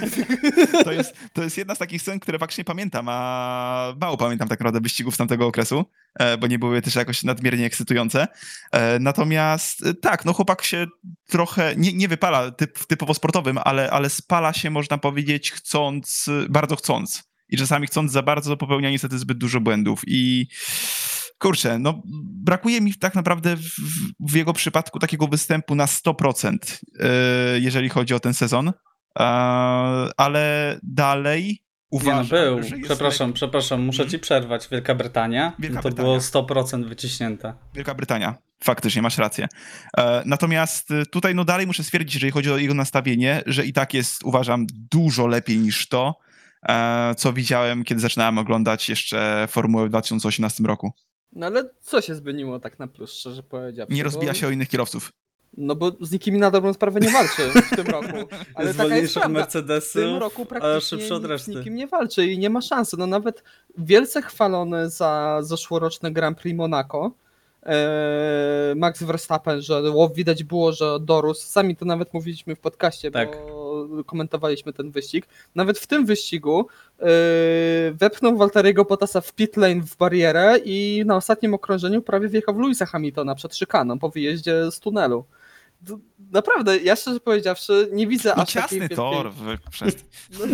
to, 0.84 0.92
jest, 0.92 1.18
to 1.34 1.44
jest 1.44 1.58
jedna 1.58 1.76
z 1.76 1.78
takich 1.78 2.02
scen, 2.02 2.20
które 2.20 2.40
faktycznie 2.40 2.64
pamiętam, 2.64 3.06
a 3.10 3.94
mało 4.02 4.18
pamiętam 4.18 4.48
tak 4.48 4.60
naprawdę 4.60 4.82
wyścigów 4.82 5.16
z 5.16 5.18
tamtego 5.18 5.48
okresu, 5.48 5.86
e, 6.20 6.38
bo 6.38 6.48
nie 6.48 6.60
były 6.60 6.82
też 6.82 6.96
jakoś 6.96 7.24
nadmiernie 7.24 7.66
ekscytujące. 7.66 8.28
E, 8.72 9.00
Natomiast 9.00 9.86
e, 9.86 9.94
tak, 9.94 10.26
no 10.26 10.34
chłopak 10.34 10.64
się 10.64 10.88
trochę, 11.28 11.74
nie, 11.78 11.94
nie 11.94 12.08
wypala 12.08 12.52
typ, 12.52 12.86
typowo 12.86 13.14
sportowym, 13.14 13.60
ale, 13.64 13.92
ale 13.92 14.10
spala 14.10 14.54
się, 14.54 14.70
można 14.70 14.98
powiedzieć, 14.98 15.52
chcąc, 15.52 16.30
bardzo 16.50 16.76
chcąc. 16.76 17.24
I 17.50 17.58
czasami 17.58 17.88
chcąc 17.88 18.12
za 18.12 18.22
bardzo 18.22 18.58
popełnia 18.58 18.90
niestety 18.90 19.20
zbyt 19.20 19.38
dużo 19.38 19.62
błędów 19.62 20.02
i 20.08 20.48
kurczę, 21.38 21.80
no 21.80 22.02
brakuje 22.44 22.82
mi 22.82 22.94
tak 22.94 23.16
naprawdę 23.16 23.58
w, 23.58 23.72
w 24.20 24.36
jego 24.36 24.54
przypadku 24.54 25.00
takiego 25.00 25.28
występu 25.28 25.76
na 25.76 25.86
100%, 25.86 26.58
e, 27.00 27.08
jeżeli 27.60 27.90
chodzi 27.90 28.14
o 28.14 28.20
ten 28.20 28.34
sezon, 28.34 28.74
E, 29.20 29.24
ale 30.18 30.78
dalej 30.84 31.48
Nie, 31.48 32.00
uważam, 32.00 32.28
no 32.32 32.60
był. 32.60 32.80
Przepraszam, 32.84 33.34
przepraszam, 33.34 33.82
muszę 33.82 34.08
ci 34.08 34.20
przerwać. 34.20 34.68
Wielka 34.72 34.96
Brytania. 34.96 35.54
Wielka 35.60 35.76
no 35.76 35.82
to 35.82 35.90
Brytania. 35.90 36.08
było 36.08 36.18
100% 36.18 36.86
wyciśnięte. 36.86 37.54
Wielka 37.74 37.96
Brytania. 37.96 38.36
Faktycznie, 38.64 39.02
masz 39.02 39.18
rację. 39.18 39.48
E, 39.98 40.24
natomiast 40.26 40.90
tutaj 41.12 41.36
no 41.36 41.46
dalej 41.46 41.68
muszę 41.68 41.84
stwierdzić, 41.84 42.14
jeżeli 42.14 42.32
chodzi 42.32 42.52
o 42.52 42.58
jego 42.58 42.74
nastawienie, 42.74 43.44
że 43.46 43.66
i 43.66 43.74
tak 43.74 43.94
jest, 43.94 44.24
uważam, 44.24 44.66
dużo 44.92 45.28
lepiej 45.28 45.58
niż 45.58 45.88
to, 45.88 46.16
e, 46.70 47.16
co 47.18 47.34
widziałem, 47.34 47.84
kiedy 47.84 48.02
zaczynałem 48.02 48.38
oglądać 48.38 48.90
jeszcze 48.90 49.48
Formułę 49.52 49.86
w 49.86 49.90
2018 49.90 50.64
roku. 50.64 50.94
No 51.36 51.46
ale 51.46 51.70
co 51.82 52.02
się 52.02 52.16
zmieniło 52.16 52.60
tak 52.60 52.80
na 52.80 52.88
plus, 52.88 53.14
szczerze 53.14 53.44
powiedziawszy? 53.44 53.94
Nie 53.94 54.04
rozbija 54.04 54.32
Bo- 54.32 54.38
się 54.40 54.48
o 54.48 54.50
innych 54.50 54.70
kierowców. 54.70 55.12
No 55.58 55.76
bo 55.76 55.92
z 56.02 56.12
nikim 56.12 56.38
na 56.38 56.52
dobrą 56.52 56.74
sprawę 56.74 57.00
nie 57.00 57.10
walczy 57.10 57.62
w 57.62 57.76
tym 57.76 57.88
roku. 57.88 58.30
Ale 58.56 58.68
jest 58.68 58.78
taka 58.80 58.98
jest 58.98 59.14
prawda. 59.14 59.30
W 59.30 59.34
Mercedesu, 59.34 60.00
tym 60.00 60.18
roku 60.18 60.46
praktycznie 60.46 60.98
nikt 60.98 61.42
z 61.42 61.48
nikim 61.48 61.76
nie 61.76 61.88
walczy 61.88 62.26
i 62.26 62.38
nie 62.40 62.50
ma 62.50 62.62
szansy. 62.62 62.98
No 62.98 63.08
nawet 63.08 63.44
wielce 63.78 64.22
chwalony 64.22 64.90
za 64.90 65.40
zeszłoroczny 65.42 66.12
Grand 66.12 66.38
Prix 66.40 66.58
Monaco 66.58 67.12
e, 67.64 68.74
Max 68.76 69.04
Verstappen, 69.04 69.62
że 69.62 69.82
widać 70.16 70.44
było, 70.44 70.72
że 70.74 71.00
dorósł. 71.00 71.48
Sami 71.48 71.76
to 71.76 71.86
nawet 71.86 72.14
mówiliśmy 72.14 72.56
w 72.56 72.60
podcaście, 72.60 73.12
Tak. 73.12 73.30
bo 73.32 73.55
komentowaliśmy 74.06 74.74
ten 74.74 74.92
wyścig. 74.92 75.28
Nawet 75.56 75.80
w 75.80 75.88
tym 75.88 76.06
wyścigu 76.06 76.68
e, 77.00 77.06
wepchnął 77.94 78.38
Walteriego 78.38 78.86
Bottasa 78.86 79.22
w 79.22 79.34
pit 79.34 79.58
lane 79.58 79.82
w 79.82 79.98
barierę 79.98 80.58
i 80.66 81.04
na 81.06 81.16
ostatnim 81.16 81.54
okrążeniu 81.54 82.02
prawie 82.02 82.28
wjechał 82.28 82.56
w 82.56 82.60
Louisa 82.60 82.86
Hamiltona 82.86 83.36
przed 83.36 83.56
szykaną 83.56 84.00
po 84.00 84.10
wyjeździe 84.10 84.72
z 84.72 84.80
tunelu. 84.80 85.26
Naprawdę, 86.32 86.78
ja 86.78 86.96
szczerze 86.96 87.20
powiedziawszy, 87.20 87.90
nie 87.92 88.08
widzę 88.08 88.34
No 88.38 88.44
aż 88.44 88.54
takiej 88.54 88.62
ciasny 88.64 88.80
wielkiej... 88.80 88.98
tor. 88.98 89.32
w- 89.32 89.70
Przez... 89.72 89.96
No, 90.40 90.46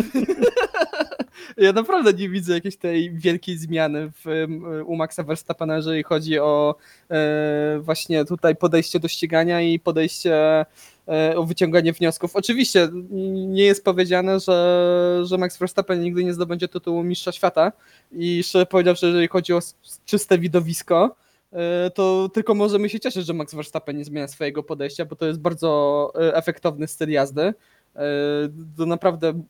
ja 1.56 1.72
naprawdę 1.72 2.12
nie 2.12 2.28
widzę 2.28 2.52
jakiejś 2.52 2.76
tej 2.76 3.14
wielkiej 3.14 3.58
zmiany 3.58 4.10
w, 4.24 4.46
u 4.86 4.96
Maxa 4.96 5.22
Verstappena, 5.22 5.76
jeżeli 5.76 6.02
chodzi 6.02 6.38
o 6.38 6.74
e, 7.10 7.78
właśnie 7.80 8.24
tutaj 8.24 8.56
podejście 8.56 9.00
do 9.00 9.08
ścigania 9.08 9.60
i 9.60 9.78
podejście 9.78 10.64
e, 11.08 11.36
o 11.36 11.44
wyciąganie 11.44 11.92
wniosków. 11.92 12.36
Oczywiście 12.36 12.88
nie 13.48 13.64
jest 13.64 13.84
powiedziane, 13.84 14.40
że, 14.40 15.20
że 15.24 15.38
Max 15.38 15.58
Verstappen 15.58 16.00
nigdy 16.00 16.24
nie 16.24 16.34
zdobędzie 16.34 16.68
tytułu 16.68 17.02
mistrza 17.02 17.32
świata 17.32 17.72
i 18.12 18.42
szczerze 18.42 18.66
powiedziawszy, 18.66 19.06
jeżeli 19.06 19.28
chodzi 19.28 19.52
o 19.52 19.60
czyste 20.04 20.38
widowisko, 20.38 21.16
e, 21.52 21.90
to 21.90 22.28
tylko 22.34 22.54
możemy 22.54 22.88
się 22.88 23.00
cieszyć, 23.00 23.26
że 23.26 23.32
Max 23.32 23.54
Verstappen 23.54 23.98
nie 23.98 24.04
zmienia 24.04 24.28
swojego 24.28 24.62
podejścia, 24.62 25.04
bo 25.04 25.16
to 25.16 25.26
jest 25.26 25.40
bardzo 25.40 26.12
e, 26.14 26.34
efektowny 26.34 26.88
styl 26.88 27.10
jazdy. 27.10 27.54
To 28.76 28.86
naprawdę 28.86 29.42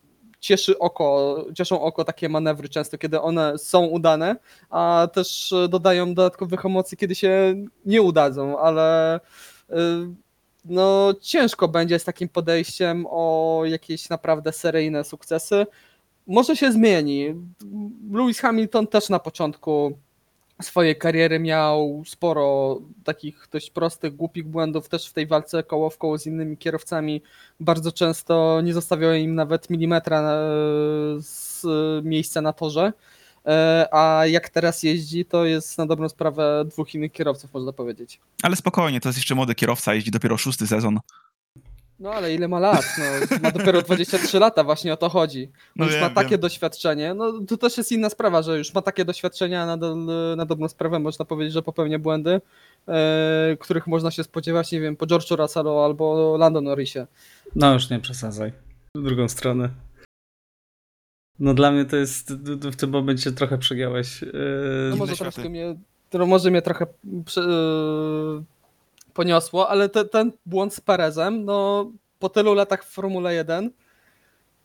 cieszy 0.43 0.79
oko, 0.79 1.37
cieszą 1.55 1.81
oko 1.81 2.05
takie 2.05 2.29
manewry 2.29 2.69
często, 2.69 2.99
kiedy 2.99 3.21
one 3.21 3.59
są 3.59 3.85
udane, 3.85 4.37
a 4.71 5.09
też 5.13 5.53
e, 5.53 5.69
dodają 5.69 6.15
dodatkowych 6.15 6.67
emocji, 6.67 6.97
kiedy 6.97 7.15
się 7.15 7.55
nie 7.85 8.03
udadzą, 8.03 8.59
ale 8.59 9.17
y, 9.71 9.75
no 10.65 11.15
ciężko 11.21 11.69
będzie 11.69 11.99
z 11.99 12.05
takim 12.05 12.29
podejściem 12.29 13.07
o 13.11 13.63
jakieś 13.65 14.09
naprawdę 14.09 14.53
seryjne 14.53 15.05
sukcesy. 15.05 15.67
Może 16.27 16.57
się 16.57 16.73
zmieni. 16.73 17.35
Lewis 18.13 18.41
Hamilton 18.41 18.87
też 18.87 19.09
na 19.09 19.19
początku 19.19 19.99
swojej 20.63 20.97
kariery 20.97 21.39
miał 21.39 22.03
sporo 22.07 22.79
takich 23.05 23.49
dość 23.53 23.71
prostych, 23.71 24.17
głupich 24.17 24.47
błędów 24.47 24.89
też 24.89 25.09
w 25.09 25.13
tej 25.13 25.27
walce 25.27 25.63
koło 25.63 25.91
w 25.91 25.99
koło 25.99 26.19
z 26.19 26.27
innymi 26.27 26.57
kierowcami. 26.57 27.23
Bardzo 27.61 27.93
często 27.93 28.61
nie 28.61 28.75
zostawiał 28.75 29.15
im 29.15 29.35
nawet 29.35 29.71
milimetra 29.71 30.21
e, 30.21 30.37
z 31.21 31.65
miejsca 32.05 32.41
na 32.41 32.53
torze. 32.53 32.93
E, 33.47 33.89
A 33.93 34.27
jak 34.27 34.49
teraz 34.49 34.83
jeździ, 34.83 35.25
to 35.25 35.45
jest 35.45 35.79
na 35.79 35.87
dobrą 35.87 36.09
sprawę 36.09 36.65
dwóch 36.67 36.95
innych 36.95 37.13
kierowców, 37.13 37.55
można 37.55 37.73
powiedzieć. 37.73 38.21
Ale 38.43 38.57
spokojnie, 38.57 39.01
to 39.01 39.09
jest 39.09 39.19
jeszcze 39.19 39.35
młody 39.35 39.55
kierowca, 39.55 39.95
jeździ 39.95 40.11
dopiero 40.11 40.37
szósty 40.37 40.67
sezon. 40.67 41.01
No 42.03 42.11
ale 42.13 42.35
ile 42.35 42.49
ma 42.49 42.59
lat? 42.59 42.85
No, 42.99 43.39
ma 43.43 43.51
dopiero 43.51 43.83
23 43.83 44.39
lata, 44.39 44.65
właśnie 44.65 44.93
o 44.93 44.97
to 44.97 45.09
chodzi. 45.09 45.49
No 45.53 45.59
No 45.77 45.85
już 45.85 45.95
wiem, 45.95 46.03
ma 46.03 46.11
takie 46.11 46.29
wiem. 46.31 46.41
doświadczenie. 46.41 47.15
No 47.15 47.33
to 47.49 47.57
też 47.57 47.79
jest 47.79 47.93
inna 47.93 48.11
sprawa, 48.11 48.43
że 48.43 48.59
już 48.59 48.75
ma 48.75 48.83
takie 48.83 49.05
doświadczenia, 49.05 49.63
a 49.63 49.67
nadal 49.67 49.97
na 50.37 50.47
dobrą 50.47 50.69
sprawę 50.69 50.99
można 50.99 51.25
powiedzieć, 51.25 51.53
że 51.55 51.63
popełnia 51.63 51.99
błędy, 51.99 52.41
e, 52.89 53.57
których 53.61 53.87
można 53.87 54.11
się 54.11 54.25
spodziewać, 54.25 54.73
nie 54.73 54.81
wiem, 54.81 54.97
po 54.97 55.07
George'u 55.07 55.37
Russellu 55.37 55.79
albo 55.79 56.37
Lando 56.37 56.61
Norrisie. 56.61 57.07
No 57.57 57.75
już 57.75 57.91
nie 57.91 58.01
przesadzaj. 58.01 58.53
W 58.97 59.03
drugą 59.03 59.29
stronę. 59.29 59.69
No 61.39 61.55
dla 61.55 61.71
mnie 61.73 61.85
to 61.85 61.97
jest, 61.97 62.33
w 62.73 62.77
tym 62.77 62.91
momencie 62.91 63.33
trochę 63.33 63.59
przegiąłeś. 63.59 64.23
Yy, 64.23 64.33
No 64.91 64.97
może 64.97 65.17
troszkę 65.17 65.49
mnie, 65.49 65.77
to 66.11 66.27
może 66.27 66.51
mnie 66.51 66.63
trochę 66.63 66.87
prze, 67.27 67.41
e, 67.41 68.43
poniosło, 69.15 69.69
ale 69.69 69.89
te, 69.89 70.05
ten 70.05 70.33
błąd 70.47 70.75
z 70.75 70.81
Perezem, 70.81 71.45
no 71.45 71.91
po 72.19 72.29
tylu 72.29 72.55
latach 72.55 72.85
w 72.85 72.93
Formule 72.93 73.35
1 73.35 73.71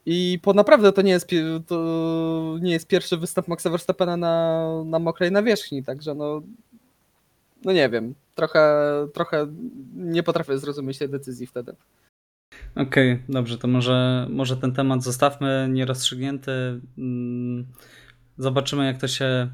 i 0.06 0.40
po 0.42 0.54
naprawdę 0.54 0.92
to 0.92 1.02
nie 1.02 1.12
jest, 1.12 1.30
to 1.68 2.58
nie 2.62 2.72
jest 2.72 2.88
pierwszy 2.88 3.18
występ 3.18 3.48
Maxa 3.48 3.70
Verstappena 3.70 4.18
na, 4.18 4.68
na 4.86 5.00
mokrej 5.00 5.32
nawierzchni, 5.32 5.84
także 5.84 6.16
no, 6.16 6.42
no 7.66 7.72
nie 7.72 7.90
wiem, 7.90 8.14
trochę, 8.36 8.84
trochę 9.14 9.48
nie 9.96 10.24
potrafię 10.24 10.58
zrozumieć 10.58 10.98
tej 10.98 11.10
decyzji 11.10 11.48
wtedy. 11.48 11.76
Okej, 12.76 13.24
dobrze, 13.30 13.58
to 13.58 13.68
może, 13.68 14.28
może 14.30 14.58
ten 14.58 14.74
temat 14.74 15.04
zostawmy 15.04 15.68
nierozstrzygnięty. 15.72 16.52
Mm, 16.98 17.66
Zobaczymy, 18.38 18.86
jak 18.86 18.98
to 18.98 19.08
się 19.08 19.26
e, 19.26 19.50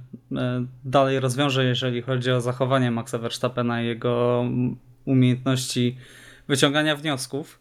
dalej 0.86 1.20
rozwiąże, 1.20 1.66
jeżeli 1.66 2.02
chodzi 2.02 2.32
o 2.32 2.42
zachowanie 2.42 2.92
Maxa 2.92 3.18
Verstappena 3.18 3.82
i 3.82 3.86
jego 3.86 4.42
mm, 4.42 4.76
umiejętności 5.06 5.98
wyciągania 6.48 6.96
wniosków. 6.96 7.60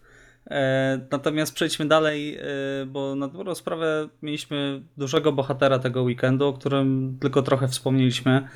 E, 0.50 1.00
Natomiast 1.10 1.54
przejdźmy 1.54 1.86
dalej, 1.86 2.36
e, 2.36 2.42
bo 2.86 3.14
na 3.14 3.28
dobrą 3.28 3.54
sprawę 3.54 4.08
mieliśmy 4.22 4.82
dużego 4.96 5.32
bohatera 5.32 5.78
tego 5.78 6.02
weekendu, 6.02 6.46
o 6.46 6.52
którym 6.52 7.18
tylko 7.20 7.42
trochę 7.42 7.68
wspomnieliśmy. 7.68 8.48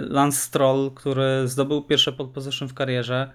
Lance 0.00 0.38
Stroll, 0.38 0.90
który 0.94 1.48
zdobył 1.48 1.82
pierwsze 1.82 2.12
pole 2.12 2.28
position 2.28 2.68
w 2.68 2.74
karierze. 2.74 3.30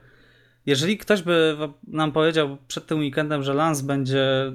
Jeżeli 0.65 0.97
ktoś 0.97 1.21
by 1.21 1.57
nam 1.87 2.11
powiedział 2.11 2.57
przed 2.67 2.87
tym 2.87 2.99
weekendem, 2.99 3.43
że 3.43 3.53
Lance 3.53 3.83
będzie 3.83 4.53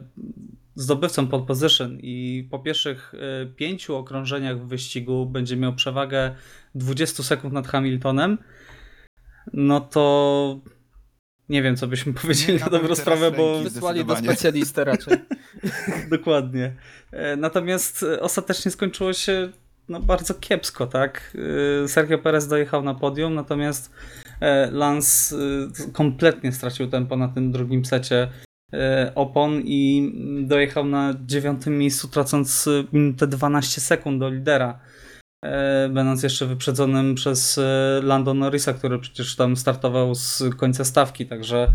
zdobywcą 0.75 1.27
pole 1.27 1.47
position 1.47 1.99
i 2.03 2.49
po 2.51 2.59
pierwszych 2.59 3.14
y, 3.14 3.47
pięciu 3.47 3.97
okrążeniach 3.97 4.61
w 4.61 4.68
wyścigu 4.68 5.27
będzie 5.27 5.57
miał 5.57 5.75
przewagę 5.75 6.35
20 6.75 7.23
sekund 7.23 7.55
nad 7.55 7.68
Hamiltonem, 7.68 8.39
no 9.53 9.81
to 9.81 10.61
nie 11.49 11.62
wiem, 11.62 11.77
co 11.77 11.87
byśmy 11.87 12.12
powiedzieli 12.23 12.59
na 12.59 12.64
dałbym 12.64 12.81
dobrą 12.81 12.95
sprawę, 12.95 13.31
bo. 13.31 13.62
Wysłali 13.62 14.05
do 14.05 14.16
specjalisty 14.16 14.85
raczej. 14.85 15.18
Dokładnie. 16.11 16.77
E, 17.12 17.37
Natomiast 17.37 18.03
e, 18.03 18.21
ostatecznie 18.21 18.71
skończyło 18.71 19.12
się 19.12 19.53
no, 19.89 20.01
bardzo 20.01 20.35
kiepsko, 20.35 20.87
tak? 20.87 21.37
E, 21.85 21.89
Sergio 21.89 22.18
Perez 22.18 22.49
dojechał 22.49 22.83
na 22.83 22.95
podium, 22.95 23.35
natomiast 23.35 23.91
e, 24.41 24.71
Lance 24.71 25.37
e, 25.37 25.93
kompletnie 25.93 26.53
stracił 26.53 26.89
tempo 26.89 27.16
na 27.16 27.29
tym 27.29 27.53
drugim 27.53 27.85
secie 27.85 28.16
e, 28.16 28.49
opon 29.14 29.62
i 29.64 30.12
dojechał 30.47 30.85
na 30.85 31.14
dziewiątym 31.27 31.79
miejscu, 31.79 32.09
tracąc 32.09 32.66
e, 32.66 32.85
minutę 32.93 33.27
12 33.27 33.81
sekund 33.81 34.21
do 34.21 34.31
lidera. 34.31 34.79
e, 35.45 35.89
Będąc 35.89 36.23
jeszcze 36.23 36.47
wyprzedzonym 36.47 37.14
przez 37.14 37.59
e, 37.59 38.01
Lando 38.03 38.35
Norrisa, 38.35 38.73
który 38.73 38.99
przecież 38.99 39.37
tam 39.37 39.57
startował 39.57 40.14
z 40.14 40.43
końca 40.57 40.85
stawki, 40.85 41.27
także 41.27 41.68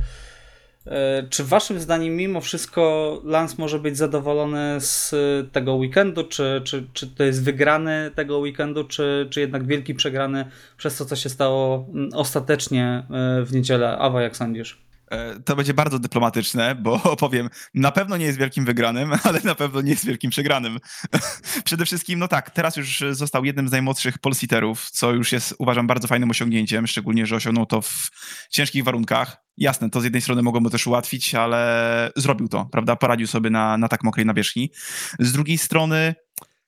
E, 0.87 1.27
Czy 1.29 1.43
waszym 1.43 1.79
zdaniem 1.79 2.15
mimo 2.15 2.41
wszystko 2.41 3.21
Lance 3.23 3.55
może 3.57 3.79
być 3.79 3.97
zadowolony 3.97 4.75
z 4.79 5.13
e, 5.13 5.17
tego 5.51 5.75
weekendu, 5.75 6.23
czy, 6.23 6.61
czy, 6.63 6.87
czy 6.93 7.07
to 7.07 7.23
jest 7.23 7.43
wygrany 7.43 8.11
tego 8.15 8.39
weekendu, 8.39 8.83
czy, 8.83 9.27
czy 9.29 9.39
jednak 9.39 9.67
wielki 9.67 9.95
przegrany 9.95 10.45
przez 10.77 10.97
to, 10.97 11.05
co 11.05 11.15
się 11.15 11.29
stało 11.29 11.87
mm, 11.93 12.09
ostatecznie 12.13 13.03
e, 13.09 13.43
w 13.45 13.53
niedzielę? 13.53 13.97
Awa, 13.97 14.21
jak 14.21 14.37
sądzisz? 14.37 14.84
E, 15.11 15.39
To 15.39 15.55
będzie 15.55 15.73
bardzo 15.73 15.99
dyplomatyczne, 15.99 16.75
bo 16.75 16.99
powiem, 17.15 17.49
na 17.73 17.91
pewno 17.91 18.17
nie 18.17 18.25
jest 18.25 18.37
wielkim 18.37 18.65
wygranym, 18.65 19.11
ale 19.23 19.39
na 19.43 19.55
pewno 19.55 19.81
nie 19.81 19.91
jest 19.91 20.05
wielkim 20.05 20.31
przegranym. 20.31 20.79
Przede 21.65 21.85
wszystkim, 21.85 22.19
no 22.19 22.27
tak, 22.27 22.49
teraz 22.49 22.77
już 22.77 23.03
został 23.11 23.45
jednym 23.45 23.67
z 23.67 23.71
najmłodszych 23.71 24.17
polsiterów, 24.17 24.89
co 24.91 25.11
już 25.11 25.31
jest, 25.31 25.55
uważam, 25.59 25.87
bardzo 25.87 26.07
fajnym 26.07 26.29
osiągnięciem, 26.29 26.87
szczególnie, 26.87 27.25
że 27.25 27.35
osiągnął 27.35 27.65
to 27.65 27.81
w 27.81 28.09
ciężkich 28.49 28.83
warunkach. 28.83 29.37
Jasne, 29.57 29.89
to 29.89 30.01
z 30.01 30.03
jednej 30.03 30.21
strony 30.21 30.41
mogło 30.41 30.61
mu 30.61 30.69
też 30.69 30.87
ułatwić, 30.87 31.35
ale 31.35 32.11
zrobił 32.15 32.47
to, 32.47 32.65
prawda? 32.65 32.95
Poradził 32.95 33.27
sobie 33.27 33.49
na, 33.49 33.77
na 33.77 33.87
tak 33.87 34.03
mokrej 34.03 34.25
nawierzchni. 34.25 34.71
Z 35.19 35.31
drugiej 35.31 35.57
strony, 35.57 36.15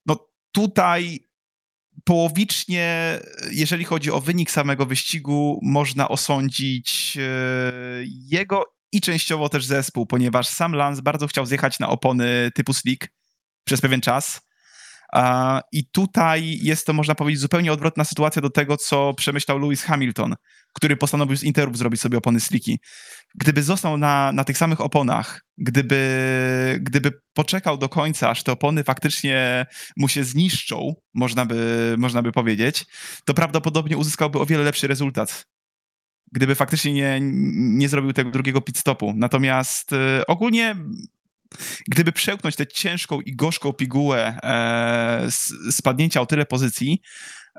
no 0.06 0.28
tutaj 0.52 1.27
połowicznie, 2.08 3.20
jeżeli 3.52 3.86
chodzi 3.86 4.12
o 4.12 4.22
wynik 4.22 4.52
samego 4.52 4.86
wyścigu, 4.86 5.60
można 5.64 6.10
osądzić 6.10 7.18
e, 7.18 7.72
jego 8.06 8.64
i 8.92 9.02
częściowo 9.02 9.50
też 9.50 9.66
zespół, 9.66 10.06
ponieważ 10.06 10.48
sam 10.48 10.74
Lance 10.74 11.02
bardzo 11.02 11.28
chciał 11.28 11.46
zjechać 11.46 11.80
na 11.80 11.90
opony 11.90 12.52
typu 12.56 12.74
slick 12.74 13.08
przez 13.64 13.82
pewien 13.82 14.02
czas. 14.02 14.47
I 15.72 15.90
tutaj 15.92 16.60
jest 16.62 16.86
to, 16.86 16.94
można 16.94 17.16
powiedzieć, 17.16 17.42
zupełnie 17.42 17.74
odwrotna 17.74 18.04
sytuacja 18.04 18.42
do 18.42 18.50
tego, 18.50 18.78
co 18.78 19.14
przemyślał 19.14 19.60
Lewis 19.60 19.84
Hamilton, 19.84 20.36
który 20.74 20.98
postanowił 20.98 21.38
z 21.38 21.44
interów 21.44 21.78
zrobić 21.78 22.02
sobie 22.02 22.18
opony 22.18 22.40
sliki. 22.40 22.80
Gdyby 23.36 23.64
został 23.64 23.98
na, 23.98 24.32
na 24.32 24.44
tych 24.44 24.58
samych 24.58 24.82
oponach, 24.82 25.46
gdyby, 25.58 26.80
gdyby 26.82 27.12
poczekał 27.34 27.78
do 27.78 27.90
końca, 27.90 28.30
aż 28.30 28.44
te 28.44 28.52
opony 28.52 28.84
faktycznie 28.84 29.66
mu 29.98 30.08
się 30.08 30.24
zniszczą, 30.24 30.96
można 31.14 31.46
by, 31.46 31.96
można 31.98 32.22
by 32.22 32.32
powiedzieć, 32.32 32.86
to 33.26 33.34
prawdopodobnie 33.34 33.98
uzyskałby 33.98 34.40
o 34.40 34.46
wiele 34.46 34.64
lepszy 34.64 34.88
rezultat. 34.88 35.46
Gdyby 36.32 36.56
faktycznie 36.56 36.94
nie, 36.94 37.20
nie 37.78 37.90
zrobił 37.90 38.14
tego 38.14 38.32
drugiego 38.32 38.62
pit 38.62 38.78
stopu. 38.78 39.14
Natomiast 39.16 39.94
e, 39.94 40.28
ogólnie, 40.28 40.76
gdyby 41.88 42.12
przełknąć 42.12 42.56
tę 42.56 42.68
ciężką 42.68 43.22
i 43.22 43.36
gorzką 43.36 43.74
pigułę 43.74 44.40
e, 44.44 45.28
spadnięcia 45.72 46.22
o 46.22 46.26
tyle 46.26 46.46
pozycji, 46.46 47.02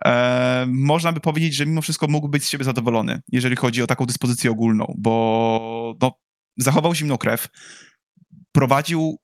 e, 0.05 0.67
można 0.69 1.13
by 1.13 1.21
powiedzieć, 1.21 1.55
że 1.55 1.67
mimo 1.67 1.83
wszystko 1.83 2.07
mógł 2.09 2.29
być 2.29 2.45
z 2.45 2.49
siebie 2.49 2.65
zadowolony, 2.65 3.21
jeżeli 3.33 3.57
chodzi 3.57 3.83
o 3.83 3.87
taką 3.87 4.07
dyspozycję 4.07 4.51
ogólną, 4.51 4.95
bo 4.99 5.97
no, 6.03 6.13
zachował 6.57 6.95
zimną 6.95 7.19
krew, 7.19 7.49
prowadził 8.53 9.19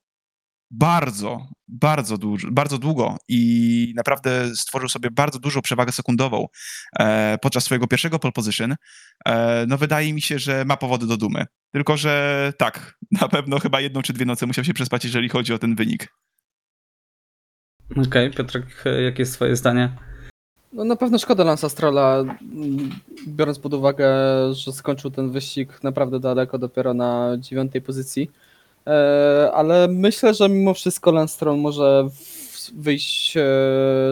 bardzo, 0.71 1.47
bardzo, 1.67 2.17
dużo, 2.17 2.47
bardzo 2.51 2.77
długo 2.77 3.17
i 3.27 3.93
naprawdę 3.95 4.55
stworzył 4.55 4.89
sobie 4.89 5.11
bardzo 5.11 5.39
dużą 5.39 5.61
przewagę 5.61 5.91
sekundową 5.91 6.47
e, 6.99 7.37
podczas 7.41 7.63
swojego 7.63 7.87
pierwszego 7.87 8.19
pole 8.19 8.31
position, 8.31 8.75
e, 9.25 9.65
no 9.67 9.77
wydaje 9.77 10.13
mi 10.13 10.21
się, 10.21 10.39
że 10.39 10.65
ma 10.65 10.77
powody 10.77 11.07
do 11.07 11.17
dumy. 11.17 11.45
Tylko, 11.71 11.97
że 11.97 12.53
tak, 12.57 12.95
na 13.21 13.27
pewno 13.27 13.59
chyba 13.59 13.81
jedną 13.81 14.01
czy 14.01 14.13
dwie 14.13 14.25
noce 14.25 14.45
musiał 14.45 14.65
się 14.65 14.73
przespać, 14.73 15.03
jeżeli 15.05 15.29
chodzi 15.29 15.53
o 15.53 15.59
ten 15.59 15.75
wynik. 15.75 16.13
Okej, 18.07 18.31
Piotrek, 18.31 18.65
e, 18.85 19.01
jakie 19.01 19.21
jest 19.21 19.33
twoje 19.33 19.55
zdanie? 19.55 19.89
No 20.73 20.83
na 20.83 20.95
pewno 20.95 21.19
szkoda 21.19 21.43
Lansa 21.43 21.69
Strolla, 21.69 22.17
m, 22.41 22.89
biorąc 23.27 23.59
pod 23.59 23.73
uwagę, 23.73 24.07
że 24.53 24.71
skończył 24.71 25.11
ten 25.11 25.31
wyścig 25.31 25.83
naprawdę 25.83 26.19
daleko, 26.19 26.57
dopiero 26.57 26.93
na 26.93 27.37
dziewiątej 27.39 27.81
pozycji. 27.81 28.31
E, 28.87 29.51
Ale 29.53 29.87
myślę, 29.87 30.33
że 30.33 30.49
mimo 30.49 30.73
wszystko 30.73 31.11
Lance 31.11 31.45
może 31.45 32.09
wyjść 32.75 33.37
e, 33.37 33.41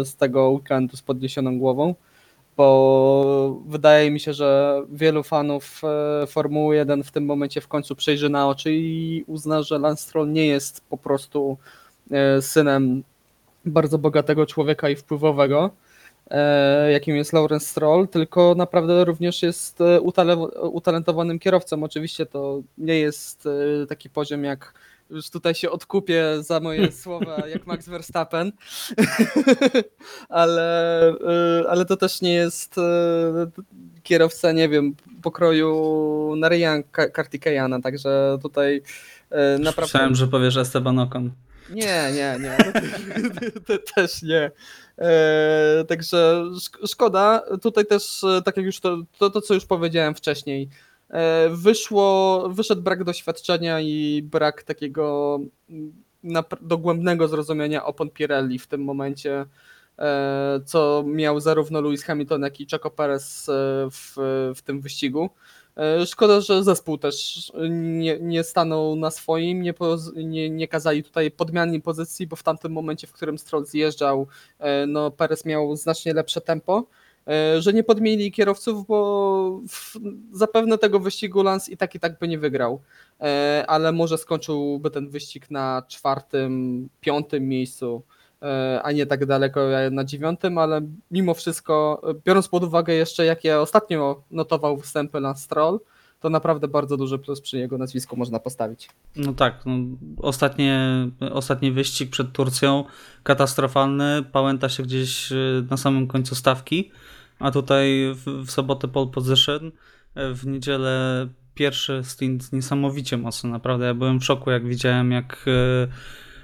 z 0.04 0.16
tego 0.16 0.50
weekendu 0.50 0.98
z 0.98 1.02
podniesioną 1.02 1.60
głową, 1.60 1.96
bo 2.58 3.62
wydaje 3.68 4.12
mi 4.12 4.20
się, 4.20 4.34
że 4.34 4.82
wielu 4.90 5.24
fanów 5.24 5.82
e, 6.24 6.28
Formuły 6.28 6.76
1 6.76 7.04
w 7.04 7.12
tym 7.12 7.26
momencie 7.26 7.62
w 7.62 7.68
końcu 7.68 7.96
przejrzy 7.96 8.30
na 8.30 8.48
oczy 8.48 8.74
i 8.74 9.24
uzna, 9.28 9.64
że 9.64 9.80
Lance 9.80 10.26
nie 10.28 10.48
jest 10.48 10.82
po 10.90 10.98
prostu 10.98 11.58
synem 12.42 13.04
bardzo 13.66 13.98
bogatego 13.98 14.46
człowieka 14.46 14.90
i 14.90 14.96
wpływowego, 14.96 15.70
jakim 16.92 17.16
jest 17.16 17.34
Lawrence 17.34 17.66
Stroll, 17.66 18.08
tylko 18.08 18.56
naprawdę 18.58 19.06
również 19.06 19.44
jest 19.44 19.82
e, 19.82 20.00
utale- 20.00 20.70
utalentowanym 20.70 21.40
kierowcą. 21.40 21.84
Oczywiście 21.84 22.26
to 22.26 22.62
nie 22.78 23.00
jest 23.00 23.46
e, 23.46 23.88
taki 23.88 24.10
poziom 24.10 24.44
jak 24.44 24.74
już 25.10 25.30
tutaj 25.30 25.56
się 25.56 25.72
odkupię 25.72 26.44
za 26.44 26.60
moje 26.60 26.92
słowa 27.04 27.48
jak 27.48 27.68
Max 27.68 27.90
Verstappen, 27.90 28.52
ale, 30.30 31.10
e, 31.10 31.70
ale 31.70 31.86
to 31.86 31.98
też 31.98 32.22
nie 32.22 32.34
jest 32.34 32.78
e, 32.78 32.82
kierowca, 34.04 34.52
nie 34.52 34.70
wiem, 34.70 34.96
pokroju 35.22 36.36
Narayan 36.38 36.84
Kartikeyana, 37.14 37.82
także 37.82 38.38
tutaj 38.42 38.82
e, 39.30 39.58
naprawdę... 39.58 39.82
Myślałem, 39.82 40.16
że 40.16 40.28
powiesz 40.28 40.58
Esteban 40.58 41.00
Ocon. 41.00 41.32
Nie, 41.70 42.12
nie, 42.14 42.38
nie. 42.40 42.58
To 43.68 43.78
też 43.96 44.22
nie. 44.22 44.52
E, 44.98 45.86
także 45.88 46.44
szk- 46.54 46.88
szkoda. 46.88 47.42
Tutaj 47.62 47.86
też, 47.86 48.24
e, 48.24 48.42
tak 48.42 48.58
jak 48.58 48.66
już 48.66 48.80
to, 48.80 48.98
to, 49.18 49.30
to 49.30 49.42
co 49.42 49.54
już 49.54 49.66
powiedziałem 49.66 50.16
wcześniej, 50.16 50.70
e, 51.10 51.50
wyszło, 51.50 52.44
wyszedł 52.50 52.82
brak 52.82 53.04
doświadczenia 53.04 53.82
i 53.82 54.22
brak 54.32 54.64
takiego 54.64 55.40
mm, 55.70 55.94
dogłębnego 56.62 57.28
zrozumienia 57.28 57.86
opon 57.86 58.10
Pirelli 58.10 58.60
w 58.60 58.68
tym 58.68 58.84
momencie, 58.84 59.46
co 60.66 61.04
miał 61.08 61.40
zarówno 61.40 61.82
Lewis 61.82 62.04
Hamilton, 62.04 62.42
jak 62.42 62.60
i 62.60 62.68
Checo 62.68 62.90
Perez 62.90 63.50
w, 63.92 64.14
w 64.56 64.62
tym 64.62 64.82
wyścigu. 64.82 65.30
E, 65.78 66.06
Szkoda, 66.06 66.42
że 66.42 66.64
zespół 66.64 66.98
też 66.98 67.52
nie, 67.70 68.20
nie 68.20 68.44
stanął 68.44 68.96
na 68.96 69.12
swoim, 69.12 69.62
nie, 69.62 69.74
poz, 69.74 70.12
nie, 70.16 70.50
nie 70.50 70.68
kazali 70.68 71.04
tutaj 71.04 71.32
podmiany 71.32 71.82
pozycji, 71.82 72.28
bo 72.28 72.36
w 72.36 72.44
tamtym 72.44 72.72
momencie, 72.72 73.08
w 73.08 73.12
którym 73.12 73.38
Stroll 73.38 73.66
zjeżdżał, 73.66 74.28
e, 74.60 74.86
no 74.88 75.12
Perez 75.12 75.46
miał 75.46 75.76
znacznie 75.76 76.14
lepsze 76.14 76.42
tempo, 76.42 76.86
e, 77.28 77.62
że 77.62 77.74
nie 77.74 77.84
podmienili 77.84 78.32
kierowców, 78.32 78.88
bo 78.88 79.62
w, 79.70 80.00
zapewne 80.32 80.78
tego 80.78 81.00
wyścigu 81.00 81.44
Lance 81.44 81.72
i 81.72 81.78
tak 81.78 81.96
i 81.96 82.00
tak 82.00 82.20
by 82.20 82.28
nie 82.28 82.38
wygrał, 82.38 82.82
ale 83.68 83.92
może 83.92 84.18
skończyłby 84.18 84.92
ten 84.92 85.10
wyścig 85.10 85.52
na 85.52 85.84
czwartym, 85.88 86.90
piątym 87.02 87.48
miejscu, 87.48 88.04
a 88.84 88.92
nie 88.92 89.06
tak 89.06 89.26
daleko 89.26 89.62
na 89.92 90.04
dziewiątym, 90.04 90.58
ale 90.58 90.82
mimo 91.12 91.34
wszystko, 91.34 92.02
e, 92.10 92.14
biorąc 92.26 92.48
pod 92.48 92.64
uwagę 92.64 92.94
jeszcze 92.94 93.26
jakie 93.26 93.60
ostatnio 93.60 94.24
notował 94.32 94.78
występy 94.78 95.20
Lance 95.20 95.42
Stroll, 95.44 95.80
to 96.20 96.30
naprawdę 96.30 96.68
bardzo 96.68 96.98
duży 96.98 97.20
plus 97.20 97.42
przy 97.42 97.58
jego 97.58 97.78
nazwisku 97.78 98.18
można 98.18 98.40
postawić. 98.40 98.90
No 99.16 99.34
tak, 99.34 99.66
no, 99.66 99.74
ostatnie, 100.18 100.88
ostatni 101.32 101.72
wyścig 101.72 102.10
przed 102.10 102.32
Turcją 102.32 102.84
katastrofalny, 103.24 104.24
pałęta 104.32 104.70
się 104.70 104.84
gdzieś 104.84 105.32
y, 105.32 105.66
na 105.70 105.78
samym 105.78 106.08
końcu 106.08 106.36
stawki, 106.36 106.92
a 107.40 107.52
tutaj 107.52 108.14
w, 108.14 108.46
w 108.46 108.52
sobotę 108.52 108.88
pole 108.88 109.08
position, 109.08 109.72
w 110.16 110.48
niedzielę 110.48 111.28
pierwszy 111.54 112.02
stint 112.04 112.54
niesamowicie 112.54 113.18
mocno, 113.18 113.50
naprawdę. 113.50 113.86
Ja 113.86 113.94
byłem 113.94 114.20
w 114.20 114.26
szoku, 114.26 114.52
jak 114.52 114.68
widziałem, 114.68 115.12
jak 115.12 115.46
y, 115.48 115.88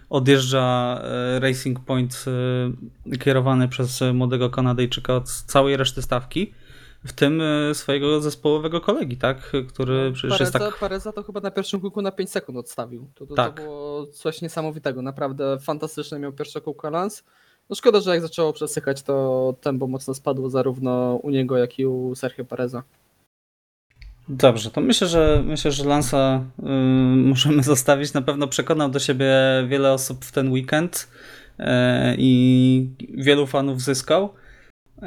odjeżdża 0.10 1.01
y, 1.38 1.39
Racing 1.39 1.80
Point 1.80 2.26
y, 3.14 3.18
kierowany 3.18 3.68
przez 3.68 4.03
młodego 4.14 4.49
Kanadyjczyka 4.49 5.16
od 5.16 5.30
całej 5.30 5.78
reszty 5.78 6.01
stawki. 6.01 6.53
W 7.05 7.14
tym 7.14 7.41
swojego 7.74 8.22
zespołowego 8.22 8.82
kolegi, 8.82 9.18
tak? 9.18 9.51
Który 9.70 10.12
przecież 10.12 10.39
jest 10.39 10.53
Pereza, 10.53 10.72
tak. 10.72 10.80
Pereza 10.80 11.12
to 11.12 11.24
chyba 11.24 11.39
na 11.39 11.51
pierwszym 11.51 11.82
kółku 11.82 12.01
na 12.01 12.12
5 12.12 12.30
sekund 12.30 12.57
odstawił. 12.57 13.07
To, 13.16 13.26
to, 13.26 13.36
Tak. 13.36 13.55
to 13.55 13.62
było 13.62 14.07
coś 14.07 14.41
niesamowitego. 14.41 15.01
Naprawdę 15.01 15.60
fantastyczne 15.60 16.20
miał 16.20 16.34
pierwsze 16.34 16.62
kółko 16.62 16.89
Lance. 16.89 17.24
No 17.70 17.76
szkoda, 17.76 17.99
że 17.99 18.12
jak 18.12 18.22
zaczęło 18.22 18.53
przesychać, 18.53 19.01
to 19.01 19.55
tempo 19.62 19.88
mocno 19.88 20.14
spadło 20.14 20.49
zarówno 20.49 21.20
u 21.24 21.30
niego, 21.30 21.57
jak 21.57 21.80
i 21.80 21.86
u 21.86 22.16
Sergio 22.16 22.45
Pereza. 22.45 22.84
Dobrze, 24.30 24.72
to 24.72 24.82
myślę, 24.82 25.08
że 25.08 25.44
myślę, 25.46 25.72
że 25.72 25.86
Lansa 25.86 26.44
y, 26.60 26.64
możemy 27.32 27.64
zostawić. 27.64 28.14
Na 28.14 28.22
pewno 28.22 28.48
przekonał 28.48 28.90
do 28.90 29.00
siebie 29.00 29.34
wiele 29.68 29.94
osób 29.94 30.26
w 30.26 30.32
ten 30.32 30.52
weekend 30.52 31.10
y, 31.60 31.64
i 32.18 32.90
wielu 33.00 33.48
fanów 33.48 33.82
zyskał. 33.82 34.34
Y, 34.98 35.02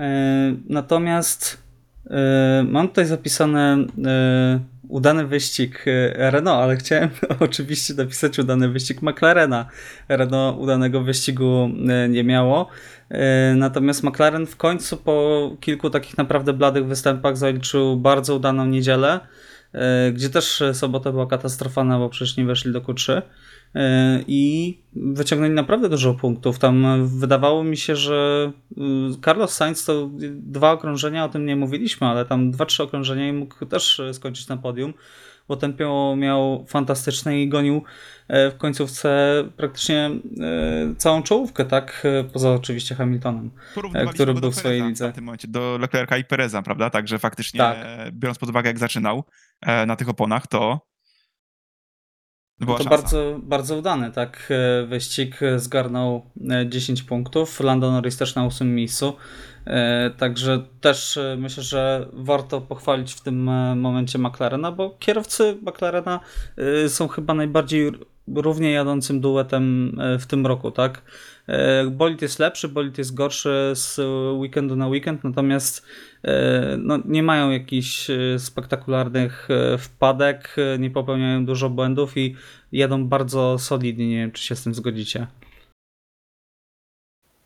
natomiast 0.68 1.62
mam 2.64 2.88
tutaj 2.88 3.06
zapisane 3.06 3.76
y, 3.78 4.88
udany 4.88 5.26
wyścig 5.26 5.86
y, 5.86 6.12
Renault, 6.16 6.62
ale 6.62 6.76
chciałem 6.76 7.10
oczywiście 7.40 7.94
napisać 7.94 8.38
udany 8.38 8.68
wyścig 8.68 9.02
McLarena. 9.02 9.66
Renault 10.08 10.58
udanego 10.58 11.00
wyścigu 11.00 11.70
nie 12.08 12.24
miało. 12.24 12.68
E, 13.12 13.54
Natomiast 13.54 14.02
McLaren 14.02 14.46
w 14.46 14.56
końcu 14.56 14.96
po 14.96 15.50
kilku 15.60 15.90
takich 15.90 16.18
naprawdę 16.18 16.52
bladych 16.52 16.86
występach 16.86 17.36
zaliczył 17.36 17.96
bardzo 17.96 18.36
udaną 18.36 18.66
niedzielę, 18.66 19.20
e, 19.72 20.12
gdzie 20.12 20.30
też 20.30 20.62
sobota 20.72 21.12
była 21.12 21.26
katastrofalna, 21.26 21.98
bo 21.98 22.08
przecież 22.08 22.36
nie 22.36 22.44
weszli 22.44 22.72
do 22.72 22.80
Q3 22.80 23.12
e, 23.12 23.22
i 24.26 24.78
wyciągnęli 24.96 25.54
naprawdę 25.54 25.88
dużo 25.88 26.14
punktów. 26.14 26.58
Tam 26.58 27.06
wydawało 27.06 27.64
mi 27.64 27.76
się, 27.76 27.96
że 27.96 28.52
y, 28.72 28.80
Carlos 29.24 29.54
Sainz 29.54 29.84
to 29.84 30.10
dwa 30.32 30.72
okrążenia, 30.72 31.24
o 31.24 31.28
tym 31.28 31.46
nie 31.46 31.56
mówiliśmy, 31.56 32.06
ale 32.06 32.24
tam 32.24 32.50
dwa, 32.50 32.66
trzy 32.66 32.82
okrążenia 32.82 33.28
i 33.28 33.32
mógł 33.32 33.66
też 33.66 34.02
skończyć 34.12 34.48
na 34.48 34.56
podium, 34.56 34.94
bo 35.48 35.56
tempo 35.56 36.14
miał 36.16 36.64
fantastyczne 36.68 37.42
i 37.42 37.48
gonił 37.48 37.82
e, 38.28 38.50
w 38.50 38.56
końcówce 38.56 39.42
praktycznie 39.56 40.10
e, 40.40 40.94
całą 40.96 41.22
czołówkę, 41.22 41.64
tak? 41.64 42.02
E, 42.04 42.24
Poza 42.24 42.52
oczywiście 42.52 42.94
Hamiltonem. 42.94 43.50
Który 44.14 44.34
był 44.34 44.50
w 44.50 44.54
swojej 44.54 44.82
lidze. 44.82 45.12
W 45.12 45.14
tym 45.14 45.24
momencie 45.24 45.48
do 45.48 45.78
Leclerca 45.80 46.16
i 46.16 46.24
Pereza, 46.24 46.62
prawda? 46.62 46.90
Także 46.90 47.18
faktycznie, 47.18 47.58
Tak. 47.58 47.76
e, 47.80 48.12
biorąc 48.12 48.38
pod 48.38 48.48
uwagę, 48.48 48.68
jak 48.70 48.78
zaczynał 48.78 49.24
e, 49.60 49.86
na 49.86 49.96
tych 49.96 50.08
oponach, 50.08 50.46
to 50.46 50.91
była 52.60 52.78
to 52.78 52.84
szansa. 52.84 52.96
bardzo, 53.02 53.40
bardzo 53.42 53.76
udany, 53.76 54.10
tak? 54.12 54.48
E, 54.82 54.86
Wyścig 54.86 55.42
e, 55.42 55.58
zgarnął 55.58 56.26
e, 56.50 56.66
10 56.68 57.02
punktów. 57.02 57.60
Lando 57.60 57.92
Norris 57.92 58.16
też 58.16 58.34
na 58.34 58.46
8 58.46 58.74
miejscu. 58.74 59.12
E, 59.66 60.10
Także 60.10 60.62
też 60.80 61.16
e, 61.16 61.36
myślę, 61.38 61.62
że 61.62 62.08
warto 62.12 62.60
pochwalić 62.60 63.12
w 63.14 63.20
tym 63.20 63.48
e, 63.48 63.76
momencie 63.76 64.18
McLarena, 64.18 64.72
bo 64.72 64.96
kierowcy 64.98 65.58
McLarena 65.62 66.20
e, 66.84 66.88
są 66.88 67.08
chyba 67.08 67.34
najbardziej 67.34 67.92
równie 68.34 68.70
jadącym 68.70 69.20
duetem 69.20 69.96
e, 70.00 70.18
w 70.18 70.26
tym 70.26 70.46
roku, 70.46 70.70
tak? 70.70 71.02
E, 71.46 71.84
Bolid 71.90 72.22
jest 72.22 72.38
lepszy, 72.38 72.68
bolid 72.68 72.98
jest 72.98 73.14
gorszy 73.14 73.72
z 73.74 73.98
weekendu 74.38 74.76
na 74.76 74.88
weekend, 74.88 75.24
natomiast 75.24 75.86
e, 76.24 76.76
no, 76.78 76.98
nie 77.04 77.22
mają 77.22 77.50
jakichś 77.50 78.10
e, 78.10 78.38
spektakularnych 78.38 79.48
wpadek, 79.78 80.56
nie 80.78 80.90
popełniają 80.90 81.46
dużo 81.46 81.70
błędów 81.70 82.16
i 82.16 82.36
jadą 82.72 83.08
bardzo 83.08 83.58
solidnie. 83.58 84.08
Nie 84.08 84.16
wiem, 84.16 84.32
czy 84.32 84.44
się 84.44 84.56
z 84.56 84.62
tym 84.62 84.74
zgodzicie. 84.74 85.26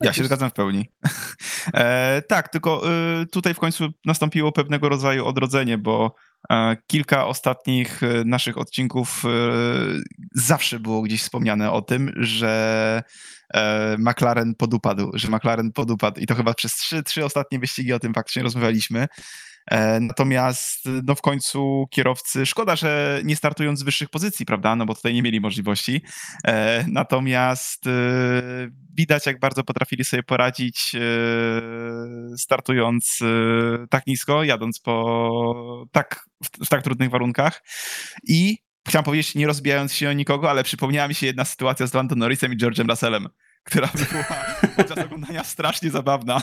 Ja 0.01 0.13
się 0.13 0.25
zgadzam 0.25 0.51
w 0.51 0.53
pełni. 0.53 0.91
e, 1.75 2.23
tak, 2.23 2.49
tylko 2.49 2.83
y, 3.23 3.27
tutaj 3.27 3.55
w 3.55 3.59
końcu 3.59 3.89
nastąpiło 4.05 4.53
pewnego 4.53 4.89
rodzaju 4.89 5.27
odrodzenie, 5.27 5.79
bo 5.79 6.15
kilka 6.87 7.27
ostatnich 7.27 8.03
e, 8.03 8.25
naszych 8.25 8.59
odcinków 8.59 9.23
e, 9.25 9.29
zawsze 10.35 10.81
było 10.81 11.03
gdzieś 11.03 11.23
wspomniane 11.23 11.73
o 11.73 11.83
tym, 11.83 12.13
że 12.17 13.03
e, 13.55 13.97
McLaren 13.99 14.55
podupadł, 14.55 15.11
że 15.15 15.29
McLaren 15.29 15.73
podupadł 15.73 16.21
i 16.21 16.27
to 16.27 16.35
chyba 16.35 16.55
przez 16.55 16.73
trzy, 16.73 17.03
trzy 17.03 17.25
ostatnie 17.25 17.59
wyścigi 17.59 17.93
o 17.93 17.99
tym 17.99 18.15
faktycznie 18.15 18.43
rozmawialiśmy. 18.43 19.07
E, 19.71 20.01
Natomiast 20.01 20.89
no 21.05 21.15
w 21.15 21.21
końcu 21.21 21.87
kierowcy, 21.91 22.47
szkoda, 22.47 22.77
że 22.77 23.21
nie 23.25 23.37
startują 23.37 23.77
z 23.77 23.83
wyższych 23.83 24.09
pozycji, 24.09 24.47
prawda, 24.47 24.77
no 24.77 24.87
bo 24.87 24.95
tutaj 24.95 25.15
nie 25.15 25.23
mieli 25.23 25.41
możliwości. 25.41 26.03
E, 26.45 26.85
Natomiast 26.89 27.87
e, 27.87 27.91
widać, 28.95 29.27
jak 29.27 29.41
bardzo 29.41 29.65
potrafili 29.65 30.05
sobie 30.05 30.23
poradzić 30.23 30.93
e, 30.95 31.01
startując 32.37 33.19
tak 33.91 34.07
nisko, 34.07 34.45
jadąc 34.45 34.81
po 34.81 35.87
tak, 35.93 36.25
w, 36.65 36.69
tak 36.69 36.83
trudnych 36.83 37.11
warunkach. 37.11 37.63
I 38.29 38.59
chciałem 38.89 39.05
powiedzieć, 39.05 39.35
nie 39.35 39.47
rozbijając 39.47 39.95
się 39.95 40.11
o 40.11 40.13
nikogo, 40.13 40.51
ale 40.51 40.65
przypomniała 40.65 41.09
mi 41.09 41.15
się 41.15 41.27
jedna 41.27 41.45
sytuacja 41.45 41.87
z 41.87 41.95
Lando 41.95 42.15
Norrisem 42.17 42.53
i 42.53 42.57
George'em 42.57 42.89
Russellem, 42.91 43.29
która 43.65 43.89
była 44.11 44.25
podczas 44.77 44.99
oglądania 44.99 45.45
strasznie 45.45 45.91
zabawna. 45.91 46.43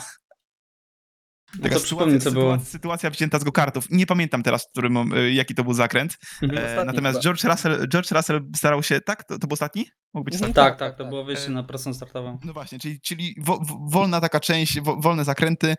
No 1.62 1.68
to 1.68 1.80
przypomnij, 1.80 2.20
co 2.20 2.32
było. 2.32 2.44
sytuacja, 2.52 2.70
sytuacja 2.72 3.10
wzięta 3.10 3.38
z 3.38 3.44
go-kartów. 3.44 3.86
Nie 3.90 4.06
pamiętam 4.06 4.42
teraz, 4.42 4.66
który, 4.72 4.88
mom- 4.90 5.16
y, 5.16 5.32
jaki 5.32 5.54
to 5.54 5.64
był 5.64 5.74
zakręt. 5.74 6.18
Mhm. 6.42 6.78
E, 6.78 6.84
natomiast 6.84 7.18
chyba. 7.18 7.22
George 7.22 7.44
Russell, 7.44 7.88
George 7.88 8.10
Russell 8.10 8.40
starał 8.56 8.82
się, 8.82 9.00
tak? 9.00 9.24
To, 9.24 9.38
to 9.38 9.46
był 9.46 9.54
ostatni? 9.54 9.86
Mógł 10.14 10.24
być 10.24 10.34
Mhm. 10.34 10.50
ostatni? 10.50 10.70
Tak, 10.70 10.78
tak, 10.78 10.98
to 10.98 11.04
było 11.04 11.24
wyjście 11.24 11.50
na 11.50 11.62
prostą 11.62 11.94
startową. 11.94 12.38
No 12.44 12.52
właśnie, 12.52 12.78
czyli, 12.78 13.00
czyli 13.00 13.36
wo, 13.40 13.58
wo- 13.62 13.78
wolna 13.90 14.20
taka 14.20 14.40
część, 14.40 14.80
wo, 14.80 14.96
wolne 14.96 15.24
zakręty 15.24 15.74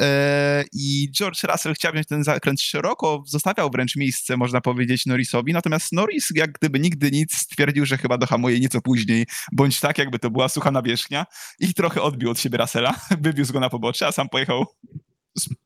e, 0.00 0.64
i 0.72 1.08
George 1.18 1.42
Russell 1.44 1.74
chciał 1.74 1.92
wziąć 1.92 2.06
ten 2.06 2.24
zakręt 2.24 2.60
szeroko, 2.60 3.22
zostawiał 3.26 3.70
wręcz 3.70 3.96
miejsce, 3.96 4.36
można 4.36 4.60
powiedzieć, 4.60 5.06
Norrisowi, 5.06 5.52
natomiast 5.52 5.92
Norris 5.92 6.28
jak 6.34 6.52
gdyby 6.52 6.80
nigdy 6.80 7.10
nic 7.10 7.36
stwierdził, 7.36 7.86
że 7.86 7.98
chyba 7.98 8.18
dohamuje 8.18 8.60
nieco 8.60 8.80
później, 8.80 9.26
bądź 9.52 9.80
tak, 9.80 9.98
jakby 9.98 10.18
to 10.18 10.30
była 10.30 10.48
sucha 10.48 10.70
nawierzchnia 10.70 11.26
i 11.60 11.74
trochę 11.74 12.02
odbił 12.02 12.30
od 12.30 12.40
siebie 12.40 12.58
Russella, 12.58 12.94
wywiózł 13.20 13.52
go 13.52 13.60
na 13.60 13.70
pobocze, 13.70 14.06
a 14.06 14.12
sam 14.12 14.28
pojechał 14.28 14.64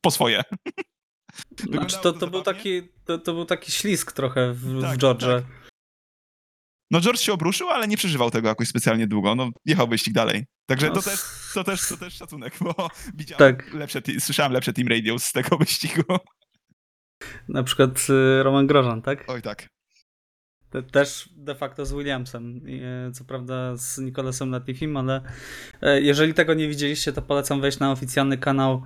po 0.00 0.10
swoje. 0.10 0.42
Znaczy, 1.72 1.96
to, 2.02 2.12
to 2.12 2.26
był 2.26 2.42
taki, 2.42 2.82
to, 3.04 3.18
to 3.18 3.32
był 3.34 3.44
taki 3.44 3.72
ślisk 3.72 4.12
trochę 4.12 4.52
w, 4.52 4.82
Tak, 4.82 4.94
w 4.94 4.98
George. 4.98 5.24
No 6.90 7.00
George 7.00 7.20
się 7.20 7.32
obruszył, 7.32 7.70
ale 7.70 7.88
nie 7.88 7.96
przeżywał 7.96 8.30
tego 8.30 8.48
jakoś 8.48 8.68
specjalnie 8.68 9.06
długo, 9.06 9.34
no 9.34 9.50
jechał 9.64 9.88
wyścig 9.88 10.14
dalej. 10.14 10.44
Także 10.66 10.88
No, 10.88 10.94
to 10.94 11.02
też, 11.02 11.20
to 11.54 11.64
też, 11.64 11.88
to 11.88 11.96
też 11.96 12.14
szacunek, 12.14 12.54
bo 12.60 12.74
widziałem 13.14 13.56
Tak. 13.56 13.74
lepsze, 13.74 14.02
słyszałem 14.18 14.52
lepsze 14.52 14.72
team 14.72 14.88
radio 14.88 15.18
z 15.18 15.32
tego 15.32 15.56
wyścigu. 15.56 16.02
Na 17.48 17.62
przykład 17.62 18.06
y, 18.10 18.42
Roman 18.42 18.66
Grożan, 18.66 19.02
tak? 19.02 19.24
Oj 19.28 19.42
tak. 19.42 19.68
Te, 20.70 20.82
też 20.82 21.28
de 21.36 21.54
facto 21.54 21.86
z 21.86 21.92
Williamsem. 21.92 22.60
E, 23.08 23.12
Co 23.12 23.24
prawda 23.24 23.76
z 23.76 23.98
Nicolasem 23.98 24.50
Latifim, 24.50 24.96
ale 24.96 25.22
e, 25.82 26.00
jeżeli 26.00 26.34
tego 26.34 26.54
nie 26.54 26.68
widzieliście, 26.68 27.12
to 27.12 27.22
polecam 27.22 27.60
wejść 27.60 27.78
na 27.78 27.92
oficjalny 27.92 28.38
kanał 28.38 28.82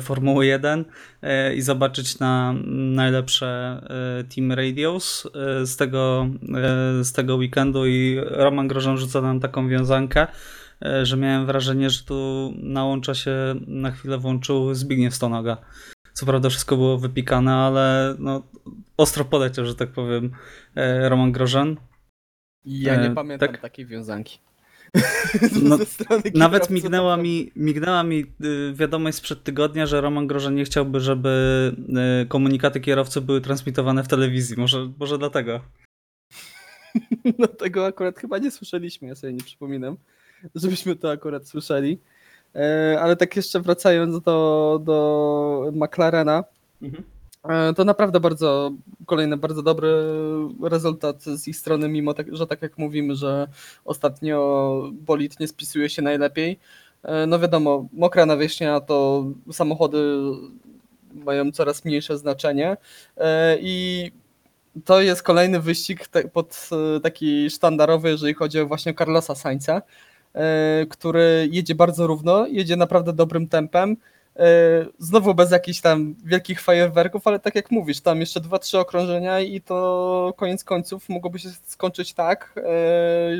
Formuły 0.00 0.46
1 0.46 0.84
e, 1.22 1.54
i 1.54 1.62
zobaczyć 1.62 2.18
na 2.18 2.54
najlepsze 2.66 3.80
e, 4.20 4.24
Team 4.24 4.52
Radios 4.52 5.28
e, 5.34 5.66
z 5.66 5.76
tego, 5.76 6.28
e, 7.00 7.04
z 7.04 7.12
tego 7.12 7.36
weekendu 7.36 7.86
i 7.86 8.20
Roman 8.26 8.68
Grożan 8.68 8.98
rzuca 8.98 9.20
nam 9.20 9.40
taką 9.40 9.68
wiązankę, 9.68 10.26
e, 10.84 11.06
że 11.06 11.16
miałem 11.16 11.46
wrażenie, 11.46 11.90
że 11.90 12.04
tu 12.04 12.52
na 12.56 12.84
łącza 12.84 13.14
się 13.14 13.36
na 13.66 13.90
chwilę 13.90 14.18
włączył 14.18 14.74
Zbigniew 14.74 15.14
Stonoga. 15.14 15.56
Co 16.12 16.26
prawda 16.26 16.48
wszystko 16.48 16.76
było 16.76 16.98
wypikane, 16.98 17.54
ale 17.54 18.14
no, 18.18 18.42
ostro 18.96 19.24
poleciał, 19.24 19.64
że 19.64 19.74
tak 19.74 19.88
powiem, 19.88 20.30
e, 20.74 21.08
Roman 21.08 21.32
Grożan. 21.32 21.76
Ja 22.64 22.96
nie 22.96 23.10
E, 23.10 23.14
pamiętam 23.14 23.48
tak. 23.48 23.60
takiej 23.60 23.86
wiązanki. 23.86 24.38
No, 25.62 25.78
Nawet 26.34 26.70
mignęła 26.70 27.16
mi, 27.16 27.52
mignęła 27.56 28.02
mi 28.02 28.26
y, 28.44 28.72
wiadomość 28.74 29.16
sprzed 29.16 29.42
tygodnia, 29.42 29.86
że 29.86 30.00
Roman 30.00 30.26
Grożan 30.26 30.54
nie 30.54 30.64
chciałby, 30.64 31.00
żeby 31.00 31.72
y, 32.22 32.26
komunikaty 32.26 32.80
kierowców 32.80 33.24
były 33.24 33.40
transmitowane 33.40 34.04
w 34.04 34.08
telewizji. 34.08 34.56
Może, 34.58 34.92
może 34.98 35.18
dlatego. 35.18 35.60
No 37.38 37.46
tego 37.46 37.86
akurat 37.86 38.18
chyba 38.18 38.38
nie 38.38 38.50
słyszeliśmy, 38.50 39.08
ja 39.08 39.14
sobie 39.14 39.32
nie 39.32 39.44
przypominam, 39.44 39.96
żebyśmy 40.54 40.96
to 40.96 41.10
akurat 41.10 41.48
słyszeli. 41.48 41.98
E, 42.54 42.98
Ale 43.00 43.16
tak 43.16 43.36
jeszcze 43.36 43.60
wracając 43.60 44.22
do, 44.22 44.80
do 44.84 45.72
McLarena, 45.72 46.44
e, 46.82 46.86
to 47.76 47.84
naprawdę 47.84 48.20
bardzo, 48.20 48.70
kolejny 49.06 49.36
bardzo 49.36 49.62
dobry 49.62 49.88
rezultat 50.62 51.22
z 51.22 51.48
ich 51.48 51.56
strony, 51.56 51.88
mimo 51.88 52.14
tak, 52.14 52.36
że 52.36 52.46
tak 52.46 52.62
jak 52.62 52.78
mówimy, 52.78 53.14
że 53.14 53.48
ostatnio 53.84 54.82
bolid 54.92 55.40
nie 55.40 55.48
spisuje 55.48 55.88
się 55.88 56.02
najlepiej. 56.02 56.58
E, 57.02 57.26
No 57.26 57.38
wiadomo, 57.38 57.88
mokra 57.92 58.26
nawierzchnia 58.26 58.80
to 58.80 59.24
samochody 59.52 60.20
mają 61.14 61.52
coraz 61.52 61.84
mniejsze 61.84 62.18
znaczenie 62.18 62.76
E, 63.16 63.58
i 63.60 64.10
to 64.84 65.00
jest 65.00 65.22
kolejny 65.22 65.60
wyścig 65.60 66.08
pod 66.32 66.68
e, 66.96 67.00
taki 67.00 67.50
sztandarowy, 67.50 68.08
jeżeli 68.08 68.34
chodzi 68.34 68.60
o 68.60 68.66
właśnie 68.66 68.94
Carlosa 68.94 69.34
Sainza, 69.34 69.82
e, 70.34 70.86
który 70.90 71.48
jedzie 71.50 71.74
bardzo 71.74 72.06
równo, 72.06 72.46
jedzie 72.46 72.76
naprawdę 72.76 73.12
dobrym 73.12 73.48
tempem. 73.48 73.96
E, 74.36 74.86
Znowu 74.98 75.34
bez 75.34 75.50
jakichś 75.50 75.80
tam 75.80 76.14
wielkich 76.24 76.60
fajerwerków, 76.60 77.26
ale 77.26 77.38
tak 77.40 77.54
jak 77.54 77.70
mówisz, 77.70 78.00
tam 78.00 78.20
jeszcze 78.20 78.40
dwa, 78.40 78.58
trzy 78.58 78.78
okrążenia 78.78 79.40
i 79.40 79.60
to 79.60 80.34
koniec 80.36 80.64
końców 80.64 81.08
mogłoby 81.08 81.38
się 81.38 81.48
skończyć 81.48 82.14
tak, 82.14 82.54
e, 82.56 82.62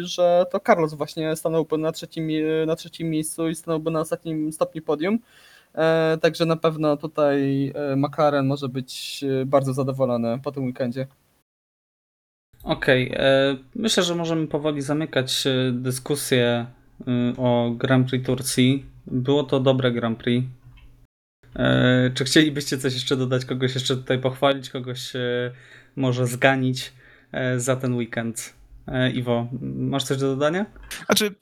że 0.03 0.47
to 0.51 0.61
Carlos 0.61 0.95
właśnie 0.95 1.37
stanąłby 1.37 1.79
na 1.79 1.93
trzecim, 1.93 2.29
na 2.67 2.77
trzecim 2.77 3.11
miejscu 3.11 3.49
i 3.49 3.55
stanąłby 3.55 3.91
na 3.91 4.01
ostatnim 4.01 4.53
stopniu 4.53 4.83
podium. 4.83 5.19
E, 5.75 6.19
Także 6.23 6.47
na 6.47 6.57
pewno 6.57 6.97
tutaj 6.97 7.73
McLaren 7.97 8.47
może 8.47 8.69
być 8.69 9.25
bardzo 9.47 9.73
zadowolony 9.73 10.39
po 10.45 10.53
tym 10.53 10.65
weekendzie. 10.65 11.07
Okej, 12.65 13.13
e, 13.15 13.57
myślę, 13.75 14.03
że 14.03 14.15
możemy 14.15 14.47
powoli 14.47 14.83
zamykać 14.83 15.45
dyskusję 15.73 16.67
o 17.39 17.71
Grand 17.77 18.09
Prix 18.09 18.27
Turcji. 18.27 18.85
Było 19.07 19.45
to 19.45 19.61
dobre 19.61 19.93
Grand 19.93 20.19
Prix. 20.19 20.47
E, 21.57 22.11
Czy 22.15 22.25
chcielibyście 22.25 22.79
coś 22.79 22.95
jeszcze 22.95 23.17
dodać, 23.17 23.45
kogoś 23.45 23.75
jeszcze 23.75 23.97
tutaj 23.97 24.19
pochwalić, 24.19 24.71
kogoś 24.71 25.17
e, 25.17 25.53
może 25.97 26.27
zganić 26.27 26.93
e, 27.33 27.61
za 27.61 27.77
ten 27.77 27.95
weekend? 27.95 28.57
Iwo, 29.15 29.49
masz 29.61 30.05
coś 30.05 30.19
do 30.19 30.27
dodania? 30.27 30.67
Znaczy, 31.07 31.35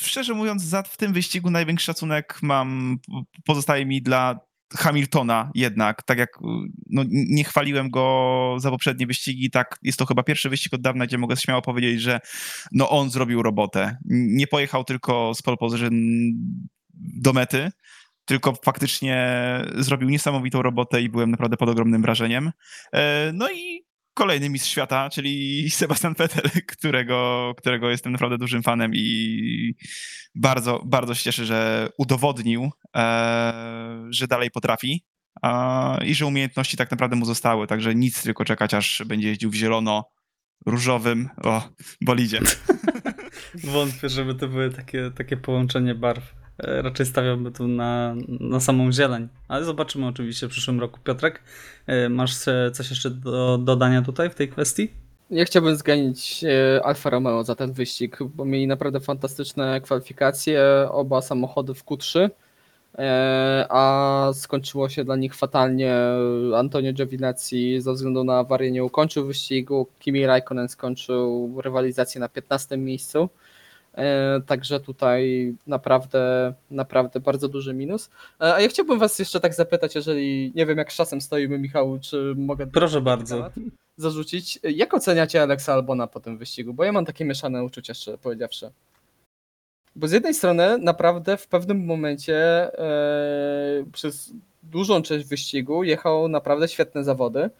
szczerze 0.00 0.34
mówiąc, 0.34 0.62
za, 0.62 0.82
w 0.82 0.96
tym 0.96 1.12
wyścigu 1.12 1.50
największy 1.50 1.86
szacunek 1.86 2.38
mam, 2.42 2.98
pozostaje 3.44 3.86
mi 3.86 4.02
dla 4.02 4.40
Hamiltona 4.76 5.50
jednak, 5.54 6.02
tak 6.02 6.18
jak 6.18 6.30
no, 6.90 7.02
nie 7.10 7.44
chwaliłem 7.44 7.90
go 7.90 8.56
za 8.58 8.70
poprzednie 8.70 9.06
wyścigi, 9.06 9.50
tak 9.50 9.78
jest 9.82 9.98
to 9.98 10.06
chyba 10.06 10.22
pierwszy 10.22 10.48
wyścig 10.48 10.74
od 10.74 10.80
dawna, 10.80 11.06
gdzie 11.06 11.18
mogę 11.18 11.36
śmiało 11.36 11.62
powiedzieć, 11.62 12.00
że 12.00 12.20
no 12.72 12.90
on 12.90 13.10
zrobił 13.10 13.42
robotę. 13.42 13.96
Nie 14.10 14.46
pojechał 14.46 14.84
tylko 14.84 15.34
z 15.34 15.42
pole 15.42 15.56
position 15.56 15.92
do 16.94 17.32
mety, 17.32 17.70
tylko 18.28 18.54
faktycznie 18.64 19.26
zrobił 19.76 20.08
niesamowitą 20.08 20.62
robotę 20.62 21.02
i 21.02 21.08
byłem 21.08 21.30
naprawdę 21.30 21.56
pod 21.56 21.68
ogromnym 21.68 22.02
wrażeniem. 22.02 22.52
E, 22.92 23.32
No 23.32 23.50
i 23.50 23.84
kolejny 24.14 24.50
mistrz 24.50 24.70
świata, 24.70 25.10
czyli 25.10 25.64
Sebastian 25.70 26.14
Vettel, 26.14 26.50
którego, 26.66 27.52
którego 27.56 27.90
jestem 27.90 28.12
naprawdę 28.12 28.38
dużym 28.38 28.62
fanem 28.62 28.92
i 28.94 29.74
bardzo, 30.34 30.82
bardzo 30.86 31.14
się 31.14 31.22
cieszę, 31.22 31.44
że 31.44 31.88
udowodnił, 31.98 32.70
e, 32.96 34.06
że 34.10 34.26
dalej 34.26 34.50
potrafi 34.50 35.04
i 36.04 36.14
że 36.14 36.26
umiejętności 36.26 36.76
tak 36.76 36.90
naprawdę 36.90 37.16
mu 37.16 37.24
zostały, 37.24 37.66
także 37.66 37.94
nic, 37.94 38.22
tylko 38.22 38.44
czekać, 38.44 38.74
aż 38.74 39.02
będzie 39.06 39.28
jeździł 39.28 39.50
w 39.50 39.54
zielono-różowym 39.54 41.28
o, 41.44 41.68
bolidzie. 42.00 42.40
Wątpię, 43.64 44.08
żeby 44.08 44.34
to 44.34 44.48
były 44.48 44.70
takie, 44.70 45.10
takie 45.10 45.36
połączenie 45.36 45.94
barw. 45.94 46.34
E, 46.58 46.82
Raczej 46.82 47.06
stawiałbym 47.06 47.52
tu 47.52 47.68
na, 47.68 48.14
na 48.28 48.60
samą 48.60 48.92
zieleń. 48.92 49.28
Ale 49.48 49.64
zobaczymy 49.64 50.06
oczywiście 50.06 50.46
w 50.46 50.50
przyszłym 50.50 50.80
roku. 50.80 51.00
Piotrek, 51.04 51.42
e, 51.86 52.08
masz 52.08 52.34
coś 52.72 52.90
jeszcze 52.90 53.10
do 53.10 53.58
dodania 53.58 54.02
tutaj 54.02 54.30
w 54.30 54.34
tej 54.34 54.48
kwestii? 54.48 54.90
Ja 55.30 55.44
chciałbym 55.44 55.76
zganić 55.76 56.44
e, 56.44 56.84
Alfa 56.84 57.10
Romeo 57.10 57.44
za 57.44 57.54
ten 57.54 57.72
wyścig, 57.72 58.18
bo 58.34 58.44
mieli 58.44 58.66
naprawdę 58.66 59.00
fantastyczne 59.00 59.80
kwalifikacje, 59.80 60.62
oba 60.90 61.22
samochody 61.22 61.74
w 61.74 61.84
Q3, 61.84 62.30
e, 62.98 63.66
a 63.70 64.30
skończyło 64.34 64.88
się 64.88 65.04
dla 65.04 65.16
nich 65.16 65.34
fatalnie. 65.34 65.94
Antonio 66.56 66.92
Giovinazzi 66.92 67.80
ze 67.80 67.92
względu 67.92 68.24
na 68.24 68.38
awarię 68.38 68.70
nie 68.70 68.84
ukończył 68.84 69.26
wyścigu, 69.26 69.86
Kimi 69.98 70.26
Raikkonen 70.26 70.68
skończył 70.68 71.54
rywalizację 71.62 72.20
na 72.20 72.28
15 72.28 72.76
miejscu. 72.76 73.28
E, 73.98 74.40
Także 74.46 74.80
tutaj 74.80 75.54
naprawdę, 75.66 76.54
naprawdę 76.70 77.20
bardzo 77.20 77.48
duży 77.48 77.74
minus. 77.74 78.10
E, 78.40 78.54
A 78.54 78.60
ja 78.60 78.68
chciałbym 78.68 78.98
Was 78.98 79.18
jeszcze 79.18 79.40
tak 79.40 79.54
zapytać, 79.54 79.94
jeżeli 79.94 80.52
nie 80.54 80.66
wiem 80.66 80.78
jak 80.78 80.92
z 80.92 80.96
czasem 80.96 81.20
stoimy, 81.20 81.58
Michał, 81.58 81.98
czy 82.00 82.34
mogę 82.36 82.66
Proszę 82.66 83.00
bardzo. 83.00 83.50
zarzucić. 83.96 84.58
Jak 84.62 84.94
oceniacie 84.94 85.42
Alexa 85.42 85.72
Albona 85.72 86.06
po 86.06 86.20
tym 86.20 86.38
wyścigu? 86.38 86.74
Bo 86.74 86.84
ja 86.84 86.92
mam 86.92 87.04
takie 87.04 87.24
mieszane 87.24 87.64
uczucia, 87.64 87.94
szczerze 87.94 88.18
powiedziawszy. 88.18 88.70
Bo 89.96 90.08
z 90.08 90.12
jednej 90.12 90.34
strony 90.34 90.78
naprawdę 90.78 91.36
w 91.36 91.46
pewnym 91.46 91.84
momencie 91.84 92.36
e, 92.78 93.84
przez 93.92 94.32
dużą 94.62 95.02
część 95.02 95.26
wyścigu 95.26 95.84
jechał 95.84 96.28
naprawdę 96.28 96.68
świetne 96.68 97.04
zawody 97.04 97.50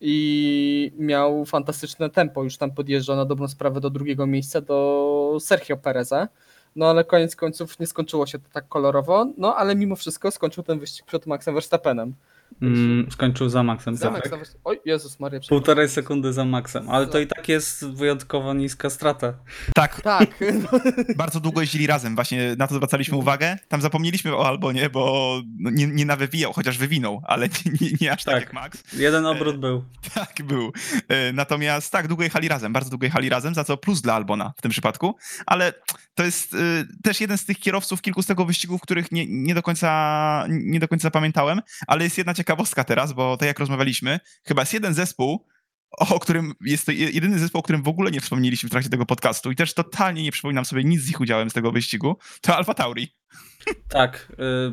i 0.00 0.92
miał 0.98 1.44
fantastyczne 1.44 2.10
tempo. 2.10 2.42
Już 2.42 2.56
tam 2.56 2.70
podjeżdżał 2.70 3.16
na 3.16 3.24
dobrą 3.24 3.48
sprawę 3.48 3.80
do 3.80 3.90
drugiego 3.90 4.26
miejsca 4.26 4.60
do 4.60 5.36
Sergio 5.40 5.76
Pereza. 5.76 6.28
No 6.76 6.86
ale 6.86 7.04
koniec 7.04 7.36
końców 7.36 7.80
nie 7.80 7.86
skończyło 7.86 8.26
się 8.26 8.38
to 8.38 8.48
tak 8.52 8.68
kolorowo, 8.68 9.26
no 9.36 9.56
ale 9.56 9.76
mimo 9.76 9.96
wszystko 9.96 10.30
skończył 10.30 10.62
ten 10.64 10.78
wyścig 10.78 11.06
przed 11.06 11.26
Maxem 11.26 11.54
Verstappenem. 11.54 12.14
Mm, 12.62 13.06
skończył 13.12 13.48
za 13.48 13.62
Maxem. 13.62 13.96
Zamek, 13.96 14.28
tak. 14.28 14.40
Oj, 14.64 14.80
Jezus 14.84 15.20
Maria. 15.20 15.40
Półtorej 15.48 15.88
sekundy 15.88 16.32
za 16.32 16.44
Maxem, 16.44 16.90
ale 16.90 17.06
to 17.06 17.18
i 17.18 17.26
tak 17.26 17.48
jest 17.48 17.86
wyjątkowo 17.86 18.54
niska 18.54 18.90
strata. 18.90 19.34
Tak, 19.74 20.00
Tak, 20.00 20.28
bardzo 21.16 21.40
długo 21.40 21.60
jeździli 21.60 21.86
razem, 21.86 22.14
właśnie 22.14 22.54
na 22.58 22.66
to 22.66 22.74
zwracaliśmy 22.74 23.16
uwagę. 23.16 23.56
Tam 23.68 23.80
zapomnieliśmy 23.80 24.36
o 24.36 24.46
Albonie, 24.48 24.90
bo 24.90 25.34
nie, 25.58 25.86
nie 25.86 26.04
nawywijał, 26.04 26.52
chociaż 26.52 26.78
wywinął, 26.78 27.22
ale 27.26 27.48
nie, 27.48 27.72
nie, 27.80 27.90
nie 28.00 28.12
aż 28.12 28.24
tak, 28.24 28.34
Tak. 28.34 28.42
jak 28.42 28.52
Max. 28.52 28.82
Jeden 28.92 29.26
obrót 29.26 29.56
był. 29.60 29.84
Tak, 30.14 30.42
był. 30.42 30.72
E, 31.08 31.32
Natomiast 31.32 31.92
tak, 31.92 32.08
długo 32.08 32.22
jechali 32.24 32.48
razem, 32.48 32.72
bardzo 32.72 32.90
długo 32.90 33.06
jechali 33.06 33.28
razem, 33.28 33.54
za 33.54 33.64
co 33.64 33.76
plus 33.76 34.00
dla 34.00 34.14
Albona 34.14 34.52
w 34.56 34.62
tym 34.62 34.70
przypadku, 34.70 35.16
ale 35.46 35.72
to 36.14 36.24
jest 36.24 36.54
y, 36.54 36.86
też 37.02 37.20
jeden 37.20 37.38
z 37.38 37.44
tych 37.44 37.58
kierowców 37.58 38.02
kilku 38.02 38.22
z 38.22 38.26
tego 38.26 38.44
wyścigów, 38.44 38.80
których 38.80 39.12
nie, 39.12 39.26
nie, 39.28 39.54
do 39.54 39.62
końca, 39.62 40.44
nie 40.48 40.80
do 40.80 40.88
końca 40.88 41.10
pamiętałem, 41.10 41.60
ale 41.86 42.04
jest 42.04 42.18
jedna 42.18 42.34
ciekawostka 42.44 42.84
teraz, 42.84 43.12
bo 43.12 43.36
tak 43.36 43.46
jak 43.46 43.58
rozmawialiśmy, 43.58 44.20
chyba 44.44 44.62
jest 44.62 44.74
jeden 44.74 44.94
zespół, 44.94 45.46
o 45.90 46.20
którym 46.20 46.52
jest 46.60 46.86
to 46.86 46.92
je- 46.92 47.10
jedyny 47.10 47.38
zespół, 47.38 47.58
o 47.58 47.62
którym 47.62 47.82
w 47.82 47.88
ogóle 47.88 48.10
nie 48.10 48.20
wspomnieliśmy 48.20 48.68
w 48.68 48.72
trakcie 48.72 48.90
tego 48.90 49.06
podcastu 49.06 49.50
i 49.50 49.56
też 49.56 49.74
totalnie 49.74 50.22
nie 50.22 50.32
przypominam 50.32 50.64
sobie 50.64 50.84
nic 50.84 51.00
z 51.02 51.10
ich 51.10 51.20
udziałem 51.20 51.50
z 51.50 51.52
tego 51.52 51.72
wyścigu, 51.72 52.16
to 52.40 52.56
Alfa 52.56 52.74
Tauri. 52.74 53.08
Tak. 53.88 54.32
Y, 54.32 54.72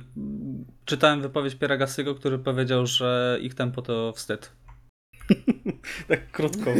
czytałem 0.86 1.22
wypowiedź 1.22 1.56
Pieragasiego, 1.56 2.16
który 2.16 2.40
powiedział, 2.40 2.86
że 2.88 3.40
ich 3.42 3.56
tempo 3.56 3.82
to 3.82 4.14
wstyd. 4.16 4.52
tak 6.08 6.32
krótko. 6.32 6.72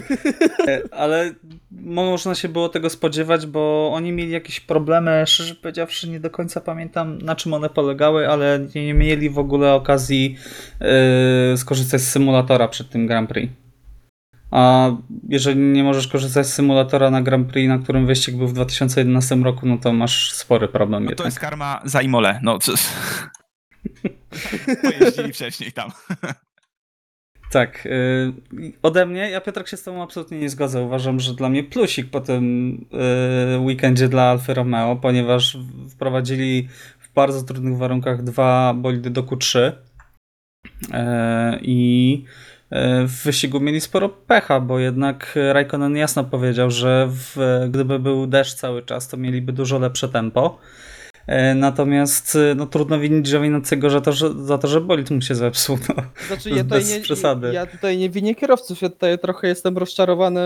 E, 0.68 0.82
Ale 0.92 1.32
można 1.72 2.36
się 2.36 2.50
było 2.50 2.70
tego 2.70 2.90
spodziewać, 2.90 3.46
bo 3.46 3.92
oni 3.94 4.12
mieli 4.12 4.32
jakieś 4.32 4.60
problemy, 4.60 5.24
szczerze 5.28 5.56
powiedziawszy, 5.56 6.10
nie 6.10 6.20
do 6.20 6.30
końca 6.30 6.62
pamiętam 6.62 7.18
na 7.18 7.36
czym 7.36 7.54
one 7.54 7.70
polegały, 7.70 8.30
ale 8.30 8.68
nie 8.76 8.94
mieli 8.94 9.30
w 9.30 9.40
ogóle 9.40 9.74
okazji 9.74 10.36
y, 11.54 11.58
skorzystać 11.58 12.02
z 12.02 12.12
symulatora 12.12 12.68
przed 12.68 12.90
tym 12.90 13.08
Grand 13.08 13.30
Prix. 13.30 13.54
A 14.52 14.92
jeżeli 15.30 15.60
nie 15.60 15.84
możesz 15.84 16.08
korzystać 16.08 16.48
z 16.48 16.54
symulatora 16.54 17.12
na 17.12 17.22
Grand 17.22 17.52
Prix, 17.52 17.70
na 17.70 17.78
którym 17.78 18.08
wyścig 18.08 18.36
był 18.36 18.48
w 18.48 18.54
2011 18.54 19.36
roku, 19.36 19.66
no 19.68 19.78
to 19.78 19.94
masz 19.94 20.34
spory 20.34 20.68
problem. 20.68 21.04
No 21.04 21.08
to 21.08 21.12
jednak. 21.12 21.26
jest 21.26 21.40
karma 21.40 21.82
za 21.86 22.02
Imole, 22.02 22.40
no 22.44 22.60
co... 22.60 22.74
Pojeździli 24.84 25.34
wcześniej 25.34 25.72
tam. 25.72 25.92
Tak. 27.52 27.86
y, 27.86 28.34
ode 28.84 29.06
mnie, 29.06 29.30
ja 29.30 29.42
Piotrek 29.42 29.68
się 29.68 29.78
z 29.78 29.84
tobą 29.84 30.04
absolutnie 30.04 30.40
nie 30.40 30.50
zgodzę. 30.50 30.82
Uważam, 30.82 31.20
że 31.20 31.34
dla 31.34 31.50
mnie 31.50 31.64
plusik 31.64 32.10
po 32.10 32.22
tym 32.22 32.74
y, 33.56 33.60
weekendzie 33.60 34.08
dla 34.10 34.24
Alfa 34.24 34.54
Romeo, 34.54 34.96
ponieważ 34.96 35.58
wprowadzili 35.90 36.68
w 37.00 37.14
bardzo 37.14 37.44
trudnych 37.44 37.78
warunkach 37.78 38.24
dwa 38.24 38.74
bolidy 38.74 39.10
do 39.10 39.24
Q3 39.24 39.60
y, 39.60 39.72
i 41.62 42.24
w 43.08 43.24
wyścigu 43.24 43.60
mieli 43.60 43.82
sporo 43.82 44.10
pecha, 44.10 44.60
bo 44.60 44.80
jednak 44.80 45.40
Raikkonen 45.52 45.98
jasno 45.98 46.24
powiedział, 46.24 46.72
że 46.72 47.08
w, 47.10 47.38
gdyby 47.70 48.00
był 48.00 48.28
deszcz 48.28 48.54
cały 48.54 48.84
czas, 48.84 49.08
to 49.08 49.18
mieliby 49.18 49.54
dużo 49.54 49.80
lepsze 49.80 50.10
tempo. 50.10 50.60
E, 51.28 51.56
Natomiast 51.56 52.36
y, 52.36 52.56
no, 52.56 52.66
trudno 52.66 53.00
winić 53.00 53.32
Giovinazziego 53.32 53.90
za 53.90 54.02
to, 54.02 54.12
że, 54.12 54.46
za 54.46 54.58
to, 54.58 54.68
że 54.68 54.82
bolid 54.82 55.12
mu 55.12 55.22
się 55.22 55.36
zepsuł. 55.36 55.78
No. 55.90 56.04
Znaczy, 56.28 56.50
ja 56.50 56.64
tutaj, 56.64 56.86
nie, 56.86 57.00
przesady. 57.00 57.54
ja 57.54 57.66
tutaj 57.66 57.98
nie 57.98 58.10
winię 58.10 58.36
kierowców, 58.36 58.82
ja 58.82 58.90
tutaj 58.90 59.20
trochę 59.20 59.48
jestem 59.48 59.78
rozczarowany 59.78 60.42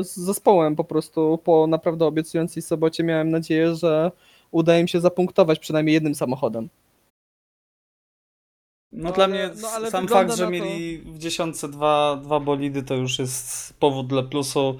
z 0.00 0.16
zespołem. 0.16 0.76
Po 0.76 0.84
prostu 0.84 1.38
po 1.44 1.66
naprawdę 1.66 2.06
obiecującej 2.06 2.62
sobocie 2.62 3.04
miałem 3.04 3.30
nadzieję, 3.30 3.74
że 3.74 4.10
uda 4.50 4.78
im 4.78 4.88
się 4.88 5.00
zapunktować 5.00 5.58
przynajmniej 5.58 5.94
jednym 5.94 6.14
samochodem. 6.14 6.68
No, 8.92 9.02
No 9.08 9.12
dla 9.12 9.24
ale- 9.24 9.34
mnie 9.34 9.50
no 9.82 9.90
sam 9.90 10.08
fakt, 10.08 10.34
że 10.36 10.44
to- 10.44 10.50
mieli 10.50 10.98
w 10.98 11.18
dziesiątce 11.18 11.68
dwa, 11.68 12.16
dwa 12.22 12.40
bolidy, 12.40 12.82
to 12.82 12.94
już 12.94 13.18
jest 13.18 13.72
powód 13.78 14.06
dla 14.06 14.22
plusu. 14.22 14.78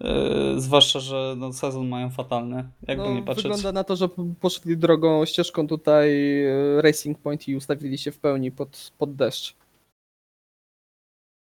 Yy, 0.00 0.60
zwłaszcza, 0.60 1.00
że 1.00 1.34
no, 1.38 1.52
sezon 1.52 1.88
mają 1.88 2.10
fatalny, 2.10 2.64
jakby 2.88 3.04
no, 3.04 3.14
nie 3.14 3.22
patrzeć. 3.22 3.42
wygląda 3.44 3.72
na 3.72 3.84
to, 3.84 3.96
że 3.96 4.08
poszli 4.40 4.76
drogą, 4.76 5.24
ścieżką 5.24 5.66
tutaj 5.68 6.10
e, 6.44 6.82
Racing 6.82 7.18
Point 7.18 7.48
i 7.48 7.56
ustawili 7.56 7.98
się 7.98 8.12
w 8.12 8.18
pełni 8.18 8.50
pod, 8.50 8.92
pod 8.98 9.14
deszcz. 9.16 9.54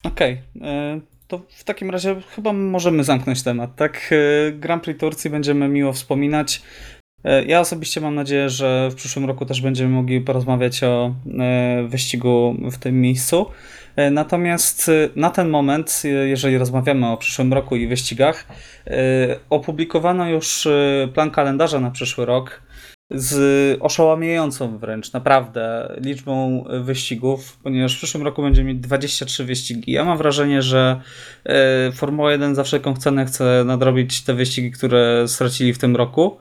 Okej, 0.03 0.41
yy, 0.55 1.01
to 1.27 1.41
w 1.49 1.63
takim 1.63 1.89
razie 1.89 2.21
chyba 2.35 2.53
możemy 2.53 3.03
zamknąć 3.03 3.43
temat, 3.43 3.75
tak? 3.75 4.09
Yy, 4.11 4.51
Grand 4.59 4.83
Prix 4.83 4.99
Turcji 4.99 5.29
będziemy 5.29 5.67
miło 5.67 5.93
wspominać. 5.93 6.61
Yy, 7.23 7.45
Ja 7.45 7.59
osobiście 7.59 8.01
mam 8.01 8.15
nadzieję, 8.15 8.49
że 8.49 8.89
w 8.91 8.95
przyszłym 8.95 9.25
roku 9.25 9.45
też 9.45 9.61
będziemy 9.61 9.89
mogli 9.89 10.21
porozmawiać 10.21 10.83
o 10.83 11.15
yy, 11.25 11.87
wyścigu 11.87 12.55
w 12.71 12.77
tym 12.77 13.01
miejscu. 13.01 13.45
Yy, 13.97 14.11
Natomiast 14.11 14.91
na 15.15 15.29
ten 15.29 15.49
moment, 15.49 16.03
jeżeli 16.25 16.57
rozmawiamy 16.57 17.07
o 17.07 17.17
przyszłym 17.17 17.53
roku 17.53 17.75
i 17.75 17.87
wyścigach, 17.87 18.47
opublikowano 19.49 20.29
już 20.29 20.67
plan 21.13 21.31
kalendarza 21.31 21.79
na 21.79 21.91
przyszły 21.91 22.25
rok 22.25 22.61
z 23.11 23.77
oszałamiającą 23.81 24.77
wręcz, 24.77 25.13
naprawdę, 25.13 25.95
liczbą 26.01 26.63
wyścigów, 26.81 27.57
ponieważ 27.63 27.95
w 27.95 27.97
przyszłym 27.97 28.23
roku 28.23 28.41
będziemy 28.41 28.73
mieć 28.73 28.79
23 28.83 29.43
wyścigi. 29.43 29.91
Ja 29.91 30.05
mam 30.05 30.17
wrażenie, 30.17 30.61
że 30.61 31.01
Formuła 31.93 32.31
1 32.31 32.55
za 32.55 32.63
wszelką 32.63 32.95
cenę 32.95 33.25
chce 33.25 33.63
nadrobić 33.65 34.21
te 34.21 34.33
wyścigi, 34.33 34.71
które 34.71 35.27
stracili 35.27 35.73
w 35.73 35.77
tym 35.77 35.95
roku. 35.95 36.37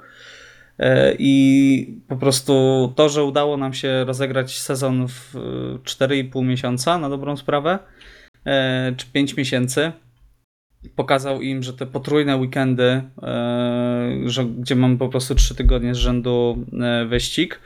Y, 0.80 0.84
I 1.18 2.00
po 2.08 2.16
prostu 2.16 2.52
to, 2.96 3.08
że 3.08 3.24
udało 3.24 3.56
nam 3.56 3.74
się 3.74 4.04
rozegrać 4.04 4.58
sezon 4.58 5.08
w 5.08 5.36
y, 5.36 5.38
4,5 5.84 6.44
miesiąca 6.44 6.98
na 6.98 7.08
dobrą 7.08 7.36
sprawę, 7.36 7.78
y, 8.36 8.96
czy 8.96 9.06
5 9.12 9.36
miesięcy, 9.36 9.92
pokazał 10.96 11.42
im, 11.42 11.62
że 11.62 11.72
te 11.72 11.86
potrójne 11.86 12.36
weekendy, 12.36 13.02
e, 13.22 14.10
że, 14.26 14.44
gdzie 14.44 14.76
mamy 14.76 14.98
po 14.98 15.08
prostu 15.08 15.34
trzy 15.34 15.54
tygodnie 15.54 15.94
z 15.94 15.98
rzędu 15.98 16.64
e, 16.80 17.04
wyścig, 17.06 17.60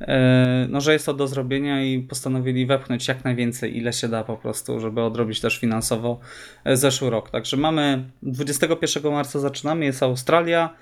e, 0.00 0.66
no, 0.70 0.80
że 0.80 0.92
jest 0.92 1.06
to 1.06 1.14
do 1.14 1.26
zrobienia 1.26 1.84
i 1.84 1.98
postanowili 1.98 2.66
wepchnąć 2.66 3.08
jak 3.08 3.24
najwięcej, 3.24 3.76
ile 3.76 3.92
się 3.92 4.08
da 4.08 4.24
po 4.24 4.36
prostu, 4.36 4.80
żeby 4.80 5.02
odrobić 5.02 5.40
też 5.40 5.58
finansowo 5.58 6.20
e, 6.64 6.76
zeszły 6.76 7.10
rok. 7.10 7.30
Także 7.30 7.56
mamy 7.56 8.04
21 8.22 9.12
marca 9.12 9.38
zaczynamy, 9.38 9.84
jest 9.84 10.02
Australia, 10.02 10.74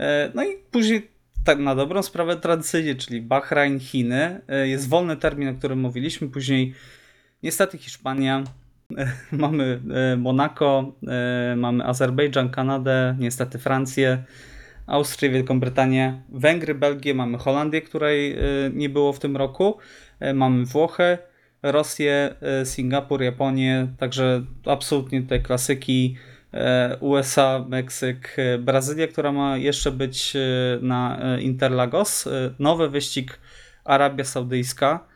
e, 0.00 0.30
no 0.34 0.44
i 0.44 0.48
później 0.70 1.15
tak 1.46 1.58
na 1.58 1.74
dobrą 1.74 2.02
sprawę 2.02 2.36
tradycyjnie, 2.36 2.94
czyli 2.94 3.22
Bahrain, 3.22 3.80
Chiny, 3.80 4.40
e, 4.48 4.68
jest 4.68 4.88
wolny 4.88 5.16
termin, 5.16 5.48
o 5.48 5.54
którym 5.54 5.80
mówiliśmy, 5.80 6.28
później 6.28 6.74
niestety 7.42 7.78
Hiszpania, 7.78 8.44
Mamy 9.32 9.80
e, 10.12 10.16
Monako, 10.16 10.92
e, 11.08 11.56
mamy 11.56 11.84
Azerbejdżan, 11.84 12.50
Kanadę, 12.50 13.16
niestety 13.18 13.58
Francję, 13.58 14.24
Austrię, 14.86 15.30
Wielką 15.30 15.60
Brytanię, 15.60 16.22
Węgry, 16.28 16.74
Belgię, 16.74 17.14
mamy 17.14 17.38
Holandię, 17.38 17.82
której 17.82 18.32
e, 18.32 18.38
nie 18.74 18.88
było 18.88 19.12
w 19.12 19.18
tym 19.18 19.36
roku, 19.36 19.78
e, 20.20 20.34
mamy 20.34 20.64
Włochy, 20.64 21.18
Rosję, 21.62 22.34
e, 22.40 22.66
Singapur, 22.66 23.22
Japonię, 23.22 23.88
także 23.98 24.44
absolutnie 24.64 25.22
tutaj 25.22 25.42
klasyki. 25.42 26.16
E, 26.56 26.96
USA, 27.00 27.64
Meksyk, 27.68 28.36
e, 28.38 28.58
Brazylia, 28.58 29.08
która 29.08 29.32
ma 29.32 29.56
jeszcze 29.56 29.92
być 29.92 30.36
e, 30.36 30.40
na 30.82 31.18
Interlagos, 31.40 32.28
nowy 32.58 32.88
wyścig 32.88 33.40
Arabia 33.84 34.24
Saudyjska, 34.24 35.08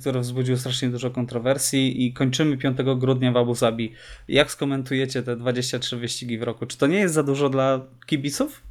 który 0.00 0.20
wzbudził 0.20 0.56
strasznie 0.56 0.88
dużo 0.88 1.10
kontrowersji 1.10 2.06
i 2.06 2.12
kończymy 2.12 2.56
5 2.56 2.78
grudnia 2.96 3.32
w 3.32 3.36
Abu 3.36 3.54
Zabi. 3.54 3.94
Jak 4.28 4.50
skomentujecie 4.50 5.22
te 5.22 5.36
23 5.36 5.96
wyścigi 5.96 6.38
w 6.38 6.42
roku? 6.42 6.66
Czy 6.66 6.78
to 6.78 6.86
nie 6.86 6.98
jest 6.98 7.14
za 7.14 7.22
dużo 7.22 7.48
dla 7.48 7.86
kibiców? 8.06 8.62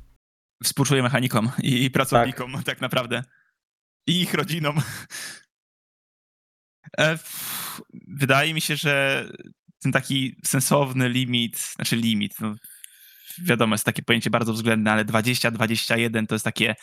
Współczuję 0.63 1.03
mechanikom 1.03 1.51
i 1.63 1.91
pracownikom 1.91 2.63
tak, 2.65 2.82
naprawdę. 2.82 3.24
I 4.07 4.22
ich 4.22 4.34
rodzinom. 4.34 4.78
Wydaje 8.07 8.53
mi 8.53 8.61
się, 8.61 8.76
że 8.76 9.26
ten 9.80 9.91
taki 9.91 10.36
sensowny 10.45 11.09
limit, 11.09 11.57
znaczy 11.57 11.95
limit, 11.95 12.39
no, 12.41 12.55
wiadomo, 13.43 13.73
jest 13.73 13.86
takie 13.86 14.01
pojęcie 14.01 14.30
bardzo 14.30 14.53
względne, 14.53 14.91
ale 14.91 15.05
20-21 15.05 16.28
to 16.28 16.36
jest 16.36 16.45
takie 16.45 16.75